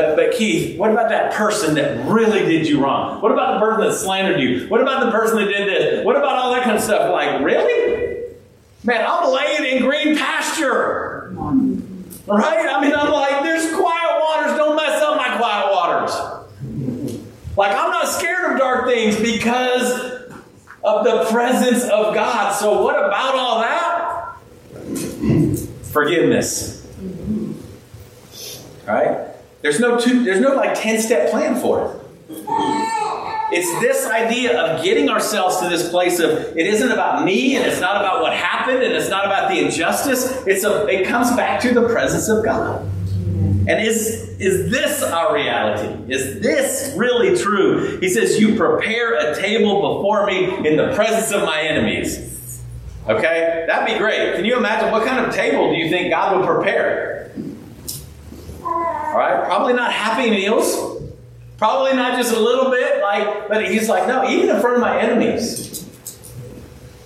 But, 0.00 0.16
but 0.16 0.32
Keith, 0.32 0.78
what 0.78 0.90
about 0.90 1.10
that 1.10 1.34
person 1.34 1.74
that 1.74 2.06
really 2.06 2.40
did 2.46 2.66
you 2.66 2.82
wrong? 2.82 3.20
What 3.20 3.32
about 3.32 3.54
the 3.54 3.60
person 3.60 3.88
that 3.88 3.94
slandered 3.94 4.40
you? 4.40 4.66
What 4.68 4.80
about 4.80 5.04
the 5.04 5.10
person 5.10 5.36
that 5.38 5.46
did 5.46 5.68
this? 5.68 6.04
What 6.06 6.16
about 6.16 6.36
all 6.36 6.54
that 6.54 6.64
kind 6.64 6.76
of 6.76 6.82
stuff? 6.82 7.12
Like, 7.12 7.42
really? 7.42 8.34
Man, 8.82 9.04
I'm 9.06 9.30
laying 9.30 9.76
in 9.76 9.82
green 9.82 10.16
pasture. 10.16 11.32
Right? 11.34 12.66
I 12.66 12.80
mean, 12.80 12.94
I'm 12.94 13.10
like, 13.12 13.42
there's 13.42 13.74
quiet 13.74 14.20
waters. 14.20 14.56
Don't 14.56 14.76
mess 14.76 15.02
up 15.02 15.16
my 15.16 15.36
quiet 15.36 15.70
waters. 15.70 16.12
Like, 17.56 17.72
I'm 17.72 17.90
not 17.90 18.08
scared 18.08 18.52
of 18.52 18.58
dark 18.58 18.86
things 18.86 19.16
because 19.20 19.90
of 20.82 21.04
the 21.04 21.26
presence 21.30 21.82
of 21.84 22.14
God. 22.14 22.52
So, 22.52 22.82
what 22.82 22.96
about 22.96 23.34
all 23.34 23.60
that? 23.60 24.36
Forgiveness. 25.88 26.86
Right? 28.86 29.29
There's 29.62 29.80
no 29.80 29.98
two, 29.98 30.24
there's 30.24 30.40
no 30.40 30.54
like 30.54 30.80
10 30.80 31.00
step 31.00 31.30
plan 31.30 31.60
for 31.60 31.86
it. 31.86 32.00
It's 33.52 33.80
this 33.80 34.06
idea 34.06 34.58
of 34.60 34.84
getting 34.84 35.08
ourselves 35.08 35.58
to 35.58 35.68
this 35.68 35.90
place 35.90 36.20
of 36.20 36.30
it 36.30 36.66
isn't 36.66 36.92
about 36.92 37.24
me 37.24 37.56
and 37.56 37.66
it's 37.66 37.80
not 37.80 37.96
about 37.96 38.22
what 38.22 38.32
happened 38.32 38.82
and 38.82 38.94
it's 38.94 39.10
not 39.10 39.26
about 39.26 39.50
the 39.50 39.58
injustice. 39.58 40.46
It's 40.46 40.64
a, 40.64 40.86
it 40.86 41.08
comes 41.08 41.34
back 41.34 41.60
to 41.62 41.74
the 41.74 41.88
presence 41.88 42.28
of 42.28 42.44
God. 42.44 42.88
And 43.66 43.86
is, 43.86 44.36
is 44.38 44.70
this 44.70 45.02
our 45.02 45.34
reality? 45.34 46.12
Is 46.12 46.40
this 46.40 46.94
really 46.96 47.36
true? 47.36 47.98
He 47.98 48.08
says, 48.08 48.40
You 48.40 48.56
prepare 48.56 49.14
a 49.14 49.40
table 49.40 49.96
before 49.96 50.26
me 50.26 50.66
in 50.66 50.76
the 50.76 50.94
presence 50.94 51.32
of 51.32 51.42
my 51.42 51.60
enemies. 51.60 52.62
Okay? 53.08 53.64
That'd 53.66 53.92
be 53.92 53.98
great. 53.98 54.36
Can 54.36 54.44
you 54.44 54.56
imagine 54.56 54.90
what 54.92 55.06
kind 55.06 55.26
of 55.26 55.34
table 55.34 55.70
do 55.70 55.76
you 55.76 55.90
think 55.90 56.10
God 56.10 56.38
would 56.38 56.46
prepare? 56.46 57.09
All 59.10 59.18
right? 59.18 59.44
Probably 59.44 59.74
not 59.74 59.92
happy 59.92 60.30
meals. 60.30 61.02
Probably 61.58 61.92
not 61.92 62.16
just 62.16 62.34
a 62.34 62.38
little 62.38 62.70
bit, 62.70 63.02
like, 63.02 63.48
but 63.48 63.68
he's 63.68 63.88
like, 63.88 64.06
no, 64.06 64.26
even 64.28 64.54
in 64.54 64.60
front 64.60 64.76
of 64.76 64.80
my 64.80 64.98
enemies. 64.98 65.86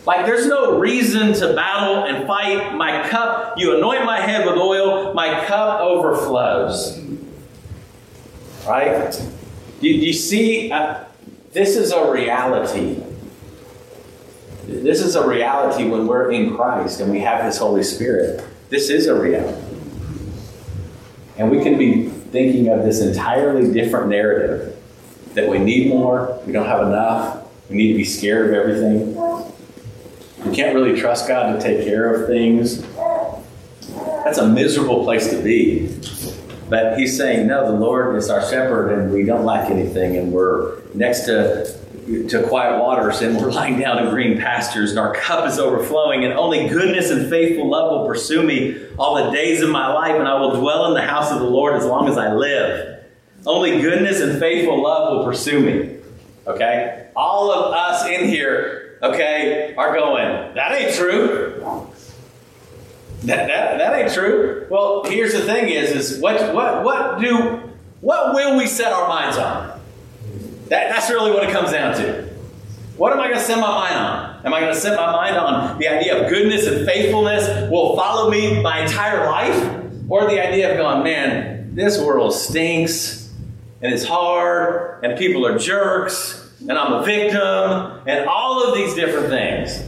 Like, 0.07 0.27
there's 0.27 0.47
no 0.47 0.79
reason 0.79 1.33
to 1.33 1.55
battle 1.55 2.05
and 2.05 2.27
fight. 2.27 2.75
My 2.77 3.09
cup, 3.09 3.55
you 3.57 3.77
anoint 3.77 4.05
my 4.05 4.21
head 4.21 4.47
with 4.47 4.57
oil, 4.57 5.15
my 5.15 5.45
cup 5.47 5.81
overflows. 5.81 7.01
Right? 8.67 9.11
Do, 9.81 9.89
you 9.89 10.13
see? 10.13 10.71
Uh, 10.71 11.05
this 11.53 11.77
is 11.77 11.93
a 11.93 12.11
reality. 12.11 13.03
This 14.67 15.01
is 15.01 15.15
a 15.15 15.27
reality 15.27 15.89
when 15.89 16.07
we're 16.07 16.31
in 16.33 16.55
Christ 16.55 17.01
and 17.01 17.11
we 17.11 17.21
have 17.21 17.45
His 17.45 17.59
Holy 17.59 17.83
Spirit. 17.83 18.45
This 18.71 18.91
is 18.91 19.07
a 19.07 19.15
reality. 19.15 19.64
And 21.37 21.51
we 21.51 21.63
can 21.63 21.77
be 21.79 22.09
thinking 22.09 22.69
of 22.69 22.85
this 22.85 23.01
entirely 23.01 23.73
different 23.73 24.09
narrative 24.09 24.77
that 25.35 25.49
we 25.49 25.59
need 25.59 25.89
more, 25.89 26.41
we 26.47 26.53
don't 26.53 26.67
have 26.67 26.87
enough, 26.87 27.45
we 27.69 27.77
need 27.77 27.93
to 27.93 27.99
be 27.99 28.05
scared 28.05 28.51
of 28.51 28.55
everything. 28.55 29.17
We 30.45 30.55
can't 30.55 30.75
really 30.75 30.99
trust 30.99 31.27
God 31.27 31.55
to 31.55 31.61
take 31.61 31.85
care 31.85 32.13
of 32.15 32.29
things. 32.29 32.83
That's 34.25 34.39
a 34.39 34.49
miserable 34.49 35.05
place 35.05 35.29
to 35.31 35.43
be. 35.43 35.99
But 36.69 36.99
he's 36.99 37.17
saying, 37.17 37.47
no, 37.47 37.71
the 37.71 37.79
Lord 37.79 38.17
is 38.17 38.31
our 38.31 38.41
shepherd 38.43 38.99
and 38.99 39.13
we 39.13 39.25
don't 39.25 39.45
lack 39.45 39.71
anything 39.71 40.17
and 40.17 40.33
we're 40.33 40.83
next 40.95 41.25
to 41.27 41.79
to 42.05 42.47
quiet 42.49 42.79
waters 42.79 43.23
and 43.23 43.37
we're 43.37 43.51
lying 43.51 43.79
down 43.79 43.99
in 43.99 44.11
green 44.11 44.39
pastures 44.39 44.91
and 44.91 44.99
our 44.99 45.15
cup 45.15 45.49
is 45.49 45.59
overflowing 45.59 46.25
and 46.25 46.35
only 46.35 46.69
goodness 46.69 47.11
and 47.11 47.31
faithful 47.31 47.69
love 47.69 47.91
will 47.91 48.07
pursue 48.07 48.43
me 48.43 48.87
all 48.99 49.25
the 49.25 49.31
days 49.31 49.63
of 49.63 49.71
my 49.71 49.93
life 49.93 50.15
and 50.15 50.29
I 50.29 50.39
will 50.39 50.61
dwell 50.61 50.87
in 50.87 50.95
the 50.95 51.03
house 51.03 51.31
of 51.31 51.39
the 51.39 51.47
Lord 51.47 51.75
as 51.75 51.87
long 51.87 52.09
as 52.09 52.19
I 52.19 52.33
live. 52.33 53.05
Only 53.47 53.81
goodness 53.81 54.21
and 54.21 54.39
faithful 54.39 54.83
love 54.83 55.17
will 55.17 55.25
pursue 55.25 55.61
me. 55.61 55.97
Okay? 56.47 57.09
All 57.17 57.51
of 57.51 57.73
us 57.73 58.07
in 58.07 58.29
here, 58.29 58.99
okay, 59.03 59.75
are 59.77 59.95
going, 59.95 60.55
that 60.55 60.73
ain't 60.73 60.95
true. 60.95 61.91
That, 63.23 63.47
that, 63.47 63.79
that 63.79 63.99
ain't 63.99 64.13
true. 64.13 64.67
Well, 64.69 65.05
here's 65.05 65.33
the 65.33 65.43
thing 65.43 65.71
is, 65.71 65.91
is 65.91 66.21
what, 66.21 66.55
what, 66.55 66.85
what 66.85 67.21
do, 67.21 67.73
what 68.03 68.35
will 68.35 68.59
we 68.59 68.67
set 68.67 68.93
our 68.93 69.09
minds 69.09 69.39
on? 69.39 69.74
That, 70.69 70.89
that's 70.89 71.11
really 71.11 71.31
what 71.31 71.45
it 71.45 71.51
comes 71.51 71.73
down 71.73 71.95
to. 71.97 72.35
What 72.97 73.13
am 73.13 73.21
I 73.21 73.27
going 73.27 73.39
to 73.39 73.45
set 73.45 73.59
my 73.59 73.69
mind 73.69 73.97
on? 73.97 74.47
Am 74.47 74.55
I 74.55 74.61
going 74.61 74.73
to 74.73 74.81
set 74.81 74.97
my 74.97 75.11
mind 75.11 75.37
on 75.37 75.79
the 75.79 75.89
idea 75.89 76.23
of 76.23 76.31
goodness 76.31 76.67
and 76.67 76.87
faithfulness 76.87 77.71
will 77.71 77.97
follow 77.97 78.31
me 78.31 78.63
my 78.63 78.83
entire 78.83 79.27
life? 79.27 79.81
Or 80.09 80.29
the 80.29 80.47
idea 80.47 80.71
of 80.71 80.77
going, 80.77 81.03
man, 81.03 81.75
this 81.75 81.99
world 81.99 82.35
stinks 82.35 83.33
and 83.83 83.93
it's 83.93 84.05
hard 84.05 85.05
and 85.05 85.19
people 85.19 85.45
are 85.45 85.59
jerks 85.59 86.53
and 86.61 86.73
I'm 86.73 86.93
a 86.93 87.05
victim 87.05 88.03
and 88.07 88.29
all 88.29 88.69
of 88.69 88.77
these 88.77 88.95
different 88.95 89.29
things. 89.29 89.83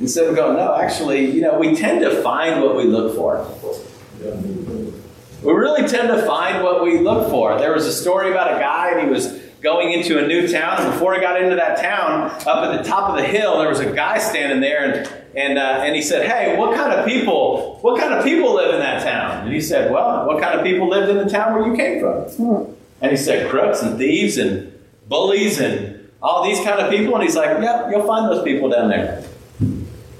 Instead 0.00 0.26
of 0.26 0.34
going, 0.34 0.56
no, 0.56 0.74
actually, 0.74 1.30
you 1.30 1.42
know, 1.42 1.58
we 1.58 1.76
tend 1.76 2.00
to 2.00 2.22
find 2.22 2.60
what 2.60 2.76
we 2.76 2.84
look 2.84 3.14
for. 3.14 3.46
We 5.42 5.52
really 5.52 5.86
tend 5.86 6.08
to 6.08 6.26
find 6.26 6.64
what 6.64 6.82
we 6.82 6.98
look 6.98 7.30
for. 7.30 7.56
There 7.58 7.72
was 7.72 7.86
a 7.86 7.92
story 7.92 8.30
about 8.32 8.56
a 8.56 8.58
guy 8.58 8.98
and 8.98 9.02
he 9.02 9.12
was 9.12 9.43
going 9.64 9.92
into 9.92 10.22
a 10.22 10.28
new 10.28 10.46
town. 10.46 10.80
And 10.80 10.92
before 10.92 11.16
I 11.16 11.20
got 11.20 11.40
into 11.40 11.56
that 11.56 11.80
town, 11.80 12.30
up 12.46 12.46
at 12.46 12.76
the 12.76 12.88
top 12.88 13.10
of 13.10 13.16
the 13.16 13.24
hill, 13.24 13.58
there 13.58 13.68
was 13.68 13.80
a 13.80 13.92
guy 13.92 14.18
standing 14.18 14.60
there, 14.60 14.84
and 14.84 15.24
and 15.34 15.58
uh, 15.58 15.82
and 15.82 15.96
he 15.96 16.02
said, 16.02 16.30
"Hey, 16.30 16.56
what 16.56 16.76
kind 16.76 16.92
of 16.92 17.04
people? 17.06 17.78
What 17.80 17.98
kind 17.98 18.12
of 18.12 18.22
people 18.22 18.54
live 18.54 18.74
in 18.74 18.80
that 18.80 19.02
town?" 19.02 19.46
And 19.46 19.52
he 19.52 19.60
said, 19.60 19.90
"Well, 19.90 20.26
what 20.26 20.40
kind 20.40 20.56
of 20.56 20.64
people 20.64 20.88
lived 20.88 21.10
in 21.10 21.16
the 21.16 21.28
town 21.28 21.54
where 21.54 21.66
you 21.66 21.74
came 21.76 21.98
from?" 21.98 22.76
And 23.00 23.10
he 23.10 23.16
said, 23.16 23.50
"Crooks 23.50 23.82
and 23.82 23.98
thieves 23.98 24.36
and 24.36 24.72
bullies 25.08 25.58
and 25.58 26.08
all 26.22 26.44
these 26.44 26.60
kind 26.60 26.78
of 26.78 26.90
people." 26.90 27.14
And 27.14 27.24
he's 27.24 27.34
like, 27.34 27.58
"Yep, 27.60 27.86
you'll 27.90 28.06
find 28.06 28.30
those 28.30 28.44
people 28.44 28.68
down 28.68 28.90
there." 28.90 29.24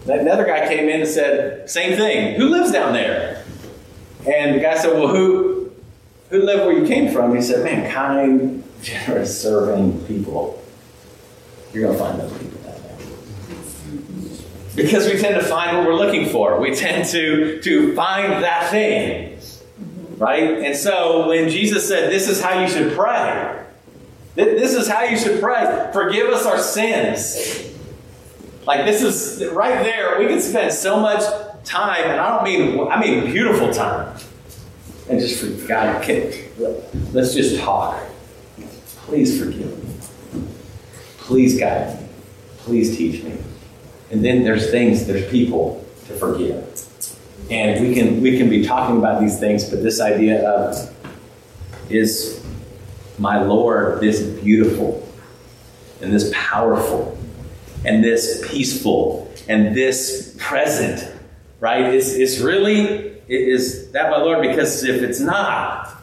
Another 0.06 0.44
guy 0.44 0.66
came 0.68 0.88
in 0.88 1.02
and 1.02 1.08
said, 1.08 1.70
"Same 1.70 1.96
thing. 1.96 2.34
Who 2.36 2.48
lives 2.48 2.72
down 2.72 2.94
there?" 2.94 3.44
And 4.26 4.56
the 4.56 4.60
guy 4.60 4.76
said, 4.78 4.94
"Well, 4.94 5.08
who 5.08 5.70
who 6.30 6.42
lived 6.42 6.64
where 6.64 6.76
you 6.76 6.86
came 6.86 7.12
from?" 7.12 7.36
He 7.36 7.42
said, 7.42 7.62
"Man, 7.62 7.90
kind, 7.92 8.63
generous, 8.84 9.40
serving 9.40 10.04
people, 10.06 10.62
you're 11.72 11.84
going 11.84 11.98
to 11.98 12.04
find 12.04 12.20
those 12.20 12.32
people 12.38 12.60
there. 12.62 12.80
Because 14.76 15.06
we 15.06 15.18
tend 15.18 15.34
to 15.40 15.46
find 15.46 15.76
what 15.76 15.86
we're 15.86 15.96
looking 15.96 16.28
for. 16.28 16.60
We 16.60 16.74
tend 16.74 17.08
to, 17.10 17.60
to 17.62 17.94
find 17.94 18.44
that 18.44 18.70
thing. 18.70 19.38
Right? 20.18 20.62
And 20.62 20.76
so 20.76 21.28
when 21.28 21.48
Jesus 21.48 21.88
said, 21.88 22.12
This 22.12 22.28
is 22.28 22.40
how 22.40 22.60
you 22.60 22.68
should 22.68 22.92
pray, 22.92 23.64
this 24.34 24.74
is 24.74 24.88
how 24.88 25.02
you 25.02 25.16
should 25.16 25.40
pray. 25.40 25.90
Forgive 25.92 26.28
us 26.28 26.46
our 26.46 26.58
sins. 26.58 27.70
Like 28.66 28.84
this 28.86 29.02
is 29.02 29.46
right 29.52 29.82
there. 29.82 30.18
We 30.18 30.26
can 30.26 30.40
spend 30.40 30.72
so 30.72 30.98
much 30.98 31.22
time, 31.64 32.10
and 32.10 32.20
I 32.20 32.34
don't 32.34 32.44
mean 32.44 32.88
I 32.88 33.00
mean 33.00 33.30
beautiful 33.30 33.72
time. 33.72 34.16
And 35.08 35.20
just 35.20 35.40
for 35.40 35.68
God, 35.68 36.04
let's 37.12 37.34
just 37.34 37.60
talk. 37.60 38.02
Please 39.06 39.38
forgive 39.38 39.82
me. 39.82 40.44
Please 41.18 41.58
guide 41.58 42.00
me. 42.00 42.08
Please 42.58 42.96
teach 42.96 43.22
me. 43.22 43.36
And 44.10 44.24
then 44.24 44.44
there's 44.44 44.70
things, 44.70 45.06
there's 45.06 45.30
people 45.30 45.84
to 46.06 46.14
forgive. 46.14 46.64
And 47.50 47.86
we 47.86 47.94
can 47.94 48.20
we 48.20 48.38
can 48.38 48.48
be 48.48 48.64
talking 48.64 48.96
about 48.98 49.20
these 49.20 49.38
things, 49.38 49.68
but 49.68 49.82
this 49.82 50.00
idea 50.00 50.48
of 50.48 50.94
is 51.90 52.42
my 53.18 53.42
Lord 53.42 54.00
this 54.00 54.22
beautiful 54.22 55.06
and 56.00 56.12
this 56.12 56.32
powerful 56.34 57.18
and 57.84 58.02
this 58.02 58.46
peaceful 58.48 59.30
and 59.48 59.76
this 59.76 60.34
present, 60.38 61.12
right? 61.60 61.94
It's, 61.94 62.12
it's 62.14 62.38
really, 62.38 63.20
is 63.28 63.90
that 63.92 64.10
my 64.10 64.18
Lord? 64.18 64.42
Because 64.42 64.84
if 64.84 65.02
it's 65.02 65.20
not, 65.20 65.94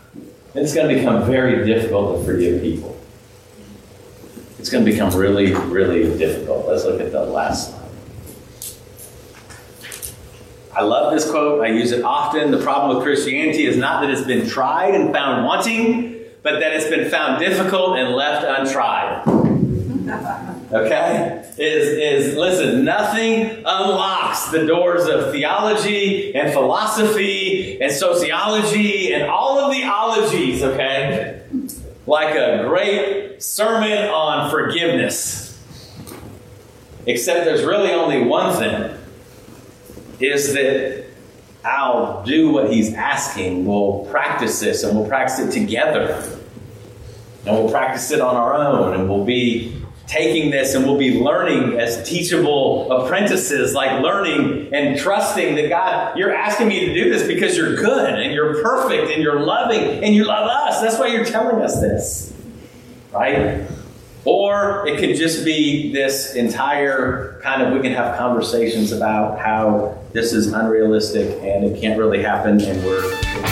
it's 0.53 0.73
going 0.73 0.89
to 0.89 0.95
become 0.95 1.25
very 1.25 1.65
difficult 1.65 2.19
to 2.19 2.25
forgive 2.25 2.61
people. 2.61 2.97
It's 4.59 4.69
going 4.69 4.85
to 4.85 4.91
become 4.91 5.15
really, 5.15 5.53
really 5.53 6.17
difficult. 6.17 6.67
Let's 6.67 6.85
look 6.85 7.01
at 7.01 7.11
the 7.11 7.23
last 7.23 7.69
slide. 7.69 7.81
I 10.73 10.83
love 10.83 11.13
this 11.13 11.29
quote. 11.29 11.63
I 11.63 11.67
use 11.67 11.91
it 11.91 12.03
often. 12.03 12.51
The 12.51 12.61
problem 12.61 12.95
with 12.95 13.03
Christianity 13.03 13.65
is 13.65 13.75
not 13.75 14.01
that 14.01 14.09
it's 14.09 14.25
been 14.25 14.47
tried 14.47 14.93
and 14.93 15.11
found 15.13 15.45
wanting, 15.45 16.19
but 16.43 16.59
that 16.59 16.73
it's 16.73 16.89
been 16.89 17.09
found 17.09 17.39
difficult 17.39 17.97
and 17.97 18.15
left 18.15 18.45
untried. 18.47 19.25
Okay? 20.73 21.51
Is, 21.57 21.87
is 22.29 22.37
listen, 22.37 22.85
nothing 22.85 23.63
unlocks 23.65 24.49
the 24.51 24.65
doors 24.65 25.07
of 25.07 25.31
theology 25.31 26.33
and 26.33 26.53
philosophy 26.53 27.81
and 27.81 27.91
sociology 27.91 29.13
and 29.13 29.23
all 29.23 29.59
of 29.59 29.71
the 29.73 29.83
ologies, 29.83 30.63
okay? 30.63 31.41
Like 32.07 32.35
a 32.35 32.63
great 32.67 33.43
sermon 33.43 34.07
on 34.09 34.49
forgiveness. 34.49 35.59
Except 37.05 37.45
there's 37.45 37.63
really 37.63 37.91
only 37.91 38.23
one 38.23 38.55
thing 38.55 38.97
is 40.19 40.53
that 40.53 41.05
I'll 41.65 42.23
do 42.23 42.51
what 42.51 42.71
he's 42.71 42.93
asking. 42.93 43.65
We'll 43.65 44.05
practice 44.09 44.59
this 44.59 44.83
and 44.83 44.97
we'll 44.97 45.07
practice 45.07 45.39
it 45.39 45.51
together. 45.51 46.13
And 47.45 47.55
we'll 47.55 47.71
practice 47.71 48.11
it 48.11 48.21
on 48.21 48.35
our 48.35 48.53
own 48.53 48.93
and 48.93 49.09
we'll 49.09 49.25
be 49.25 49.80
taking 50.11 50.51
this 50.51 50.73
and 50.75 50.85
we'll 50.85 50.97
be 50.97 51.17
learning 51.21 51.79
as 51.79 52.07
teachable 52.07 52.91
apprentices, 52.91 53.73
like 53.73 54.01
learning 54.01 54.69
and 54.73 54.99
trusting 54.99 55.55
that 55.55 55.69
God, 55.69 56.17
you're 56.17 56.33
asking 56.33 56.67
me 56.67 56.85
to 56.85 56.93
do 56.93 57.09
this 57.09 57.25
because 57.25 57.55
you're 57.55 57.77
good 57.77 58.19
and 58.19 58.33
you're 58.33 58.61
perfect 58.61 59.09
and 59.09 59.23
you're 59.23 59.39
loving 59.39 60.03
and 60.03 60.13
you 60.13 60.25
love 60.25 60.49
us. 60.49 60.81
That's 60.81 60.99
why 60.99 61.07
you're 61.07 61.23
telling 61.23 61.63
us 61.63 61.79
this, 61.79 62.33
right? 63.13 63.65
Or 64.25 64.85
it 64.85 64.99
could 64.99 65.15
just 65.15 65.45
be 65.45 65.93
this 65.93 66.35
entire 66.35 67.39
kind 67.41 67.61
of, 67.61 67.73
we 67.73 67.79
can 67.79 67.93
have 67.93 68.17
conversations 68.17 68.91
about 68.91 69.39
how 69.39 69.97
this 70.11 70.33
is 70.33 70.51
unrealistic 70.51 71.41
and 71.41 71.63
it 71.63 71.79
can't 71.79 71.97
really 71.97 72.21
happen 72.21 72.59
and 72.59 72.83
we're. 72.83 73.50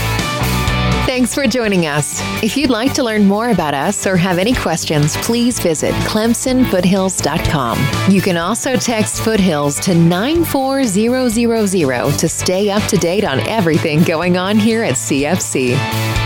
Thanks 1.09 1.33
for 1.33 1.47
joining 1.47 1.87
us. 1.87 2.21
If 2.43 2.55
you'd 2.55 2.69
like 2.69 2.93
to 2.93 3.03
learn 3.03 3.25
more 3.25 3.49
about 3.49 3.73
us 3.73 4.05
or 4.05 4.15
have 4.15 4.37
any 4.37 4.53
questions, 4.53 5.17
please 5.17 5.59
visit 5.59 5.91
clemsonfoothills.com. 6.05 8.11
You 8.11 8.21
can 8.21 8.37
also 8.37 8.75
text 8.75 9.23
Foothills 9.23 9.79
to 9.79 9.95
94000 9.95 12.19
to 12.19 12.29
stay 12.29 12.69
up 12.69 12.83
to 12.83 12.97
date 12.97 13.23
on 13.23 13.39
everything 13.49 14.03
going 14.03 14.37
on 14.37 14.59
here 14.59 14.83
at 14.83 14.93
CFC. 14.93 16.18